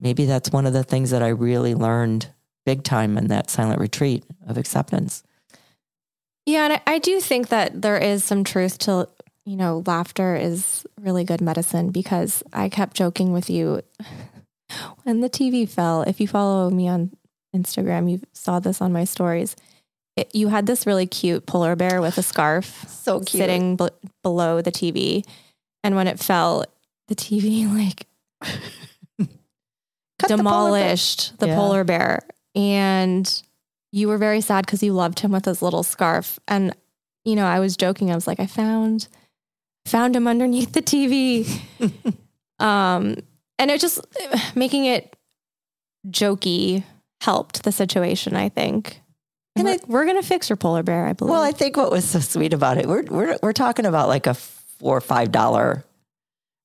maybe 0.00 0.24
that's 0.24 0.50
one 0.50 0.66
of 0.66 0.72
the 0.72 0.84
things 0.84 1.10
that 1.10 1.22
I 1.22 1.28
really 1.28 1.74
learned 1.74 2.28
big 2.66 2.82
time 2.82 3.16
in 3.16 3.28
that 3.28 3.50
silent 3.50 3.80
retreat 3.80 4.24
of 4.46 4.58
acceptance. 4.58 5.22
Yeah. 6.46 6.64
And 6.64 6.80
I, 6.86 6.98
do 6.98 7.20
think 7.20 7.48
that 7.48 7.82
there 7.82 7.98
is 7.98 8.24
some 8.24 8.44
truth 8.44 8.78
to, 8.78 9.08
you 9.44 9.56
know, 9.56 9.82
laughter 9.86 10.34
is 10.34 10.84
really 11.00 11.24
good 11.24 11.40
medicine 11.40 11.90
because 11.90 12.42
I 12.52 12.68
kept 12.68 12.96
joking 12.96 13.32
with 13.32 13.48
you 13.48 13.82
when 15.04 15.20
the 15.20 15.30
TV 15.30 15.68
fell, 15.68 16.02
if 16.02 16.20
you 16.20 16.28
follow 16.28 16.70
me 16.70 16.88
on 16.88 17.12
Instagram, 17.54 18.10
you 18.10 18.20
saw 18.32 18.60
this 18.60 18.80
on 18.80 18.92
my 18.92 19.04
stories. 19.04 19.56
It, 20.16 20.34
you 20.34 20.48
had 20.48 20.66
this 20.66 20.86
really 20.86 21.06
cute 21.06 21.46
polar 21.46 21.76
bear 21.76 22.00
with 22.00 22.18
a 22.18 22.22
scarf, 22.22 22.84
so 22.88 23.20
cute, 23.20 23.30
sitting 23.30 23.76
b- 23.76 23.88
below 24.22 24.60
the 24.60 24.72
TV, 24.72 25.24
and 25.82 25.94
when 25.94 26.06
it 26.06 26.18
fell, 26.18 26.64
the 27.08 27.14
TV 27.14 27.72
like 27.74 28.06
demolished 30.28 31.38
the, 31.38 31.46
polar, 31.46 31.46
the 31.46 31.46
yeah. 31.46 31.56
polar 31.56 31.84
bear, 31.84 32.20
and 32.54 33.42
you 33.92 34.08
were 34.08 34.18
very 34.18 34.40
sad 34.40 34.66
because 34.66 34.82
you 34.82 34.92
loved 34.92 35.20
him 35.20 35.32
with 35.32 35.44
his 35.44 35.62
little 35.62 35.82
scarf. 35.82 36.38
And 36.48 36.74
you 37.24 37.36
know, 37.36 37.46
I 37.46 37.60
was 37.60 37.76
joking. 37.76 38.10
I 38.10 38.14
was 38.14 38.26
like, 38.26 38.40
I 38.40 38.46
found 38.46 39.08
found 39.86 40.16
him 40.16 40.26
underneath 40.26 40.72
the 40.72 40.82
TV. 40.82 41.60
um, 42.64 43.16
and 43.58 43.70
it 43.70 43.80
just 43.80 44.00
making 44.54 44.86
it 44.86 45.16
jokey 46.08 46.84
helped 47.20 47.62
the 47.64 47.72
situation, 47.72 48.34
I 48.34 48.48
think. 48.48 49.00
And 49.56 49.66
we're, 49.66 49.72
I, 49.72 49.78
we're 49.86 50.04
to 50.14 50.22
fix 50.22 50.48
your 50.48 50.56
polar 50.56 50.82
bear, 50.82 51.06
I 51.06 51.12
believe. 51.12 51.32
Well, 51.32 51.42
I 51.42 51.52
think 51.52 51.76
what 51.76 51.90
was 51.90 52.04
so 52.04 52.20
sweet 52.20 52.54
about 52.54 52.78
it, 52.78 52.86
we're, 52.86 53.02
we're, 53.02 53.36
we're 53.42 53.52
talking 53.52 53.84
about 53.84 54.08
like 54.08 54.26
a 54.26 54.34
four 54.34 54.96
or 54.96 55.00
five 55.00 55.32
dollar 55.32 55.84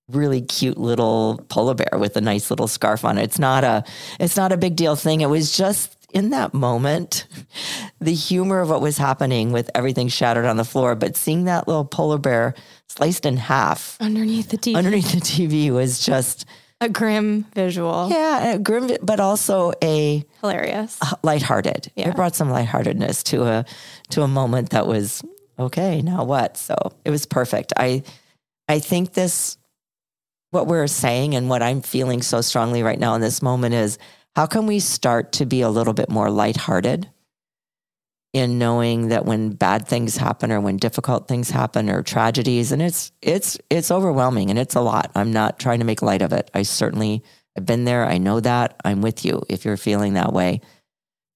really 0.10 0.42
cute 0.42 0.78
little 0.78 1.44
polar 1.50 1.74
bear 1.74 2.00
with 2.00 2.16
a 2.16 2.22
nice 2.22 2.50
little 2.50 2.68
scarf 2.68 3.04
on 3.04 3.18
it. 3.18 3.24
It's 3.24 3.40
not 3.40 3.64
a 3.64 3.84
it's 4.20 4.38
not 4.38 4.52
a 4.52 4.58
big 4.58 4.76
deal 4.76 4.96
thing. 4.96 5.22
It 5.22 5.30
was 5.30 5.56
just 5.56 5.96
in 6.14 6.30
that 6.30 6.54
moment, 6.54 7.28
the 8.00 8.14
humor 8.14 8.62
of 8.62 8.70
what 8.70 8.82
was 8.82 8.98
happening 8.98 9.52
with 9.52 9.70
everything 9.76 10.08
shattered 10.08 10.46
on 10.46 10.58
the 10.58 10.64
floor, 10.64 10.96
but 10.96 11.18
seeing 11.18 11.46
that 11.46 11.68
little 11.68 11.86
polar 11.86 12.18
bear 12.18 12.54
sliced 12.88 13.26
in 13.26 13.38
half 13.38 13.98
underneath 14.00 14.50
the 14.50 14.58
TV. 14.58 14.76
Underneath 14.76 15.12
the 15.12 15.20
TV 15.20 15.72
was 15.72 16.06
just 16.06 16.46
a 16.82 16.90
grim 16.90 17.46
visual. 17.54 18.10
Yeah, 18.10 18.58
grim, 18.58 18.98
but 19.02 19.20
also 19.20 19.74
a 19.84 20.24
hilarious, 20.42 21.00
lighthearted. 21.24 21.92
Yeah. 21.96 22.10
It 22.10 22.16
brought 22.16 22.36
some 22.36 22.50
lightheartedness 22.50 23.24
to 23.24 23.44
a 23.44 23.66
to 24.10 24.22
a 24.22 24.28
moment 24.28 24.70
that 24.70 24.88
was 24.88 25.24
okay. 25.58 26.02
Now 26.02 26.24
what? 26.24 26.58
So 26.58 26.76
it 27.04 27.10
was 27.10 27.26
perfect. 27.26 27.74
I 27.76 28.04
I 28.70 28.80
think 28.80 29.14
this 29.14 29.58
what 30.56 30.68
we're 30.68 30.88
saying 30.88 31.36
and 31.36 31.50
what 31.50 31.62
I'm 31.62 31.82
feeling 31.82 32.22
so 32.22 32.40
strongly 32.40 32.82
right 32.82 32.98
now 32.98 33.14
in 33.14 33.22
this 33.22 33.42
moment 33.42 33.76
is 33.76 33.98
how 34.38 34.46
can 34.46 34.68
we 34.68 34.80
start 34.80 35.34
to 35.34 35.46
be 35.46 35.62
a 35.62 35.70
little 35.70 35.94
bit 35.94 36.10
more 36.10 36.30
lighthearted 36.30 37.10
in 38.32 38.58
knowing 38.58 39.10
that 39.10 39.26
when 39.26 39.52
bad 39.52 39.86
things 39.86 40.16
happen 40.16 40.54
or 40.54 40.62
when 40.62 40.78
difficult 40.78 41.28
things 41.28 41.50
happen 41.50 41.90
or 41.90 42.02
tragedies 42.02 42.72
and 42.72 42.82
it's 42.82 43.12
it's 43.22 43.58
it's 43.70 43.92
overwhelming 43.92 44.50
and 44.50 44.58
it's 44.58 44.76
a 44.76 44.82
lot. 44.82 45.12
I'm 45.14 45.34
not 45.34 45.60
trying 45.60 45.80
to 45.80 45.86
make 45.86 46.02
light 46.02 46.22
of 46.22 46.32
it. 46.32 46.50
I 46.54 46.64
certainly 46.64 47.22
I've 47.58 47.66
been 47.66 47.84
there. 47.84 48.06
I 48.06 48.18
know 48.18 48.40
that. 48.40 48.80
I'm 48.86 49.02
with 49.02 49.26
you 49.26 49.44
if 49.50 49.66
you're 49.66 49.78
feeling 49.78 50.14
that 50.14 50.32
way. 50.32 50.62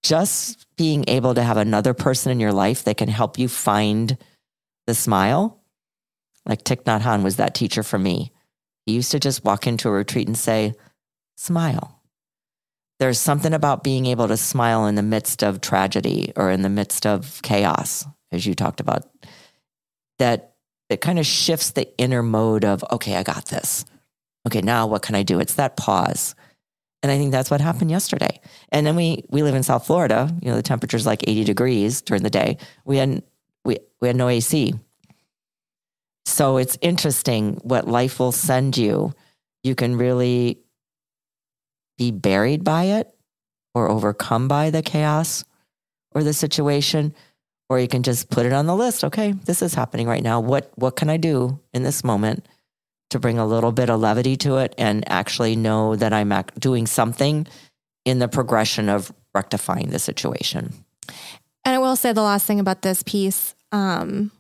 Just 0.02 0.66
being 0.78 1.04
able 1.10 1.36
to 1.36 1.44
have 1.44 1.58
another 1.58 1.94
person 1.94 2.32
in 2.32 2.40
your 2.40 2.54
life 2.54 2.86
that 2.86 2.96
can 2.96 3.10
help 3.10 3.38
you 3.38 3.50
find 3.50 4.18
the 4.88 4.96
smile. 4.96 5.62
Like 6.46 6.64
Thich 6.64 6.84
Nhat 6.84 7.02
Hanh 7.02 7.24
was 7.24 7.36
that 7.36 7.54
teacher 7.54 7.84
for 7.84 8.00
me. 8.00 8.32
Used 8.90 9.12
to 9.12 9.20
just 9.20 9.44
walk 9.44 9.68
into 9.68 9.90
a 9.90 9.92
retreat 9.92 10.28
and 10.28 10.38
say, 10.38 10.74
smile 11.38 12.00
there's 13.00 13.20
something 13.20 13.54
about 13.54 13.84
being 13.84 14.06
able 14.06 14.28
to 14.28 14.38
smile 14.38 14.86
in 14.86 14.96
the 14.96 15.02
midst 15.02 15.42
of 15.42 15.62
tragedy 15.62 16.34
or 16.36 16.52
in 16.52 16.62
the 16.62 16.70
midst 16.70 17.06
of 17.06 17.42
chaos, 17.42 18.06
as 18.32 18.46
you 18.46 18.54
talked 18.54 18.82
about, 18.82 19.10
that 20.20 20.56
it 20.90 21.02
kind 21.02 21.18
of 21.18 21.26
shifts 21.26 21.72
the 21.72 21.88
inner 21.98 22.22
mode 22.22 22.66
of, 22.66 22.84
okay, 22.92 23.16
I 23.16 23.24
got 23.24 23.46
this. 23.46 23.86
Okay, 24.46 24.62
now 24.62 24.86
what 24.86 25.02
can 25.02 25.16
I 25.16 25.24
do? 25.24 25.40
It's 25.40 25.56
that 25.56 25.78
pause. 25.78 26.36
And 27.02 27.12
I 27.12 27.18
think 27.18 27.32
that's 27.32 27.50
what 27.50 27.62
happened 27.62 27.90
yesterday. 27.92 28.42
And 28.70 28.86
then 28.86 28.98
we 28.98 29.24
we 29.30 29.44
live 29.44 29.56
in 29.56 29.64
South 29.64 29.86
Florida. 29.86 30.30
You 30.42 30.50
know, 30.50 30.58
the 30.58 30.62
temperature's 30.62 31.06
like 31.06 31.24
80 31.26 31.46
degrees 31.46 32.02
during 32.02 32.24
the 32.24 32.30
day. 32.30 32.58
We 32.84 32.98
had 32.98 33.24
we 33.64 33.78
we 34.02 34.10
had 34.10 34.18
no 34.18 34.28
AC. 34.28 34.74
So 36.30 36.58
it's 36.58 36.78
interesting 36.82 37.56
what 37.64 37.88
life 37.88 38.20
will 38.20 38.32
send 38.32 38.78
you. 38.78 39.14
You 39.64 39.76
can 39.76 39.98
really 39.98 40.60
be 41.98 42.12
buried 42.12 42.64
by 42.64 42.84
it 42.84 43.10
or 43.74 43.90
overcome 43.90 44.48
by 44.48 44.70
the 44.70 44.82
chaos 44.82 45.44
or 46.12 46.24
the 46.24 46.34
situation 46.34 47.14
or 47.68 47.80
you 47.80 47.88
can 47.88 48.04
just 48.04 48.30
put 48.30 48.46
it 48.46 48.54
on 48.54 48.68
the 48.68 48.76
list. 48.76 49.04
Okay, 49.04 49.32
this 49.32 49.62
is 49.62 49.74
happening 49.74 50.08
right 50.08 50.24
now. 50.24 50.40
What 50.40 50.72
what 50.76 50.96
can 50.96 51.10
I 51.10 51.18
do 51.18 51.60
in 51.74 51.84
this 51.84 52.04
moment 52.04 52.48
to 53.10 53.20
bring 53.20 53.40
a 53.40 53.46
little 53.46 53.72
bit 53.72 53.90
of 53.90 54.00
levity 54.00 54.38
to 54.38 54.58
it 54.58 54.74
and 54.78 55.10
actually 55.10 55.56
know 55.56 55.96
that 55.96 56.14
I'm 56.14 56.32
doing 56.60 56.86
something 56.86 57.48
in 58.06 58.20
the 58.20 58.28
progression 58.28 58.88
of 58.88 59.12
rectifying 59.34 59.90
the 59.90 60.00
situation. 60.00 60.74
And 61.66 61.76
I 61.76 61.80
will 61.80 61.96
say 61.96 62.14
the 62.14 62.22
last 62.22 62.46
thing 62.46 62.60
about 62.60 62.84
this 62.84 63.04
piece 63.04 63.56
um, 63.72 64.32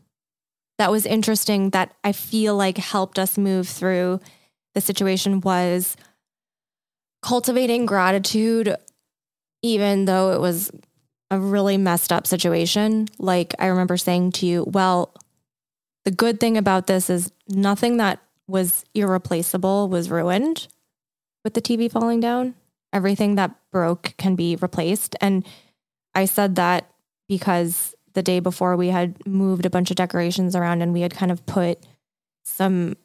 that 0.79 0.91
was 0.91 1.05
interesting 1.05 1.71
that 1.71 1.93
I 2.03 2.13
feel 2.13 2.55
like 2.55 2.77
helped 2.77 3.19
us 3.19 3.37
move 3.37 3.67
through 3.67 4.21
the 4.73 4.81
situation 4.81 5.41
was 5.41 5.97
cultivating 7.21 7.85
gratitude, 7.85 8.73
even 9.61 10.05
though 10.05 10.31
it 10.31 10.39
was 10.39 10.71
a 11.29 11.37
really 11.37 11.77
messed 11.77 12.13
up 12.13 12.25
situation. 12.25 13.09
Like 13.19 13.53
I 13.59 13.67
remember 13.67 13.97
saying 13.97 14.31
to 14.33 14.45
you, 14.45 14.63
well, 14.67 15.13
the 16.05 16.11
good 16.11 16.39
thing 16.39 16.57
about 16.57 16.87
this 16.87 17.09
is 17.09 17.31
nothing 17.49 17.97
that 17.97 18.19
was 18.47 18.85
irreplaceable 18.93 19.89
was 19.89 20.09
ruined 20.09 20.69
with 21.43 21.55
the 21.55 21.61
TV 21.61 21.91
falling 21.91 22.21
down. 22.21 22.55
Everything 22.93 23.35
that 23.35 23.53
broke 23.69 24.13
can 24.17 24.35
be 24.35 24.55
replaced. 24.55 25.15
And 25.19 25.45
I 26.15 26.23
said 26.23 26.55
that 26.55 26.89
because 27.27 27.95
the 28.19 28.23
day 28.23 28.39
before 28.39 28.75
we 28.75 28.89
had 28.89 29.25
moved 29.25 29.65
a 29.65 29.69
bunch 29.69 29.89
of 29.89 29.95
decorations 29.95 30.55
around 30.55 30.81
and 30.81 30.93
we 30.93 31.01
had 31.01 31.15
kind 31.15 31.31
of 31.31 31.45
put 31.45 31.79
some 32.43 32.95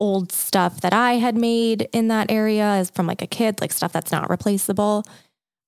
old 0.00 0.32
stuff 0.32 0.80
that 0.80 0.92
I 0.92 1.14
had 1.14 1.36
made 1.36 1.88
in 1.92 2.08
that 2.08 2.30
area 2.30 2.64
as 2.64 2.90
from 2.90 3.06
like 3.06 3.22
a 3.22 3.26
kid, 3.26 3.60
like 3.60 3.72
stuff 3.72 3.92
that's 3.92 4.12
not 4.12 4.30
replaceable. 4.30 5.04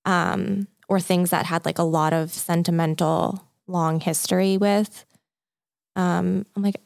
Um, 0.04 0.66
or 0.90 0.98
things 0.98 1.30
that 1.30 1.46
had 1.46 1.64
like 1.64 1.78
a 1.78 1.84
lot 1.84 2.12
of 2.12 2.32
sentimental 2.32 3.46
long 3.68 4.00
history 4.00 4.58
with. 4.58 5.06
Um, 5.94 6.44
I'm 6.56 6.62
like, 6.64 6.80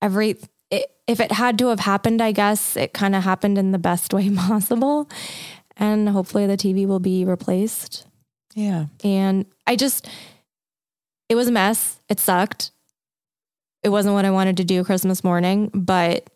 every 0.00 0.38
it, 0.70 0.86
if 1.08 1.18
it 1.18 1.32
had 1.32 1.58
to 1.58 1.66
have 1.66 1.80
happened, 1.80 2.22
I 2.22 2.30
guess 2.30 2.76
it 2.76 2.94
kind 2.94 3.16
of 3.16 3.24
happened 3.24 3.58
in 3.58 3.72
the 3.72 3.78
best 3.78 4.14
way 4.14 4.30
possible, 4.34 5.10
and 5.76 6.08
hopefully 6.08 6.46
the 6.46 6.56
TV 6.56 6.86
will 6.86 7.00
be 7.00 7.24
replaced. 7.24 8.06
Yeah, 8.60 8.86
and 9.02 9.46
I 9.66 9.76
just 9.76 10.06
it 11.30 11.34
was 11.34 11.48
a 11.48 11.52
mess. 11.52 11.98
It 12.08 12.20
sucked. 12.20 12.72
It 13.82 13.88
wasn't 13.88 14.14
what 14.14 14.26
I 14.26 14.30
wanted 14.30 14.58
to 14.58 14.64
do 14.64 14.84
Christmas 14.84 15.24
morning, 15.24 15.70
but 15.72 16.28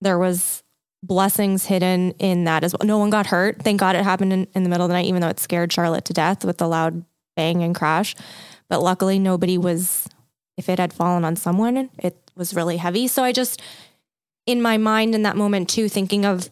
there 0.00 0.18
was 0.18 0.62
blessings 1.02 1.66
hidden 1.66 2.12
in 2.12 2.44
that 2.44 2.64
as 2.64 2.72
well. 2.72 2.86
No 2.86 2.98
one 2.98 3.10
got 3.10 3.26
hurt. 3.26 3.62
Thank 3.62 3.80
God 3.80 3.96
it 3.96 4.04
happened 4.04 4.32
in, 4.32 4.46
in 4.54 4.62
the 4.62 4.70
middle 4.70 4.86
of 4.86 4.88
the 4.88 4.94
night, 4.94 5.06
even 5.06 5.20
though 5.20 5.28
it 5.28 5.40
scared 5.40 5.72
Charlotte 5.72 6.06
to 6.06 6.14
death 6.14 6.44
with 6.44 6.58
the 6.58 6.68
loud 6.68 7.04
bang 7.36 7.62
and 7.62 7.74
crash. 7.74 8.14
But 8.70 8.82
luckily, 8.82 9.18
nobody 9.18 9.58
was, 9.58 10.08
if 10.56 10.68
it 10.68 10.78
had 10.78 10.92
fallen 10.92 11.24
on 11.24 11.36
someone, 11.36 11.90
it 11.98 12.16
was 12.36 12.54
really 12.54 12.78
heavy. 12.78 13.08
So 13.08 13.22
I 13.22 13.32
just, 13.32 13.60
in 14.46 14.62
my 14.62 14.78
mind 14.78 15.14
in 15.14 15.24
that 15.24 15.36
moment 15.36 15.68
too, 15.68 15.88
thinking 15.88 16.24
of, 16.24 16.48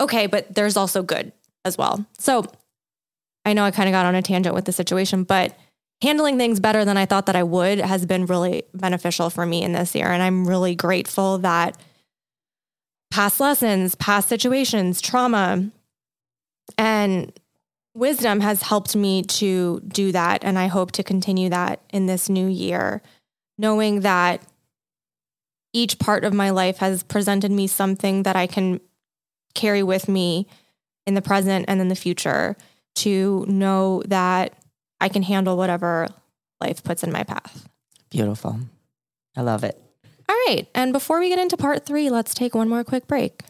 okay, 0.00 0.26
but 0.26 0.52
there's 0.52 0.76
also 0.76 1.02
good 1.02 1.32
as 1.64 1.78
well. 1.78 2.06
So 2.18 2.44
I 3.48 3.54
know 3.54 3.64
I 3.64 3.70
kind 3.70 3.88
of 3.88 3.92
got 3.92 4.06
on 4.06 4.14
a 4.14 4.22
tangent 4.22 4.54
with 4.54 4.66
the 4.66 4.72
situation, 4.72 5.24
but 5.24 5.56
handling 6.02 6.38
things 6.38 6.60
better 6.60 6.84
than 6.84 6.96
I 6.96 7.06
thought 7.06 7.26
that 7.26 7.36
I 7.36 7.42
would 7.42 7.80
has 7.80 8.06
been 8.06 8.26
really 8.26 8.62
beneficial 8.74 9.30
for 9.30 9.44
me 9.44 9.62
in 9.62 9.72
this 9.72 9.94
year. 9.94 10.06
And 10.06 10.22
I'm 10.22 10.46
really 10.46 10.74
grateful 10.74 11.38
that 11.38 11.80
past 13.10 13.40
lessons, 13.40 13.94
past 13.94 14.28
situations, 14.28 15.00
trauma, 15.00 15.70
and 16.76 17.32
wisdom 17.94 18.40
has 18.40 18.62
helped 18.62 18.94
me 18.94 19.22
to 19.22 19.80
do 19.88 20.12
that. 20.12 20.44
And 20.44 20.58
I 20.58 20.66
hope 20.66 20.92
to 20.92 21.02
continue 21.02 21.48
that 21.48 21.80
in 21.90 22.06
this 22.06 22.28
new 22.28 22.46
year, 22.46 23.02
knowing 23.56 24.00
that 24.00 24.42
each 25.72 25.98
part 25.98 26.24
of 26.24 26.32
my 26.32 26.50
life 26.50 26.78
has 26.78 27.02
presented 27.02 27.50
me 27.50 27.66
something 27.66 28.22
that 28.22 28.36
I 28.36 28.46
can 28.46 28.80
carry 29.54 29.82
with 29.82 30.08
me 30.08 30.46
in 31.06 31.14
the 31.14 31.22
present 31.22 31.64
and 31.66 31.80
in 31.80 31.88
the 31.88 31.94
future 31.94 32.56
to 32.98 33.44
know 33.48 34.02
that 34.06 34.54
I 35.00 35.08
can 35.08 35.22
handle 35.22 35.56
whatever 35.56 36.08
life 36.60 36.82
puts 36.82 37.02
in 37.02 37.12
my 37.12 37.22
path. 37.22 37.68
Beautiful. 38.10 38.58
I 39.36 39.42
love 39.42 39.64
it. 39.64 39.80
All 40.28 40.36
right. 40.46 40.66
And 40.74 40.92
before 40.92 41.20
we 41.20 41.28
get 41.28 41.38
into 41.38 41.56
part 41.56 41.86
three, 41.86 42.10
let's 42.10 42.34
take 42.34 42.54
one 42.54 42.68
more 42.68 42.84
quick 42.84 43.06
break. 43.06 43.42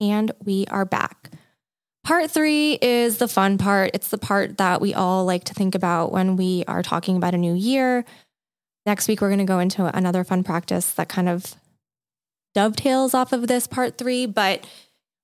And 0.00 0.32
we 0.44 0.66
are 0.66 0.84
back. 0.84 1.30
Part 2.04 2.30
three 2.30 2.74
is 2.82 3.18
the 3.18 3.28
fun 3.28 3.58
part. 3.58 3.92
It's 3.94 4.08
the 4.08 4.18
part 4.18 4.58
that 4.58 4.80
we 4.80 4.92
all 4.92 5.24
like 5.24 5.44
to 5.44 5.54
think 5.54 5.74
about 5.74 6.10
when 6.10 6.36
we 6.36 6.64
are 6.66 6.82
talking 6.82 7.16
about 7.16 7.34
a 7.34 7.38
new 7.38 7.54
year. 7.54 8.04
Next 8.84 9.06
week, 9.06 9.20
we're 9.20 9.28
going 9.28 9.38
to 9.38 9.44
go 9.44 9.60
into 9.60 9.96
another 9.96 10.24
fun 10.24 10.42
practice 10.42 10.92
that 10.94 11.08
kind 11.08 11.28
of 11.28 11.54
dovetails 12.54 13.14
off 13.14 13.32
of 13.32 13.46
this 13.46 13.68
part 13.68 13.96
three. 13.96 14.26
But 14.26 14.66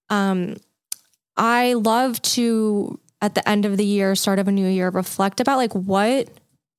um, 0.09 0.57
I 1.39 1.75
love 1.75 2.21
to, 2.23 2.99
at 3.23 3.35
the 3.35 3.49
end 3.49 3.65
of 3.65 3.77
the 3.77 3.87
year, 3.87 4.15
start 4.15 4.39
of 4.39 4.49
a 4.49 4.53
new 4.53 4.69
year, 4.69 4.91
reflect 4.91 5.41
about 5.41 5.57
like, 5.57 5.73
what 5.73 6.29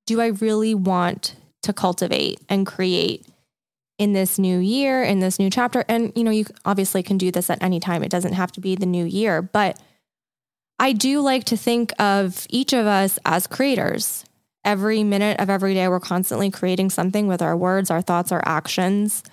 do 0.05 0.21
I 0.21 0.27
really 0.27 0.75
want 0.75 1.35
to 1.63 1.73
cultivate 1.73 2.39
and 2.49 2.67
create 2.67 3.25
in 3.97 4.13
this 4.13 4.39
new 4.39 4.57
year, 4.57 5.03
in 5.03 5.19
this 5.19 5.37
new 5.37 5.49
chapter. 5.49 5.83
And, 5.87 6.13
you 6.15 6.23
know, 6.23 6.31
you 6.31 6.45
obviously 6.65 7.03
can 7.03 7.17
do 7.17 7.31
this 7.31 7.49
at 7.49 7.61
any 7.61 7.79
time. 7.79 8.01
It 8.01 8.09
doesn't 8.09 8.33
have 8.33 8.51
to 8.53 8.61
be 8.61 8.75
the 8.75 8.85
new 8.85 9.05
year, 9.05 9.41
but 9.41 9.79
I 10.79 10.93
do 10.93 11.19
like 11.19 11.43
to 11.45 11.57
think 11.57 11.91
of 11.99 12.47
each 12.49 12.71
of 12.71 12.85
us 12.85 13.19
as 13.25 13.45
creators. 13.45 14.23
Every 14.63 15.03
minute 15.03 15.39
of 15.39 15.49
every 15.49 15.73
day, 15.73 15.87
we're 15.89 15.99
constantly 15.99 16.49
creating 16.49 16.89
something 16.89 17.27
with 17.27 17.41
our 17.41 17.55
words, 17.55 17.91
our 17.91 18.01
thoughts, 18.01 18.31
our 18.31 18.41
actions. 18.45 19.23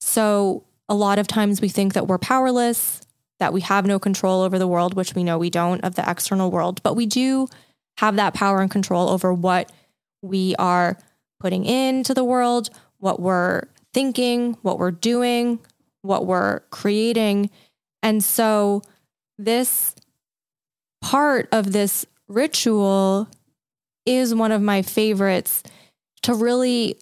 So, 0.00 0.64
a 0.88 0.94
lot 0.94 1.18
of 1.18 1.26
times 1.26 1.60
we 1.60 1.68
think 1.68 1.94
that 1.94 2.06
we're 2.06 2.18
powerless, 2.18 3.00
that 3.42 3.52
we 3.52 3.60
have 3.60 3.84
no 3.84 3.98
control 3.98 4.42
over 4.42 4.56
the 4.56 4.68
world, 4.68 4.94
which 4.94 5.16
we 5.16 5.24
know 5.24 5.36
we 5.36 5.50
don't 5.50 5.80
of 5.80 5.96
the 5.96 6.08
external 6.08 6.48
world, 6.48 6.80
but 6.84 6.94
we 6.94 7.06
do 7.06 7.48
have 7.96 8.14
that 8.14 8.34
power 8.34 8.60
and 8.60 8.70
control 8.70 9.08
over 9.08 9.34
what 9.34 9.72
we 10.22 10.54
are 10.60 10.96
putting 11.40 11.64
into 11.64 12.14
the 12.14 12.22
world, 12.22 12.70
what 12.98 13.18
we're 13.18 13.64
thinking, 13.92 14.56
what 14.62 14.78
we're 14.78 14.92
doing, 14.92 15.58
what 16.02 16.24
we're 16.24 16.60
creating. 16.70 17.50
And 18.00 18.22
so, 18.22 18.82
this 19.38 19.96
part 21.00 21.48
of 21.50 21.72
this 21.72 22.06
ritual 22.28 23.26
is 24.06 24.36
one 24.36 24.52
of 24.52 24.62
my 24.62 24.82
favorites 24.82 25.64
to 26.22 26.32
really, 26.32 26.96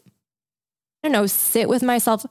I 1.05 1.09
don't 1.09 1.13
know, 1.13 1.27
sit 1.27 1.69
with 1.69 1.83
myself 1.83 2.25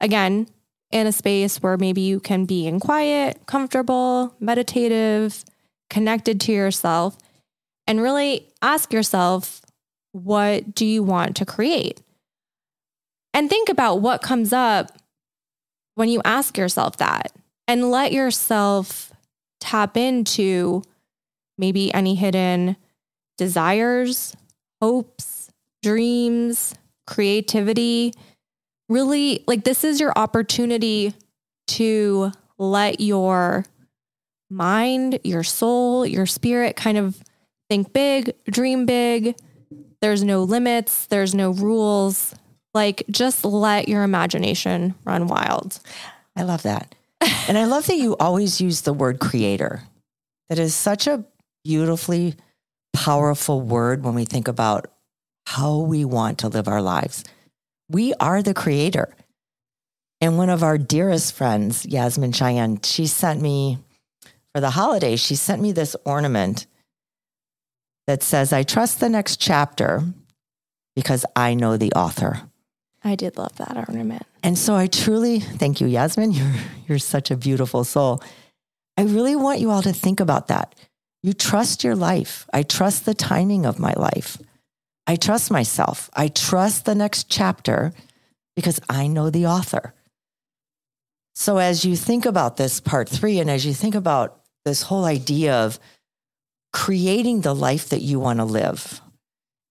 again 0.00 0.48
in 0.92 1.06
a 1.06 1.12
space 1.12 1.62
where 1.62 1.76
maybe 1.76 2.00
you 2.00 2.20
can 2.20 2.44
be 2.44 2.66
in 2.66 2.80
quiet, 2.80 3.46
comfortable, 3.46 4.34
meditative, 4.38 5.44
connected 5.90 6.40
to 6.42 6.52
yourself, 6.52 7.16
and 7.86 8.00
really 8.00 8.48
ask 8.60 8.92
yourself, 8.92 9.62
what 10.12 10.74
do 10.74 10.84
you 10.84 11.02
want 11.02 11.36
to 11.36 11.46
create? 11.46 12.00
And 13.34 13.48
think 13.48 13.68
about 13.68 14.00
what 14.00 14.22
comes 14.22 14.52
up 14.52 14.92
when 15.94 16.08
you 16.08 16.20
ask 16.24 16.56
yourself 16.56 16.98
that 16.98 17.32
and 17.66 17.90
let 17.90 18.12
yourself 18.12 19.12
tap 19.60 19.96
into 19.96 20.82
maybe 21.56 21.92
any 21.94 22.14
hidden 22.14 22.76
desires, 23.38 24.36
hopes, 24.80 25.50
dreams, 25.82 26.74
creativity. 27.06 28.12
Really, 28.92 29.42
like 29.46 29.64
this 29.64 29.84
is 29.84 30.00
your 30.00 30.12
opportunity 30.16 31.14
to 31.68 32.30
let 32.58 33.00
your 33.00 33.64
mind, 34.50 35.18
your 35.24 35.42
soul, 35.42 36.04
your 36.04 36.26
spirit 36.26 36.76
kind 36.76 36.98
of 36.98 37.16
think 37.70 37.94
big, 37.94 38.34
dream 38.44 38.84
big, 38.84 39.34
there's 40.02 40.22
no 40.22 40.42
limits, 40.42 41.06
there's 41.06 41.34
no 41.34 41.52
rules. 41.52 42.34
Like 42.74 43.02
just 43.10 43.46
let 43.46 43.88
your 43.88 44.02
imagination 44.02 44.94
run 45.06 45.26
wild. 45.26 45.80
I 46.36 46.42
love 46.42 46.62
that. 46.64 46.94
and 47.48 47.56
I 47.56 47.64
love 47.64 47.86
that 47.86 47.96
you 47.96 48.14
always 48.18 48.60
use 48.60 48.82
the 48.82 48.92
word 48.92 49.20
creator. 49.20 49.84
That 50.50 50.58
is 50.58 50.74
such 50.74 51.06
a 51.06 51.24
beautifully 51.64 52.34
powerful 52.92 53.62
word 53.62 54.04
when 54.04 54.14
we 54.14 54.26
think 54.26 54.48
about 54.48 54.90
how 55.46 55.78
we 55.78 56.04
want 56.04 56.40
to 56.40 56.48
live 56.48 56.68
our 56.68 56.82
lives. 56.82 57.24
We 57.92 58.14
are 58.14 58.42
the 58.42 58.54
creator. 58.54 59.14
And 60.20 60.38
one 60.38 60.48
of 60.48 60.62
our 60.62 60.78
dearest 60.78 61.34
friends, 61.34 61.84
Yasmine 61.84 62.32
Cheyenne, 62.32 62.80
she 62.82 63.06
sent 63.06 63.40
me 63.42 63.78
for 64.54 64.60
the 64.60 64.70
holidays, 64.70 65.20
she 65.20 65.34
sent 65.34 65.60
me 65.60 65.72
this 65.72 65.94
ornament 66.04 66.66
that 68.06 68.22
says, 68.22 68.52
I 68.52 68.62
trust 68.62 69.00
the 69.00 69.08
next 69.08 69.40
chapter 69.40 70.02
because 70.96 71.24
I 71.36 71.54
know 71.54 71.76
the 71.76 71.92
author. 71.92 72.42
I 73.04 73.14
did 73.14 73.36
love 73.36 73.56
that 73.56 73.76
ornament. 73.88 74.24
And 74.42 74.56
so 74.56 74.74
I 74.74 74.86
truly 74.86 75.40
thank 75.40 75.80
you, 75.80 75.86
Yasmine. 75.86 76.32
You're, 76.32 76.54
you're 76.88 76.98
such 76.98 77.30
a 77.30 77.36
beautiful 77.36 77.84
soul. 77.84 78.22
I 78.96 79.02
really 79.02 79.36
want 79.36 79.60
you 79.60 79.70
all 79.70 79.82
to 79.82 79.92
think 79.92 80.20
about 80.20 80.48
that. 80.48 80.74
You 81.22 81.32
trust 81.32 81.84
your 81.84 81.96
life. 81.96 82.46
I 82.52 82.62
trust 82.62 83.04
the 83.04 83.14
timing 83.14 83.66
of 83.66 83.78
my 83.78 83.92
life. 83.94 84.38
I 85.06 85.16
trust 85.16 85.50
myself. 85.50 86.10
I 86.14 86.28
trust 86.28 86.84
the 86.84 86.94
next 86.94 87.28
chapter 87.28 87.92
because 88.54 88.80
I 88.88 89.06
know 89.06 89.30
the 89.30 89.46
author. 89.46 89.94
So, 91.34 91.58
as 91.58 91.84
you 91.84 91.96
think 91.96 92.26
about 92.26 92.56
this 92.56 92.80
part 92.80 93.08
three, 93.08 93.40
and 93.40 93.50
as 93.50 93.64
you 93.64 93.72
think 93.72 93.94
about 93.94 94.40
this 94.64 94.82
whole 94.82 95.04
idea 95.04 95.54
of 95.54 95.78
creating 96.72 97.40
the 97.40 97.54
life 97.54 97.88
that 97.88 98.02
you 98.02 98.20
want 98.20 98.38
to 98.38 98.44
live, 98.44 99.00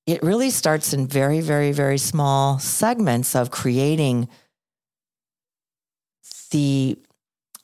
it 0.08 0.24
really 0.24 0.50
starts 0.50 0.94
in 0.94 1.08
very, 1.08 1.40
very, 1.40 1.72
very 1.72 1.98
small 1.98 2.60
segments 2.60 3.36
of 3.36 3.52
creating 3.52 4.28
the 6.52 6.98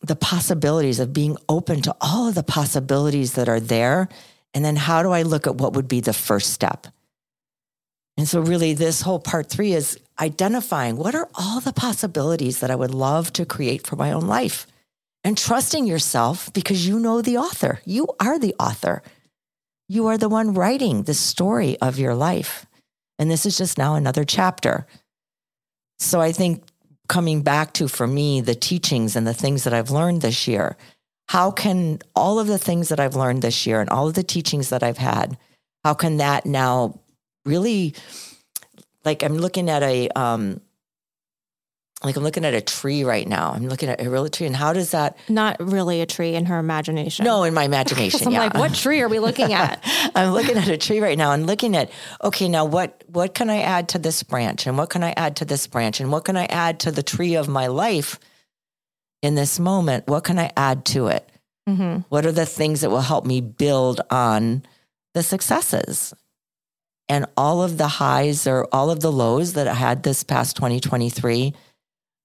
the 0.01 0.15
possibilities 0.15 0.99
of 0.99 1.11
being 1.11 1.35
open 1.49 1.81
to 1.81 1.95
all 1.99 2.29
of 2.29 2.35
the 2.35 2.43
possibilities 2.43 3.33
that 3.33 3.49
are 3.49 3.59
there 3.59 4.07
and 4.53 4.63
then 4.63 4.75
how 4.75 5.01
do 5.01 5.11
i 5.11 5.23
look 5.23 5.47
at 5.47 5.55
what 5.55 5.73
would 5.73 5.87
be 5.87 5.99
the 5.99 6.13
first 6.13 6.53
step 6.53 6.87
and 8.17 8.27
so 8.27 8.39
really 8.41 8.73
this 8.73 9.01
whole 9.01 9.19
part 9.19 9.49
3 9.49 9.73
is 9.73 9.99
identifying 10.19 10.97
what 10.97 11.15
are 11.15 11.29
all 11.35 11.59
the 11.59 11.73
possibilities 11.73 12.59
that 12.59 12.71
i 12.71 12.75
would 12.75 12.93
love 12.93 13.31
to 13.33 13.45
create 13.45 13.85
for 13.85 13.95
my 13.95 14.11
own 14.11 14.27
life 14.27 14.67
and 15.23 15.37
trusting 15.37 15.85
yourself 15.85 16.51
because 16.53 16.87
you 16.87 16.99
know 16.99 17.21
the 17.21 17.37
author 17.37 17.81
you 17.85 18.07
are 18.19 18.39
the 18.39 18.55
author 18.59 19.01
you 19.89 20.07
are 20.07 20.17
the 20.17 20.29
one 20.29 20.53
writing 20.53 21.03
the 21.03 21.13
story 21.13 21.77
of 21.79 21.97
your 21.97 22.13
life. 22.13 22.65
And 23.19 23.31
this 23.31 23.45
is 23.45 23.57
just 23.57 23.77
now 23.77 23.95
another 23.95 24.25
chapter. 24.25 24.85
So 25.99 26.19
I 26.19 26.31
think 26.31 26.63
coming 27.07 27.41
back 27.41 27.73
to, 27.73 27.87
for 27.87 28.05
me, 28.05 28.41
the 28.41 28.55
teachings 28.55 29.15
and 29.15 29.25
the 29.25 29.33
things 29.33 29.63
that 29.63 29.73
I've 29.73 29.89
learned 29.89 30.21
this 30.21 30.47
year, 30.47 30.75
how 31.29 31.51
can 31.51 31.99
all 32.15 32.37
of 32.39 32.47
the 32.47 32.57
things 32.57 32.89
that 32.89 32.99
I've 32.99 33.15
learned 33.15 33.41
this 33.41 33.65
year 33.65 33.79
and 33.79 33.89
all 33.89 34.07
of 34.07 34.13
the 34.13 34.23
teachings 34.23 34.69
that 34.69 34.83
I've 34.83 34.97
had, 34.97 35.37
how 35.83 35.93
can 35.93 36.17
that 36.17 36.45
now 36.45 36.99
really, 37.47 37.95
like 39.05 39.23
I'm 39.23 39.37
looking 39.37 39.69
at 39.69 39.81
a, 39.83 40.09
um, 40.09 40.61
like 42.03 42.15
I'm 42.15 42.23
looking 42.23 42.45
at 42.45 42.53
a 42.53 42.61
tree 42.61 43.03
right 43.03 43.27
now. 43.27 43.51
I'm 43.53 43.67
looking 43.67 43.89
at 43.89 44.05
a 44.05 44.09
real 44.09 44.29
tree, 44.29 44.45
and 44.45 44.55
how 44.55 44.71
does 44.71 44.91
that? 44.91 45.17
Not 45.29 45.57
really 45.59 46.01
a 46.01 46.05
tree 46.05 46.35
in 46.35 46.45
her 46.45 46.59
imagination. 46.59 47.25
No, 47.25 47.43
in 47.43 47.55
my 47.55 47.63
imagination. 47.63 48.21
I'm 48.27 48.33
yeah. 48.33 48.39
like, 48.41 48.53
what 48.53 48.75
tree 48.75 49.01
are 49.01 49.09
we 49.09 49.17
looking 49.19 49.51
at? 49.51 49.81
I'm 50.15 50.31
looking 50.31 50.57
at 50.57 50.67
a 50.67 50.77
tree 50.77 50.99
right 50.99 51.17
now 51.17 51.31
and 51.31 51.47
looking 51.47 51.75
at, 51.75 51.89
okay, 52.23 52.47
now 52.49 52.65
what 52.65 53.03
what 53.07 53.33
can 53.33 53.49
I 53.49 53.61
add 53.61 53.89
to 53.89 53.99
this 53.99 54.21
branch, 54.21 54.67
and 54.67 54.77
what 54.77 54.91
can 54.91 55.03
I 55.03 55.13
add 55.17 55.37
to 55.37 55.45
this 55.45 55.65
branch, 55.65 55.99
and 55.99 56.11
what 56.11 56.25
can 56.25 56.37
I 56.37 56.45
add 56.45 56.81
to 56.81 56.91
the 56.91 57.03
tree 57.03 57.35
of 57.35 57.47
my 57.47 57.67
life 57.67 58.19
in 59.23 59.33
this 59.33 59.59
moment? 59.59 60.07
What 60.07 60.23
can 60.23 60.37
I 60.37 60.51
add 60.55 60.85
to 60.85 61.07
it? 61.07 61.27
Mm-hmm. 61.67 62.01
What 62.09 62.25
are 62.27 62.31
the 62.31 62.45
things 62.45 62.81
that 62.81 62.91
will 62.91 63.01
help 63.01 63.25
me 63.25 63.41
build 63.41 64.01
on 64.11 64.63
the 65.15 65.23
successes? 65.23 66.13
And 67.09 67.25
all 67.37 67.63
of 67.63 67.77
the 67.77 67.87
highs 67.87 68.47
or 68.47 68.67
all 68.71 68.89
of 68.89 68.99
the 68.99 69.11
lows 69.11 69.53
that 69.53 69.67
I 69.67 69.73
had 69.73 70.03
this 70.03 70.23
past 70.23 70.55
2023 70.57 71.53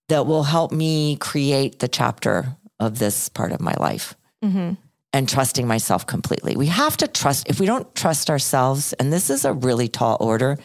that 0.09 0.27
will 0.27 0.43
help 0.43 0.73
me 0.73 1.17
create 1.17 1.79
the 1.79 1.89
chapter 1.89 2.57
of 2.81 2.99
this 2.99 3.29
part 3.29 3.53
of 3.53 3.61
my 3.61 3.75
life 3.79 4.15
mm-hmm. 4.45 4.73
and 5.13 5.29
trusting 5.29 5.67
myself 5.67 6.07
completely. 6.07 6.57
We 6.57 6.67
have 6.67 6.97
to 6.99 7.07
trust, 7.07 7.49
if 7.49 7.61
we 7.61 7.67
don't 7.67 7.95
trust 7.95 8.29
ourselves, 8.29 8.93
and 8.95 9.13
this 9.13 9.31
is 9.31 9.45
a 9.45 9.53
really 9.53 9.89
tall 9.89 10.17
order, 10.21 10.59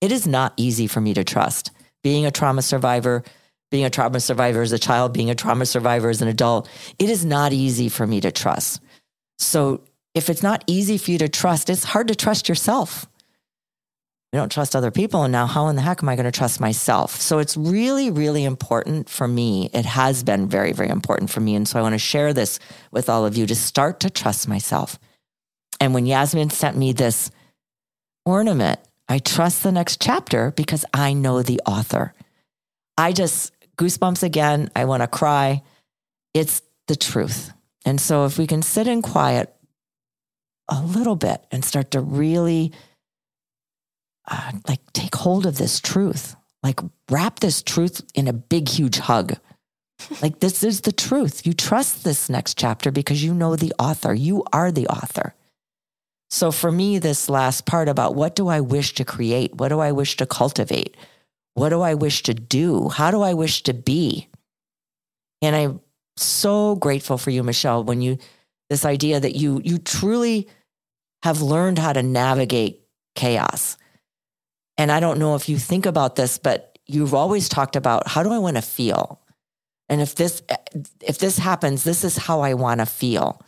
it 0.00 0.10
is 0.10 0.26
not 0.26 0.52
easy 0.56 0.86
for 0.86 1.00
me 1.00 1.14
to 1.14 1.24
trust. 1.24 1.70
Being 2.02 2.26
a 2.26 2.30
trauma 2.30 2.62
survivor, 2.62 3.22
being 3.70 3.84
a 3.84 3.90
trauma 3.90 4.18
survivor 4.20 4.62
as 4.62 4.72
a 4.72 4.78
child, 4.78 5.12
being 5.12 5.30
a 5.30 5.34
trauma 5.34 5.64
survivor 5.64 6.08
as 6.08 6.22
an 6.22 6.28
adult, 6.28 6.68
it 6.98 7.08
is 7.08 7.24
not 7.24 7.52
easy 7.52 7.88
for 7.88 8.06
me 8.06 8.20
to 8.20 8.32
trust. 8.32 8.82
So 9.38 9.82
if 10.14 10.28
it's 10.28 10.42
not 10.42 10.64
easy 10.66 10.98
for 10.98 11.12
you 11.12 11.18
to 11.18 11.28
trust, 11.28 11.70
it's 11.70 11.84
hard 11.84 12.08
to 12.08 12.14
trust 12.14 12.48
yourself 12.48 13.06
we 14.32 14.36
don't 14.36 14.52
trust 14.52 14.76
other 14.76 14.90
people. 14.92 15.24
And 15.24 15.32
now, 15.32 15.46
how 15.46 15.68
in 15.68 15.76
the 15.76 15.82
heck 15.82 16.02
am 16.02 16.08
I 16.08 16.14
going 16.14 16.24
to 16.24 16.30
trust 16.30 16.60
myself? 16.60 17.20
So 17.20 17.40
it's 17.40 17.56
really, 17.56 18.10
really 18.10 18.44
important 18.44 19.08
for 19.08 19.26
me. 19.26 19.70
It 19.72 19.84
has 19.84 20.22
been 20.22 20.48
very, 20.48 20.72
very 20.72 20.88
important 20.88 21.30
for 21.30 21.40
me. 21.40 21.56
And 21.56 21.66
so 21.66 21.78
I 21.78 21.82
want 21.82 21.94
to 21.94 21.98
share 21.98 22.32
this 22.32 22.60
with 22.92 23.08
all 23.08 23.26
of 23.26 23.36
you 23.36 23.46
to 23.46 23.56
start 23.56 24.00
to 24.00 24.10
trust 24.10 24.46
myself. 24.46 24.98
And 25.80 25.94
when 25.94 26.06
Yasmine 26.06 26.50
sent 26.50 26.76
me 26.76 26.92
this 26.92 27.30
ornament, 28.24 28.78
I 29.08 29.18
trust 29.18 29.64
the 29.64 29.72
next 29.72 30.00
chapter 30.00 30.52
because 30.52 30.84
I 30.94 31.12
know 31.12 31.42
the 31.42 31.60
author. 31.66 32.14
I 32.96 33.12
just 33.12 33.52
goosebumps 33.76 34.22
again. 34.22 34.70
I 34.76 34.84
want 34.84 35.02
to 35.02 35.08
cry. 35.08 35.62
It's 36.34 36.62
the 36.86 36.94
truth. 36.94 37.52
And 37.84 38.00
so 38.00 38.26
if 38.26 38.38
we 38.38 38.46
can 38.46 38.62
sit 38.62 38.86
in 38.86 39.02
quiet 39.02 39.52
a 40.68 40.80
little 40.82 41.16
bit 41.16 41.44
and 41.50 41.64
start 41.64 41.90
to 41.92 42.00
really 42.00 42.72
uh, 44.28 44.52
like 44.68 44.80
take 44.92 45.14
hold 45.14 45.46
of 45.46 45.58
this 45.58 45.80
truth, 45.80 46.36
like 46.62 46.80
wrap 47.10 47.40
this 47.40 47.62
truth 47.62 48.02
in 48.14 48.28
a 48.28 48.32
big, 48.32 48.68
huge 48.68 48.98
hug. 48.98 49.34
like 50.22 50.40
this 50.40 50.62
is 50.62 50.82
the 50.82 50.92
truth. 50.92 51.46
You 51.46 51.52
trust 51.52 52.04
this 52.04 52.28
next 52.28 52.58
chapter 52.58 52.90
because 52.90 53.22
you 53.22 53.34
know 53.34 53.56
the 53.56 53.72
author. 53.78 54.14
You 54.14 54.44
are 54.52 54.72
the 54.72 54.86
author. 54.88 55.34
So 56.30 56.52
for 56.52 56.70
me, 56.70 56.98
this 56.98 57.28
last 57.28 57.66
part 57.66 57.88
about 57.88 58.14
what 58.14 58.36
do 58.36 58.48
I 58.48 58.60
wish 58.60 58.94
to 58.94 59.04
create? 59.04 59.56
What 59.56 59.68
do 59.68 59.80
I 59.80 59.92
wish 59.92 60.16
to 60.18 60.26
cultivate? 60.26 60.96
What 61.54 61.70
do 61.70 61.80
I 61.80 61.94
wish 61.94 62.22
to 62.24 62.34
do? 62.34 62.88
How 62.88 63.10
do 63.10 63.22
I 63.22 63.34
wish 63.34 63.62
to 63.64 63.74
be? 63.74 64.28
And 65.42 65.56
I'm 65.56 65.80
so 66.16 66.76
grateful 66.76 67.18
for 67.18 67.30
you, 67.30 67.42
Michelle, 67.42 67.82
when 67.82 68.00
you, 68.00 68.18
this 68.68 68.84
idea 68.84 69.18
that 69.18 69.34
you, 69.34 69.60
you 69.64 69.78
truly 69.78 70.48
have 71.24 71.42
learned 71.42 71.78
how 71.78 71.92
to 71.92 72.02
navigate 72.02 72.82
chaos. 73.16 73.76
And 74.80 74.90
I 74.90 74.98
don't 74.98 75.18
know 75.18 75.34
if 75.34 75.50
you 75.50 75.58
think 75.58 75.84
about 75.84 76.16
this, 76.16 76.38
but 76.38 76.78
you've 76.86 77.12
always 77.12 77.50
talked 77.50 77.76
about 77.76 78.08
how 78.08 78.22
do 78.22 78.32
I 78.32 78.38
want 78.38 78.56
to 78.56 78.62
feel? 78.62 79.20
And 79.90 80.00
if 80.00 80.14
this 80.14 80.42
if 81.02 81.18
this 81.18 81.36
happens, 81.36 81.84
this 81.84 82.02
is 82.02 82.16
how 82.16 82.40
I 82.40 82.54
want 82.54 82.80
to 82.80 82.86
feel. 82.86 83.42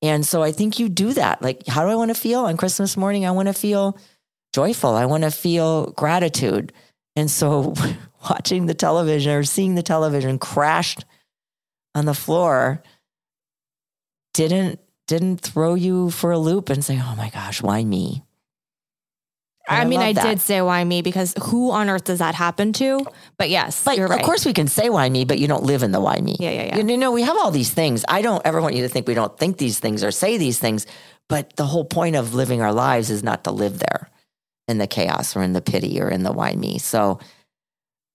And 0.00 0.24
so 0.24 0.42
I 0.42 0.52
think 0.52 0.78
you 0.78 0.88
do 0.88 1.12
that. 1.12 1.42
Like, 1.42 1.66
how 1.66 1.84
do 1.84 1.90
I 1.90 1.96
want 1.96 2.14
to 2.14 2.18
feel 2.18 2.46
on 2.46 2.56
Christmas 2.56 2.96
morning? 2.96 3.26
I 3.26 3.32
want 3.32 3.48
to 3.48 3.52
feel 3.52 3.98
joyful. 4.54 4.94
I 4.94 5.04
want 5.04 5.24
to 5.24 5.30
feel 5.30 5.90
gratitude. 5.90 6.72
And 7.14 7.30
so 7.30 7.74
watching 8.30 8.64
the 8.64 8.74
television 8.74 9.32
or 9.32 9.44
seeing 9.44 9.74
the 9.74 9.82
television 9.82 10.38
crashed 10.38 11.04
on 11.94 12.06
the 12.06 12.14
floor 12.14 12.82
didn't 14.32 14.80
didn't 15.08 15.42
throw 15.42 15.74
you 15.74 16.08
for 16.10 16.30
a 16.32 16.38
loop 16.38 16.70
and 16.70 16.82
say, 16.82 16.98
"Oh 16.98 17.14
my 17.16 17.28
gosh, 17.28 17.60
why 17.60 17.84
me?" 17.84 18.22
I, 19.68 19.82
I, 19.82 19.84
mean, 19.84 20.00
I 20.00 20.12
that. 20.14 20.22
did 20.22 20.40
say 20.40 20.62
why 20.62 20.82
me 20.82 21.02
because 21.02 21.34
who 21.42 21.70
on 21.70 21.90
earth 21.90 22.04
does 22.04 22.20
that 22.20 22.34
happen 22.34 22.72
to? 22.74 23.04
But 23.36 23.50
yes, 23.50 23.86
like, 23.86 23.98
right. 23.98 24.18
Of 24.18 24.24
course, 24.24 24.46
we 24.46 24.52
can 24.52 24.66
say 24.66 24.88
why 24.88 25.08
me, 25.08 25.24
but 25.24 25.38
you 25.38 25.46
don't 25.46 25.64
live 25.64 25.82
in 25.82 25.92
the 25.92 26.00
why 26.00 26.18
me. 26.20 26.36
Yeah, 26.40 26.50
yeah, 26.50 26.76
yeah. 26.76 26.76
You 26.78 26.96
know, 26.96 27.12
we 27.12 27.22
have 27.22 27.36
all 27.36 27.50
these 27.50 27.70
things. 27.70 28.04
I 28.08 28.22
don't 28.22 28.40
ever 28.46 28.62
want 28.62 28.74
you 28.74 28.82
to 28.82 28.88
think 28.88 29.06
we 29.06 29.14
don't 29.14 29.36
think 29.38 29.58
these 29.58 29.78
things 29.78 30.02
or 30.02 30.10
say 30.10 30.38
these 30.38 30.58
things, 30.58 30.86
but 31.28 31.54
the 31.56 31.66
whole 31.66 31.84
point 31.84 32.16
of 32.16 32.34
living 32.34 32.62
our 32.62 32.72
lives 32.72 33.10
is 33.10 33.22
not 33.22 33.44
to 33.44 33.50
live 33.50 33.78
there 33.78 34.10
in 34.68 34.78
the 34.78 34.86
chaos 34.86 35.36
or 35.36 35.42
in 35.42 35.52
the 35.52 35.60
pity 35.60 36.00
or 36.00 36.08
in 36.08 36.22
the 36.22 36.32
why 36.32 36.54
me. 36.54 36.78
So, 36.78 37.20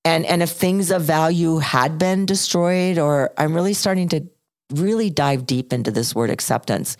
and 0.03 0.25
and 0.25 0.41
if 0.41 0.49
things 0.49 0.89
of 0.89 1.03
value 1.03 1.59
had 1.59 1.99
been 1.99 2.25
destroyed, 2.25 2.97
or 2.97 3.31
I'm 3.37 3.53
really 3.53 3.73
starting 3.73 4.09
to 4.09 4.27
really 4.71 5.09
dive 5.11 5.45
deep 5.45 5.71
into 5.71 5.91
this 5.91 6.15
word 6.15 6.29
acceptance 6.29 6.97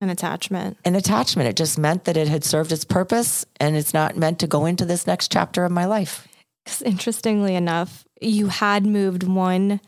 an 0.00 0.10
attachment. 0.10 0.78
An 0.84 0.94
attachment. 0.94 1.48
It 1.48 1.56
just 1.56 1.78
meant 1.78 2.04
that 2.04 2.16
it 2.16 2.28
had 2.28 2.44
served 2.44 2.72
its 2.72 2.84
purpose 2.84 3.44
and 3.58 3.76
it's 3.76 3.92
not 3.92 4.16
meant 4.16 4.38
to 4.40 4.46
go 4.46 4.64
into 4.66 4.84
this 4.84 5.06
next 5.06 5.30
chapter 5.30 5.64
of 5.64 5.72
my 5.72 5.84
life. 5.84 6.26
Because 6.64 6.82
interestingly 6.82 7.54
enough, 7.54 8.04
you 8.20 8.48
had 8.48 8.86
moved 8.86 9.24
one 9.24 9.80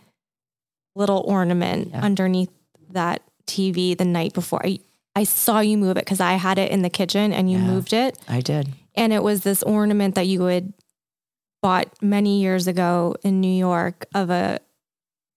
little 0.95 1.25
ornament 1.27 1.89
yeah. 1.91 2.03
underneath 2.03 2.51
that 2.91 3.23
TV 3.47 3.97
the 3.97 4.05
night 4.05 4.35
before. 4.35 4.65
I, 4.65 4.81
I 5.17 5.25
saw 5.25 5.61
you 5.61 5.79
move 5.79 5.97
it 5.97 6.05
because 6.05 6.21
I 6.21 6.35
had 6.35 6.59
it 6.59 6.71
in 6.71 6.83
the 6.83 6.91
kitchen 6.91 7.33
and 7.33 7.51
you 7.51 7.59
yeah, 7.59 7.65
moved 7.65 7.93
it. 7.93 8.19
I 8.29 8.41
did. 8.41 8.69
And 8.95 9.13
it 9.13 9.23
was 9.23 9.43
this 9.43 9.63
ornament 9.63 10.15
that 10.15 10.27
you 10.27 10.43
had 10.43 10.73
bought 11.63 11.89
many 12.03 12.41
years 12.41 12.67
ago 12.67 13.15
in 13.23 13.41
New 13.41 13.53
York 13.53 14.07
of 14.15 14.31
a 14.31 14.59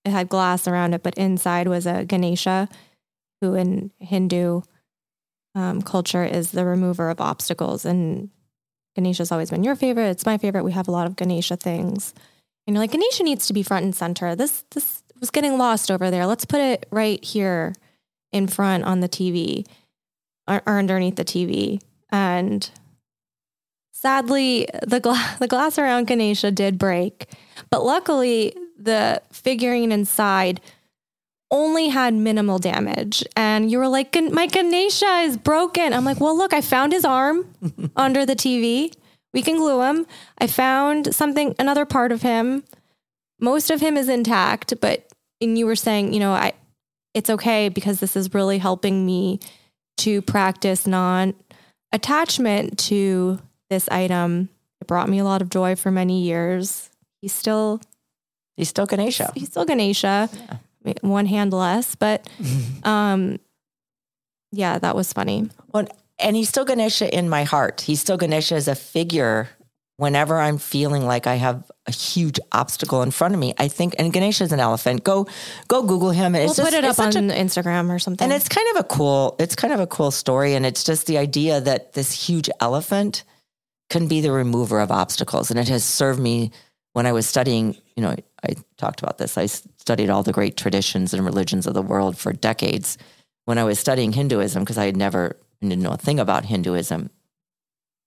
it 0.04 0.10
had 0.10 0.28
glass 0.28 0.68
around 0.68 0.94
it, 0.94 1.02
but 1.02 1.14
inside 1.18 1.66
was 1.66 1.84
a 1.84 2.04
Ganesha 2.04 2.68
who 3.40 3.54
in 3.54 3.90
Hindu 4.00 4.62
um, 5.54 5.82
culture 5.82 6.24
is 6.24 6.52
the 6.52 6.64
remover 6.64 7.08
of 7.10 7.20
obstacles. 7.20 7.84
And 7.84 8.30
Ganesha's 8.94 9.32
always 9.32 9.50
been 9.50 9.64
your 9.64 9.76
favorite. 9.76 10.08
It's 10.08 10.26
my 10.26 10.38
favorite. 10.38 10.64
We 10.64 10.72
have 10.72 10.88
a 10.88 10.92
lot 10.92 11.06
of 11.06 11.16
Ganesha 11.16 11.56
things. 11.56 12.14
And 12.66 12.74
you're 12.74 12.82
like, 12.82 12.92
Ganesha 12.92 13.22
needs 13.22 13.46
to 13.46 13.52
be 13.52 13.62
front 13.62 13.84
and 13.84 13.94
center. 13.94 14.34
This 14.34 14.64
this 14.72 15.02
was 15.20 15.30
getting 15.30 15.56
lost 15.56 15.90
over 15.90 16.10
there. 16.10 16.26
Let's 16.26 16.44
put 16.44 16.60
it 16.60 16.86
right 16.90 17.22
here 17.24 17.74
in 18.32 18.46
front 18.46 18.84
on 18.84 19.00
the 19.00 19.08
TV 19.08 19.66
or, 20.46 20.62
or 20.66 20.78
underneath 20.78 21.16
the 21.16 21.24
TV. 21.24 21.80
And 22.10 22.68
sadly, 23.92 24.68
the 24.86 25.00
gla- 25.00 25.36
the 25.38 25.48
glass 25.48 25.78
around 25.78 26.06
Ganesha 26.06 26.50
did 26.50 26.78
break, 26.78 27.28
but 27.70 27.84
luckily 27.84 28.54
the 28.78 29.22
figurine 29.30 29.92
inside 29.92 30.60
only 31.50 31.88
had 31.88 32.14
minimal 32.14 32.58
damage. 32.58 33.24
And 33.36 33.70
you 33.70 33.78
were 33.78 33.88
like, 33.88 34.16
my 34.32 34.46
Ganesha 34.46 35.20
is 35.24 35.36
broken. 35.36 35.92
I'm 35.92 36.04
like, 36.04 36.20
well, 36.20 36.36
look, 36.36 36.52
I 36.52 36.60
found 36.60 36.92
his 36.92 37.04
arm 37.04 37.52
under 37.96 38.26
the 38.26 38.36
TV. 38.36 38.92
We 39.32 39.42
can 39.42 39.56
glue 39.56 39.82
him. 39.82 40.06
I 40.38 40.46
found 40.46 41.14
something, 41.14 41.54
another 41.58 41.84
part 41.84 42.10
of 42.10 42.22
him. 42.22 42.64
Most 43.38 43.70
of 43.70 43.80
him 43.80 43.96
is 43.96 44.08
intact, 44.08 44.74
but 44.80 45.06
and 45.40 45.58
you 45.58 45.66
were 45.66 45.76
saying, 45.76 46.14
you 46.14 46.20
know, 46.20 46.32
I 46.32 46.54
it's 47.12 47.30
okay 47.30 47.68
because 47.68 48.00
this 48.00 48.16
is 48.16 48.34
really 48.34 48.58
helping 48.58 49.04
me 49.04 49.40
to 49.98 50.22
practice 50.22 50.86
non 50.86 51.34
attachment 51.92 52.78
to 52.78 53.38
this 53.70 53.88
item. 53.88 54.48
It 54.80 54.86
brought 54.86 55.08
me 55.08 55.18
a 55.18 55.24
lot 55.24 55.42
of 55.42 55.50
joy 55.50 55.76
for 55.76 55.90
many 55.90 56.22
years. 56.22 56.90
He's 57.20 57.32
still 57.32 57.80
he's 58.56 58.68
still 58.68 58.86
Ganesha. 58.86 59.32
He's 59.34 59.48
still 59.48 59.64
Ganesha. 59.64 60.28
Yeah. 60.32 60.56
One 61.00 61.26
hand 61.26 61.52
less, 61.52 61.94
but 61.94 62.28
um 62.84 63.38
yeah, 64.52 64.78
that 64.78 64.96
was 64.96 65.12
funny. 65.12 65.50
Well, 65.72 65.86
and 66.18 66.36
he's 66.36 66.48
still 66.48 66.64
Ganesha 66.64 67.14
in 67.14 67.28
my 67.28 67.44
heart. 67.44 67.82
He's 67.82 68.00
still 68.00 68.16
Ganesha 68.16 68.54
as 68.54 68.68
a 68.68 68.74
figure 68.74 69.48
whenever 69.98 70.38
I'm 70.38 70.58
feeling 70.58 71.06
like 71.06 71.26
I 71.26 71.36
have 71.36 71.70
a 71.86 71.90
huge 71.90 72.38
obstacle 72.52 73.02
in 73.02 73.10
front 73.10 73.34
of 73.34 73.40
me. 73.40 73.54
I 73.58 73.68
think, 73.68 73.94
and 73.98 74.12
Ganesha 74.12 74.44
is 74.44 74.52
an 74.52 74.60
elephant. 74.60 75.04
Go, 75.04 75.26
go 75.68 75.82
Google 75.82 76.10
him. 76.10 76.34
And 76.34 76.44
we'll 76.44 76.54
just, 76.54 76.70
put 76.70 76.74
it 76.74 76.84
up 76.84 76.98
on 76.98 77.08
a, 77.08 77.34
Instagram 77.34 77.90
or 77.90 77.98
something. 77.98 78.24
And 78.24 78.32
it's 78.32 78.48
kind 78.48 78.66
of 78.74 78.80
a 78.80 78.84
cool, 78.84 79.36
it's 79.38 79.54
kind 79.54 79.72
of 79.72 79.80
a 79.80 79.86
cool 79.86 80.10
story. 80.10 80.54
And 80.54 80.66
it's 80.66 80.84
just 80.84 81.06
the 81.06 81.18
idea 81.18 81.60
that 81.60 81.94
this 81.94 82.12
huge 82.12 82.50
elephant 82.60 83.24
can 83.88 84.08
be 84.08 84.20
the 84.20 84.32
remover 84.32 84.80
of 84.80 84.90
obstacles. 84.90 85.50
And 85.50 85.58
it 85.58 85.68
has 85.68 85.84
served 85.84 86.20
me 86.20 86.50
when 86.96 87.04
I 87.04 87.12
was 87.12 87.26
studying, 87.26 87.76
you 87.94 88.02
know, 88.02 88.16
I 88.42 88.56
talked 88.78 89.02
about 89.02 89.18
this. 89.18 89.36
I 89.36 89.44
studied 89.44 90.08
all 90.08 90.22
the 90.22 90.32
great 90.32 90.56
traditions 90.56 91.12
and 91.12 91.22
religions 91.26 91.66
of 91.66 91.74
the 91.74 91.82
world 91.82 92.16
for 92.16 92.32
decades. 92.32 92.96
When 93.44 93.58
I 93.58 93.64
was 93.64 93.78
studying 93.78 94.14
Hinduism, 94.14 94.62
because 94.62 94.78
I 94.78 94.86
had 94.86 94.96
never 94.96 95.36
didn't 95.60 95.82
know 95.82 95.90
a 95.90 95.98
thing 95.98 96.18
about 96.18 96.46
Hinduism, 96.46 97.10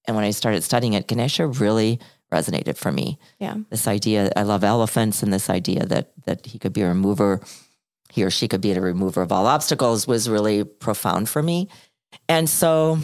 and 0.07 0.15
when 0.15 0.25
I 0.25 0.31
started 0.31 0.63
studying 0.63 0.93
it, 0.93 1.07
Ganesha 1.07 1.45
really 1.45 1.99
resonated 2.33 2.77
for 2.77 2.91
me. 2.91 3.19
Yeah. 3.37 3.57
This 3.69 3.87
idea, 3.87 4.31
I 4.35 4.41
love 4.41 4.63
elephants, 4.63 5.21
and 5.21 5.31
this 5.31 5.51
idea 5.51 5.85
that 5.85 6.11
that 6.25 6.47
he 6.47 6.57
could 6.57 6.73
be 6.73 6.81
a 6.81 6.87
remover, 6.87 7.41
he 8.09 8.23
or 8.23 8.31
she 8.31 8.47
could 8.47 8.61
be 8.61 8.71
a 8.71 8.81
remover 8.81 9.21
of 9.21 9.31
all 9.31 9.45
obstacles 9.45 10.07
was 10.07 10.27
really 10.27 10.63
profound 10.63 11.29
for 11.29 11.43
me. 11.43 11.69
And 12.27 12.49
so 12.49 12.97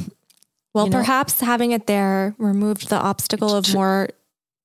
Well, 0.74 0.86
you 0.86 0.90
know, 0.90 0.98
perhaps 0.98 1.42
having 1.42 1.74
it 1.74 1.86
there 1.86 2.34
removed 2.40 2.90
the 2.90 2.98
obstacle 2.98 3.56
of 3.56 3.72
more 3.72 4.10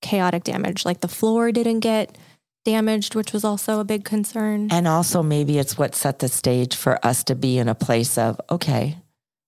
chaotic 0.01 0.44
damage. 0.44 0.84
Like 0.84 1.01
the 1.01 1.09
floor 1.09 1.53
didn't 1.53 1.80
get 1.80 2.16
damaged, 2.64 3.14
which 3.14 3.32
was 3.32 3.44
also 3.44 3.80
a 3.80 3.84
big 3.84 4.05
concern. 4.05 4.68
And 4.70 4.86
also 4.86 5.22
maybe 5.22 5.59
it's 5.59 5.78
what 5.78 5.94
set 5.94 6.18
the 6.18 6.28
stage 6.28 6.76
for 6.76 7.05
us 7.05 7.24
to 7.24 7.34
be 7.34 7.59
in 7.59 7.68
a 7.68 7.74
place 7.74 8.18
of, 8.18 8.40
okay, 8.51 8.98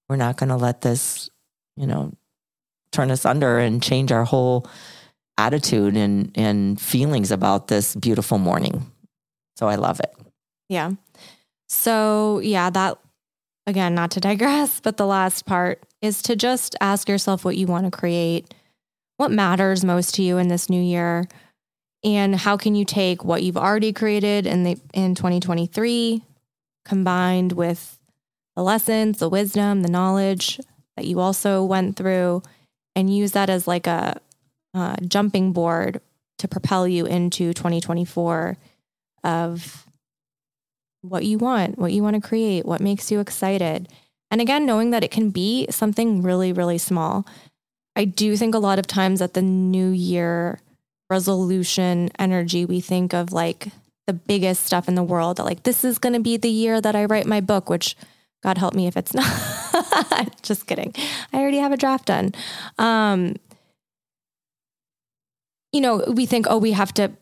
we're 0.09 0.17
not 0.17 0.37
going 0.37 0.49
to 0.49 0.57
let 0.57 0.81
this, 0.81 1.31
you 1.77 1.87
know, 1.87 2.13
turn 2.91 3.11
us 3.11 3.25
under 3.25 3.59
and 3.59 3.83
change 3.83 4.13
our 4.13 4.25
whole 4.25 4.67
attitude 5.39 5.97
and, 5.97 6.31
and 6.35 6.81
feelings 6.81 7.31
about 7.31 7.69
this 7.69 7.95
beautiful 7.95 8.39
morning. 8.39 8.91
So 9.57 9.69
I 9.69 9.77
love 9.77 10.01
it. 10.01 10.15
Yeah. 10.69 10.93
So, 11.69 12.41
yeah, 12.41 12.71
that 12.71 12.99
again, 13.67 13.95
not 13.95 14.11
to 14.13 14.21
digress, 14.29 14.81
but 14.81 14.97
the 14.97 15.07
last 15.07 15.47
part 15.47 15.83
is 16.01 16.23
to 16.23 16.37
just 16.37 16.77
ask 16.81 17.09
yourself 17.09 17.45
what 17.45 17.57
you 17.57 17.67
want 17.67 17.85
to 17.87 17.91
create, 17.91 18.53
what 19.23 19.31
matters 19.31 19.85
most 19.85 20.17
to 20.17 20.23
you 20.23 20.37
in 20.37 20.49
this 20.49 20.69
new 20.69 20.83
year, 20.83 21.29
and 22.03 22.35
how 22.35 22.57
can 22.57 22.75
you 22.75 22.85
take 22.85 23.25
what 23.25 23.45
you've 23.45 23.57
already 23.57 23.93
created 23.93 24.49
in 24.49 24.65
the 24.65 24.77
in 24.93 25.15
2023 25.15 26.25
combined 26.85 27.53
with 27.53 28.01
the 28.57 28.63
lessons, 28.65 29.19
the 29.19 29.29
wisdom, 29.29 29.83
the 29.83 29.89
knowledge 29.89 30.61
that 30.97 31.07
you 31.07 31.21
also 31.21 31.63
went 31.65 31.95
through 31.95 32.43
and 32.97 33.15
use 33.15 33.31
that 33.31 33.49
as 33.49 33.69
like 33.69 33.87
a, 33.87 34.21
jumping 35.07 35.53
board 35.53 36.01
to 36.39 36.49
propel 36.49 36.89
you 36.89 37.07
into 37.07 37.55
2024 37.55 38.57
of 39.23 39.87
what 41.03 41.25
you 41.25 41.39
want, 41.39 41.79
what 41.79 41.93
you 41.93 42.03
want 42.03 42.21
to 42.21 42.29
create, 42.29 42.65
what 42.65 42.81
makes 42.81 43.13
you 43.13 43.21
excited. 43.21 43.89
And 44.33 44.41
again, 44.41 44.67
knowing 44.67 44.91
that 44.91 45.05
it 45.05 45.11
can 45.13 45.31
be 45.31 45.67
something 45.71 46.23
really, 46.23 46.53
really 46.53 46.79
small. 46.79 47.25
I 47.95 48.05
do 48.05 48.37
think 48.37 48.55
a 48.55 48.59
lot 48.59 48.79
of 48.79 48.87
times 48.87 49.21
at 49.21 49.35
the 49.35 49.43
new 49.43 49.91
year 49.91 50.61
resolution 51.11 52.09
energy, 52.19 52.65
we 52.65 52.81
think 52.81 53.13
of 53.13 53.33
like 53.33 53.69
the 54.07 54.13
biggest 54.13 54.65
stuff 54.65 54.89
in 54.89 54.95
the 54.95 55.03
world 55.03 55.37
that 55.37 55.45
like, 55.45 55.63
this 55.63 55.85
is 55.85 55.99
going 55.99 56.15
to 56.15 56.21
be 56.21 56.37
the 56.37 56.49
year 56.49 56.81
that 56.81 56.97
I 56.97 57.05
write 57.05 57.27
my 57.27 57.41
book, 57.41 57.69
which 57.69 57.97
God 58.43 58.59
help 58.59 58.75
me 58.75 58.87
if 58.87 58.97
it's 58.97 59.15
not. 59.15 60.43
Just 60.43 60.67
kidding. 60.67 60.95
I 61.33 61.39
already 61.39 61.59
have 61.59 61.73
a 61.73 61.77
draft 61.77 62.07
done. 62.07 62.33
Um, 62.79 63.37
you 65.73 65.81
know, 65.81 66.05
we 66.09 66.27
think, 66.27 66.47
oh, 66.49 66.59
we 66.59 66.73
have 66.73 66.93
to, 66.95 67.13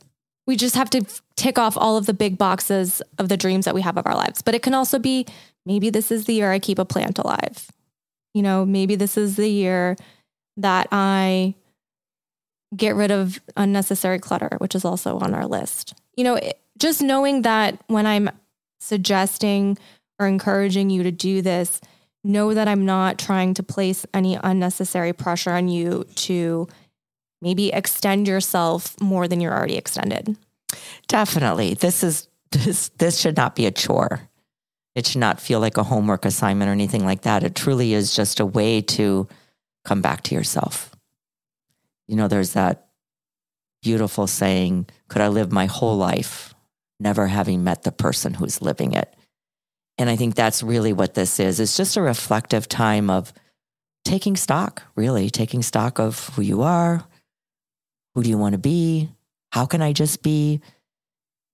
we 0.47 0.57
just 0.57 0.75
have 0.75 0.91
to 0.91 1.05
tick 1.37 1.59
off 1.59 1.77
all 1.77 1.97
of 1.97 2.07
the 2.07 2.15
big 2.15 2.39
boxes 2.39 3.03
of 3.19 3.29
the 3.29 3.37
dreams 3.37 3.65
that 3.65 3.75
we 3.75 3.83
have 3.83 3.97
of 3.97 4.07
our 4.07 4.17
lives. 4.17 4.43
But 4.43 4.55
it 4.55 4.63
can 4.63 4.75
also 4.75 4.99
be 4.99 5.27
maybe 5.67 5.91
this 5.91 6.11
is 6.11 6.25
the 6.25 6.35
year 6.35 6.51
I 6.51 6.59
keep 6.59 6.79
a 6.79 6.85
plant 6.85 7.19
alive. 7.19 7.71
You 8.35 8.43
know, 8.43 8.65
maybe 8.65 8.95
this 8.95 9.17
is 9.17 9.37
the 9.37 9.49
year 9.49 9.97
that 10.63 10.89
I 10.93 11.55
get 12.77 12.95
rid 12.95 13.11
of 13.11 13.41
unnecessary 13.57 14.19
clutter, 14.19 14.57
which 14.59 14.75
is 14.75 14.85
also 14.85 15.19
on 15.19 15.35
our 15.35 15.47
list. 15.47 15.95
You 16.17 16.25
know, 16.25 16.35
it, 16.37 16.61
just 16.79 17.03
knowing 17.03 17.43
that 17.43 17.83
when 17.89 18.07
I'm 18.07 18.31
suggesting 18.79 19.77
or 20.19 20.27
encouraging 20.27 20.91
you 20.91 21.03
to 21.03 21.11
do 21.11 21.43
this, 21.43 21.81
know 22.23 22.55
that 22.55 22.69
I'm 22.69 22.85
not 22.85 23.19
trying 23.19 23.55
to 23.55 23.63
place 23.63 24.07
any 24.13 24.39
unnecessary 24.43 25.13
pressure 25.13 25.51
on 25.51 25.69
you 25.69 26.05
to 26.17 26.69
maybe 27.41 27.73
extend 27.73 28.29
yourself 28.29 29.01
more 29.01 29.27
than 29.27 29.41
you're 29.41 29.57
already 29.57 29.77
extended. 29.77 30.37
Definitely. 31.09 31.75
This 31.75 32.03
is 32.03 32.29
this 32.53 32.89
this 32.99 33.19
should 33.19 33.37
not 33.37 33.57
be 33.57 33.67
a 33.67 33.71
chore. 33.71 34.29
It 34.95 35.07
should 35.07 35.21
not 35.21 35.41
feel 35.41 35.61
like 35.61 35.77
a 35.77 35.85
homework 35.85 36.25
assignment 36.25 36.69
or 36.69 36.73
anything 36.73 37.05
like 37.05 37.23
that. 37.23 37.45
It 37.45 37.55
truly 37.55 37.95
is 37.95 38.15
just 38.15 38.41
a 38.41 38.47
way 38.47 38.81
to 38.83 39.29
come 39.85 40.03
back 40.03 40.23
to 40.25 40.35
yourself. 40.35 40.95
You 42.09 42.17
know, 42.17 42.29
there's 42.29 42.53
that 42.53 42.89
beautiful 43.83 44.27
saying, 44.27 44.87
could 45.09 45.23
I 45.23 45.29
live 45.29 45.53
my 45.53 45.67
whole 45.67 45.97
life 45.97 46.55
never 46.99 47.27
having 47.27 47.65
met 47.65 47.83
the 47.83 47.93
person 47.93 48.35
who's 48.35 48.61
living 48.61 48.93
it? 48.93 49.15
And 49.97 50.09
I 50.11 50.17
think 50.17 50.35
that's 50.35 50.63
really 50.63 50.93
what 50.93 51.15
this 51.15 51.39
is. 51.41 51.61
It's 51.61 51.77
just 51.77 51.97
a 51.97 52.03
reflective 52.03 52.69
time 52.69 53.11
of 53.11 53.33
taking 54.05 54.37
stock, 54.37 54.83
really 54.97 55.31
taking 55.31 55.63
stock 55.63 55.99
of 55.99 56.29
who 56.31 56.43
you 56.43 56.63
are, 56.63 57.05
who 58.15 58.23
do 58.23 58.31
you 58.31 58.39
want 58.39 58.55
to 58.55 58.59
be, 58.59 59.11
how 59.53 59.67
can 59.67 59.83
I 59.83 59.93
just 59.93 60.23
be? 60.23 60.61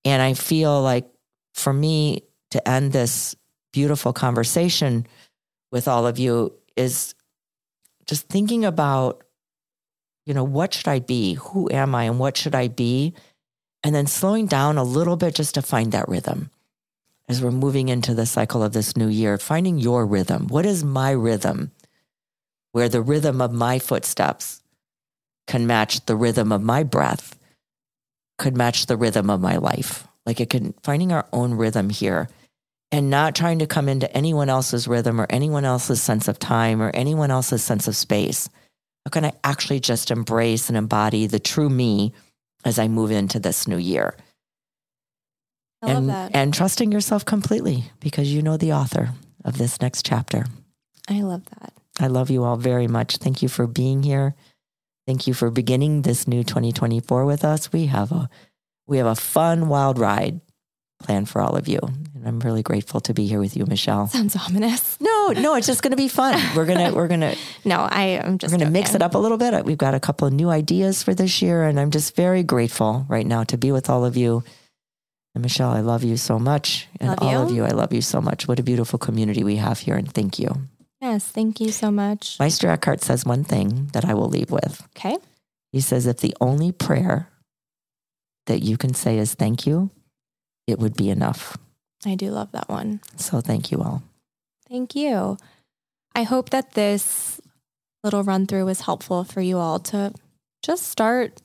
And 0.04 0.22
I 0.22 0.34
feel 0.34 0.80
like 0.80 1.08
for 1.54 1.72
me 1.72 2.22
to 2.52 2.68
end 2.68 2.92
this 2.92 3.34
beautiful 3.72 4.12
conversation 4.12 5.06
with 5.72 5.88
all 5.88 6.06
of 6.06 6.18
you 6.18 6.54
is 6.76 7.14
just 8.07 8.28
thinking 8.28 8.64
about, 8.64 9.22
you 10.24 10.34
know, 10.34 10.44
what 10.44 10.74
should 10.74 10.88
I 10.88 11.00
be? 11.00 11.34
Who 11.34 11.70
am 11.70 11.94
I 11.94 12.04
and 12.04 12.18
what 12.18 12.36
should 12.36 12.54
I 12.54 12.68
be? 12.68 13.14
And 13.82 13.94
then 13.94 14.07
slowing 14.07 14.46
down 14.46 14.78
a 14.78 14.84
little 14.84 15.16
bit 15.16 15.34
just 15.34 15.54
to 15.54 15.62
find 15.62 15.92
that 15.92 16.09
rhythm 16.09 16.50
as 17.28 17.42
we're 17.42 17.50
moving 17.50 17.88
into 17.88 18.14
the 18.14 18.26
cycle 18.26 18.62
of 18.62 18.72
this 18.72 18.96
new 18.96 19.09
year, 19.09 19.38
finding 19.38 19.78
your 19.78 20.07
rhythm. 20.07 20.46
What 20.48 20.66
is 20.66 20.84
my 20.84 21.11
rhythm? 21.11 21.72
Where 22.72 22.88
the 22.88 23.02
rhythm 23.02 23.40
of 23.40 23.52
my 23.52 23.78
footsteps 23.78 24.62
can 25.46 25.66
match 25.66 26.04
the 26.07 26.16
rhythm 26.16 26.52
of 26.52 26.62
my 26.62 26.82
breath, 26.82 27.38
could 28.38 28.57
match 28.57 28.86
the 28.86 28.96
rhythm 28.96 29.30
of 29.30 29.40
my 29.40 29.57
life. 29.57 30.07
Like 30.24 30.40
it 30.40 30.50
can, 30.50 30.74
finding 30.82 31.12
our 31.12 31.26
own 31.32 31.54
rhythm 31.54 31.90
here 31.90 32.28
and 32.93 33.11
not 33.11 33.34
trying 33.34 33.59
to 33.59 33.66
come 33.66 33.89
into 33.89 34.12
anyone 34.16 34.49
else's 34.49 34.87
rhythm 34.87 35.20
or 35.20 35.26
anyone 35.30 35.64
else's 35.64 36.01
sense 36.01 36.28
of 36.28 36.39
time 36.39 36.80
or 36.80 36.91
anyone 36.95 37.30
else's 37.30 37.62
sense 37.62 37.89
of 37.89 37.97
space. 37.97 38.49
How 39.05 39.11
can 39.11 39.24
I 39.24 39.32
actually 39.45 39.80
just 39.80 40.11
embrace 40.11 40.68
and 40.68 40.76
embody 40.76 41.26
the 41.26 41.39
true 41.39 41.68
me 41.68 42.12
as 42.64 42.78
I 42.78 42.89
move 42.89 43.11
into 43.11 43.39
this 43.39 43.68
new 43.68 43.76
year? 43.76 44.14
I 45.82 45.91
and, 45.91 46.07
love 46.07 46.32
that. 46.32 46.37
And 46.37 46.55
trusting 46.55 46.93
yourself 46.93 47.24
completely 47.24 47.84
because 48.01 48.32
you 48.32 48.43
know 48.43 48.57
the 48.57 48.72
author 48.72 49.11
of 49.45 49.59
this 49.59 49.80
next 49.80 50.07
chapter. 50.07 50.47
I 51.09 51.20
love 51.20 51.45
that. 51.61 51.72
I 52.01 52.09
love 52.09 52.30
you 52.30 52.45
all 52.45 52.57
very 52.57 52.89
much. 52.89 53.18
Thank 53.18 53.43
you 53.43 53.49
for 53.49 53.66
being 53.66 54.03
here. 54.03 54.34
Thank 55.07 55.26
you 55.26 55.34
for 55.34 55.51
beginning 55.51 56.03
this 56.03 56.26
new 56.26 56.43
2024 56.43 57.24
with 57.24 57.45
us. 57.45 57.72
We 57.72 57.87
have 57.87 58.11
a 58.11 58.28
We 58.89 58.99
have 58.99 59.07
a 59.07 59.14
fun, 59.14 59.68
wild 59.68 59.99
ride 59.99 60.41
planned 60.99 61.28
for 61.28 61.40
all 61.40 61.57
of 61.57 61.68
you. 61.68 61.78
And 62.14 62.26
I'm 62.26 62.40
really 62.40 62.62
grateful 62.62 63.01
to 63.03 63.14
be 63.14 63.26
here 63.26 63.38
with 63.38 63.57
you, 63.57 63.66
Michelle. 63.66 64.07
Sounds 64.09 64.34
ominous. 64.36 64.99
No, 65.01 65.28
no, 65.32 65.55
it's 65.55 65.66
just 65.66 65.82
going 65.82 65.90
to 65.90 65.97
be 65.97 66.09
fun. 66.09 66.40
We're 66.57 66.64
going 66.64 66.78
to, 66.90 66.94
we're 66.97 67.09
going 67.09 67.20
to, 67.32 67.36
No, 67.64 67.76
I 67.80 68.03
am 68.24 68.38
just 68.38 68.53
we're 68.53 68.59
going 68.59 68.66
to 68.68 68.72
mix 68.72 68.94
it 68.94 69.03
up 69.03 69.14
a 69.14 69.18
little 69.18 69.38
bit. 69.38 69.64
We've 69.64 69.78
got 69.78 69.94
a 69.94 70.01
couple 70.01 70.26
of 70.26 70.32
new 70.34 70.49
ideas 70.49 71.03
for 71.03 71.14
this 71.14 71.42
year, 71.42 71.64
and 71.64 71.78
I'm 71.78 71.90
just 71.90 72.16
very 72.16 72.42
grateful 72.42 73.05
right 73.09 73.26
now 73.26 73.44
to 73.44 73.59
be 73.59 73.72
with 73.72 73.88
all 73.90 74.05
of 74.05 74.16
you. 74.16 74.42
And 75.34 75.42
Michelle, 75.42 75.70
I 75.70 75.80
love 75.80 76.03
you 76.03 76.16
so 76.16 76.38
much. 76.38 76.88
And 76.99 77.11
Love 77.11 77.18
all 77.20 77.42
of 77.42 77.51
you. 77.51 77.57
you, 77.57 77.64
I 77.64 77.70
love 77.70 77.92
you 77.92 78.01
so 78.01 78.22
much. 78.22 78.49
What 78.49 78.59
a 78.59 78.62
beautiful 78.62 78.99
community 78.99 79.44
we 79.44 79.57
have 79.57 79.80
here, 79.80 79.97
and 79.97 80.11
thank 80.11 80.38
you. 80.38 80.49
Yes, 81.03 81.26
thank 81.26 81.61
you 81.61 81.72
so 81.72 81.90
much. 81.90 82.38
Meister 82.40 82.68
Eckhart 82.70 83.03
says 83.03 83.26
one 83.26 83.44
thing 83.44 83.88
that 83.92 84.07
I 84.07 84.14
will 84.14 84.30
leave 84.30 84.51
with. 84.51 84.82
Okay. 84.97 85.18
He 85.72 85.82
says, 85.82 86.07
if 86.07 86.18
the 86.18 86.34
only 86.40 86.72
prayer 86.72 87.28
that 88.47 88.62
you 88.62 88.78
can 88.78 88.94
say 88.94 89.18
is 89.18 89.34
thank 89.34 89.66
you, 89.66 89.90
it 90.66 90.78
would 90.78 90.96
be 90.96 91.10
enough. 91.10 91.56
I 92.04 92.14
do 92.14 92.30
love 92.30 92.52
that 92.52 92.68
one. 92.68 93.00
So 93.16 93.40
thank 93.40 93.70
you 93.70 93.82
all. 93.82 94.02
Thank 94.68 94.94
you. 94.94 95.38
I 96.14 96.22
hope 96.22 96.50
that 96.50 96.72
this 96.72 97.40
little 98.02 98.22
run 98.22 98.46
through 98.46 98.64
was 98.64 98.82
helpful 98.82 99.24
for 99.24 99.40
you 99.40 99.58
all 99.58 99.78
to 99.80 100.12
just 100.62 100.84
start 100.84 101.42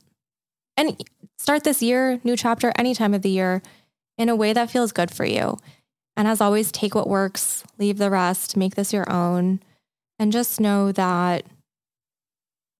and 0.78 1.02
start 1.38 1.64
this 1.64 1.82
year, 1.82 2.20
new 2.24 2.38
chapter, 2.38 2.72
any 2.78 2.94
time 2.96 3.14
of 3.14 3.22
the 3.22 3.30
year 3.30 3.62
in 4.18 4.30
a 4.30 4.36
way 4.36 4.54
that 4.54 4.72
feels 4.72 4.92
good 4.92 5.12
for 5.12 5.26
you. 5.26 5.58
And 6.16 6.28
as 6.28 6.42
always, 6.42 6.72
take 6.72 6.94
what 6.94 7.10
works, 7.10 7.64
leave 7.78 7.98
the 7.98 8.10
rest, 8.10 8.58
make 8.58 8.76
this 8.76 8.94
your 8.94 9.12
own, 9.12 9.62
and 10.20 10.32
just 10.32 10.60
know 10.60 10.92
that 10.92 11.46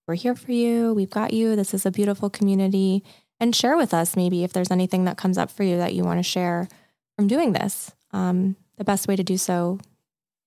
we're 0.08 0.16
here 0.16 0.36
for 0.36 0.52
you. 0.52 0.94
We've 0.94 1.10
got 1.10 1.34
you. 1.34 1.56
This 1.56 1.74
is 1.74 1.86
a 1.86 1.92
beautiful 1.92 2.30
community. 2.30 3.04
And 3.42 3.56
share 3.56 3.76
with 3.76 3.94
us 3.94 4.16
maybe 4.16 4.44
if 4.44 4.54
there's 4.54 4.72
anything 4.72 5.06
that 5.06 5.18
comes 5.18 5.38
up 5.38 5.50
for 5.50 5.64
you 5.64 5.76
that 5.78 5.96
you 5.96 6.04
want 6.04 6.20
to 6.20 6.24
share 6.24 6.70
from 7.18 7.28
doing 7.28 7.54
this. 7.54 7.92
Um, 8.12 8.56
the 8.78 8.84
best 8.84 9.08
way 9.08 9.16
to 9.16 9.24
do 9.24 9.36
so 9.36 9.80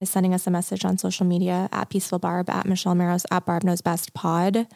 is 0.00 0.08
sending 0.08 0.32
us 0.32 0.46
a 0.46 0.50
message 0.50 0.84
on 0.84 0.96
social 0.96 1.26
media 1.26 1.68
at 1.72 1.90
Peaceful 1.90 2.20
Barb, 2.20 2.48
at 2.48 2.66
Michelle 2.66 2.94
Maros, 2.94 3.26
at 3.32 3.44
Barb 3.44 3.64
Knows 3.64 3.80
Best 3.80 4.14
Pod. 4.14 4.68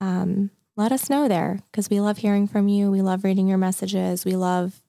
Um, 0.00 0.50
let 0.76 0.92
us 0.92 1.10
know 1.10 1.26
there 1.26 1.58
because 1.70 1.90
we 1.90 2.00
love 2.00 2.18
hearing 2.18 2.46
from 2.46 2.68
you. 2.68 2.90
We 2.90 3.02
love 3.02 3.24
reading 3.24 3.48
your 3.48 3.58
messages. 3.58 4.24
We 4.24 4.36
love 4.36 4.80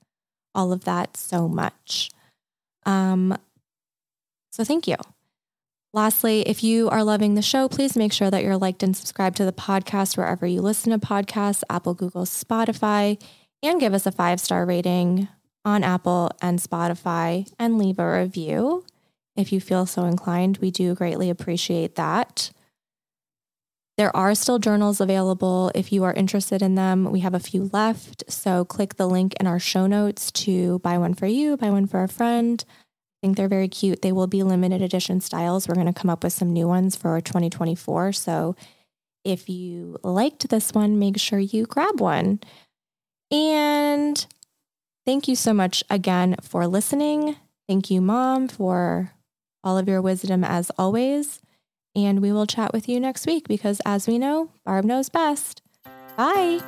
all 0.54 0.72
of 0.72 0.84
that 0.86 1.18
so 1.18 1.48
much. 1.48 2.12
Um, 2.86 3.36
so 4.52 4.64
thank 4.64 4.88
you. 4.88 4.98
Lastly, 5.96 6.42
if 6.42 6.64
you 6.64 6.90
are 6.90 7.04
loving 7.04 7.36
the 7.36 7.44
show, 7.44 7.70
please 7.70 7.96
make 7.96 8.12
sure 8.12 8.32
that 8.32 8.44
you're 8.44 8.58
liked 8.58 8.82
and 8.82 8.98
subscribed 8.98 9.38
to 9.38 9.46
the 9.46 9.54
podcast 9.54 10.18
wherever 10.18 10.48
you 10.48 10.60
listen 10.60 10.92
to 10.92 10.98
podcasts, 10.98 11.64
Apple, 11.70 11.94
Google, 11.94 12.26
Spotify, 12.26 13.22
and 13.62 13.80
give 13.80 13.94
us 13.94 14.08
a 14.08 14.12
five 14.12 14.40
star 14.40 14.66
rating 14.66 15.28
on 15.64 15.84
Apple 15.84 16.32
and 16.42 16.58
Spotify 16.58 17.48
and 17.60 17.78
leave 17.78 18.00
a 18.00 18.20
review 18.20 18.84
if 19.36 19.54
you 19.54 19.62
feel 19.62 19.86
so 19.86 20.06
inclined. 20.06 20.58
We 20.58 20.72
do 20.72 20.96
greatly 20.96 21.30
appreciate 21.30 21.94
that. 21.96 22.50
There 23.96 24.16
are 24.16 24.34
still 24.34 24.58
journals 24.58 25.00
available 25.00 25.72
if 25.76 25.92
you 25.92 26.04
are 26.04 26.14
interested 26.14 26.64
in 26.64 26.74
them. 26.74 27.12
We 27.12 27.20
have 27.20 27.36
a 27.36 27.40
few 27.40 27.70
left. 27.72 28.24
So 28.28 28.66
click 28.66 28.96
the 28.96 29.08
link 29.08 29.36
in 29.40 29.46
our 29.46 29.60
show 29.60 29.86
notes 29.86 30.32
to 30.32 30.80
buy 30.80 30.98
one 30.98 31.14
for 31.14 31.28
you, 31.28 31.56
buy 31.56 31.70
one 31.70 31.86
for 31.86 32.02
a 32.02 32.08
friend. 32.08 32.66
Think 33.24 33.38
they're 33.38 33.48
very 33.48 33.70
cute. 33.70 34.02
They 34.02 34.12
will 34.12 34.28
be 34.28 34.44
limited 34.44 34.82
edition 34.82 35.22
styles. 35.22 35.66
We're 35.66 35.76
going 35.76 35.88
to 35.88 35.94
come 35.94 36.10
up 36.10 36.26
with 36.26 36.34
some 36.34 36.52
new 36.52 36.68
ones 36.68 36.98
for 36.98 37.22
2024. 37.22 38.12
So 38.12 38.54
if 39.24 39.48
you 39.48 39.98
liked 40.04 40.50
this 40.50 40.74
one, 40.74 41.00
make 41.00 41.18
sure 41.18 41.40
you 41.40 41.66
grab 41.66 42.02
one. 42.02 42.42
And 43.32 44.26
thank 45.06 45.30
you 45.30 45.38
so 45.38 45.54
much 45.54 45.86
again 45.90 46.36
for 46.42 46.68
listening. 46.68 47.38
Thank 47.66 47.90
you, 47.90 48.02
Mom, 48.02 48.50
for 48.50 49.14
all 49.64 49.78
of 49.78 49.88
your 49.88 50.02
wisdom 50.02 50.44
as 50.44 50.70
always. 50.78 51.40
And 51.96 52.22
we 52.22 52.34
will 52.34 52.46
chat 52.46 52.74
with 52.74 52.90
you 52.90 53.00
next 53.00 53.26
week 53.26 53.48
because, 53.48 53.80
as 53.86 54.06
we 54.06 54.20
know, 54.20 54.50
Barb 54.66 54.84
knows 54.84 55.08
best. 55.08 55.62
Bye. 56.18 56.60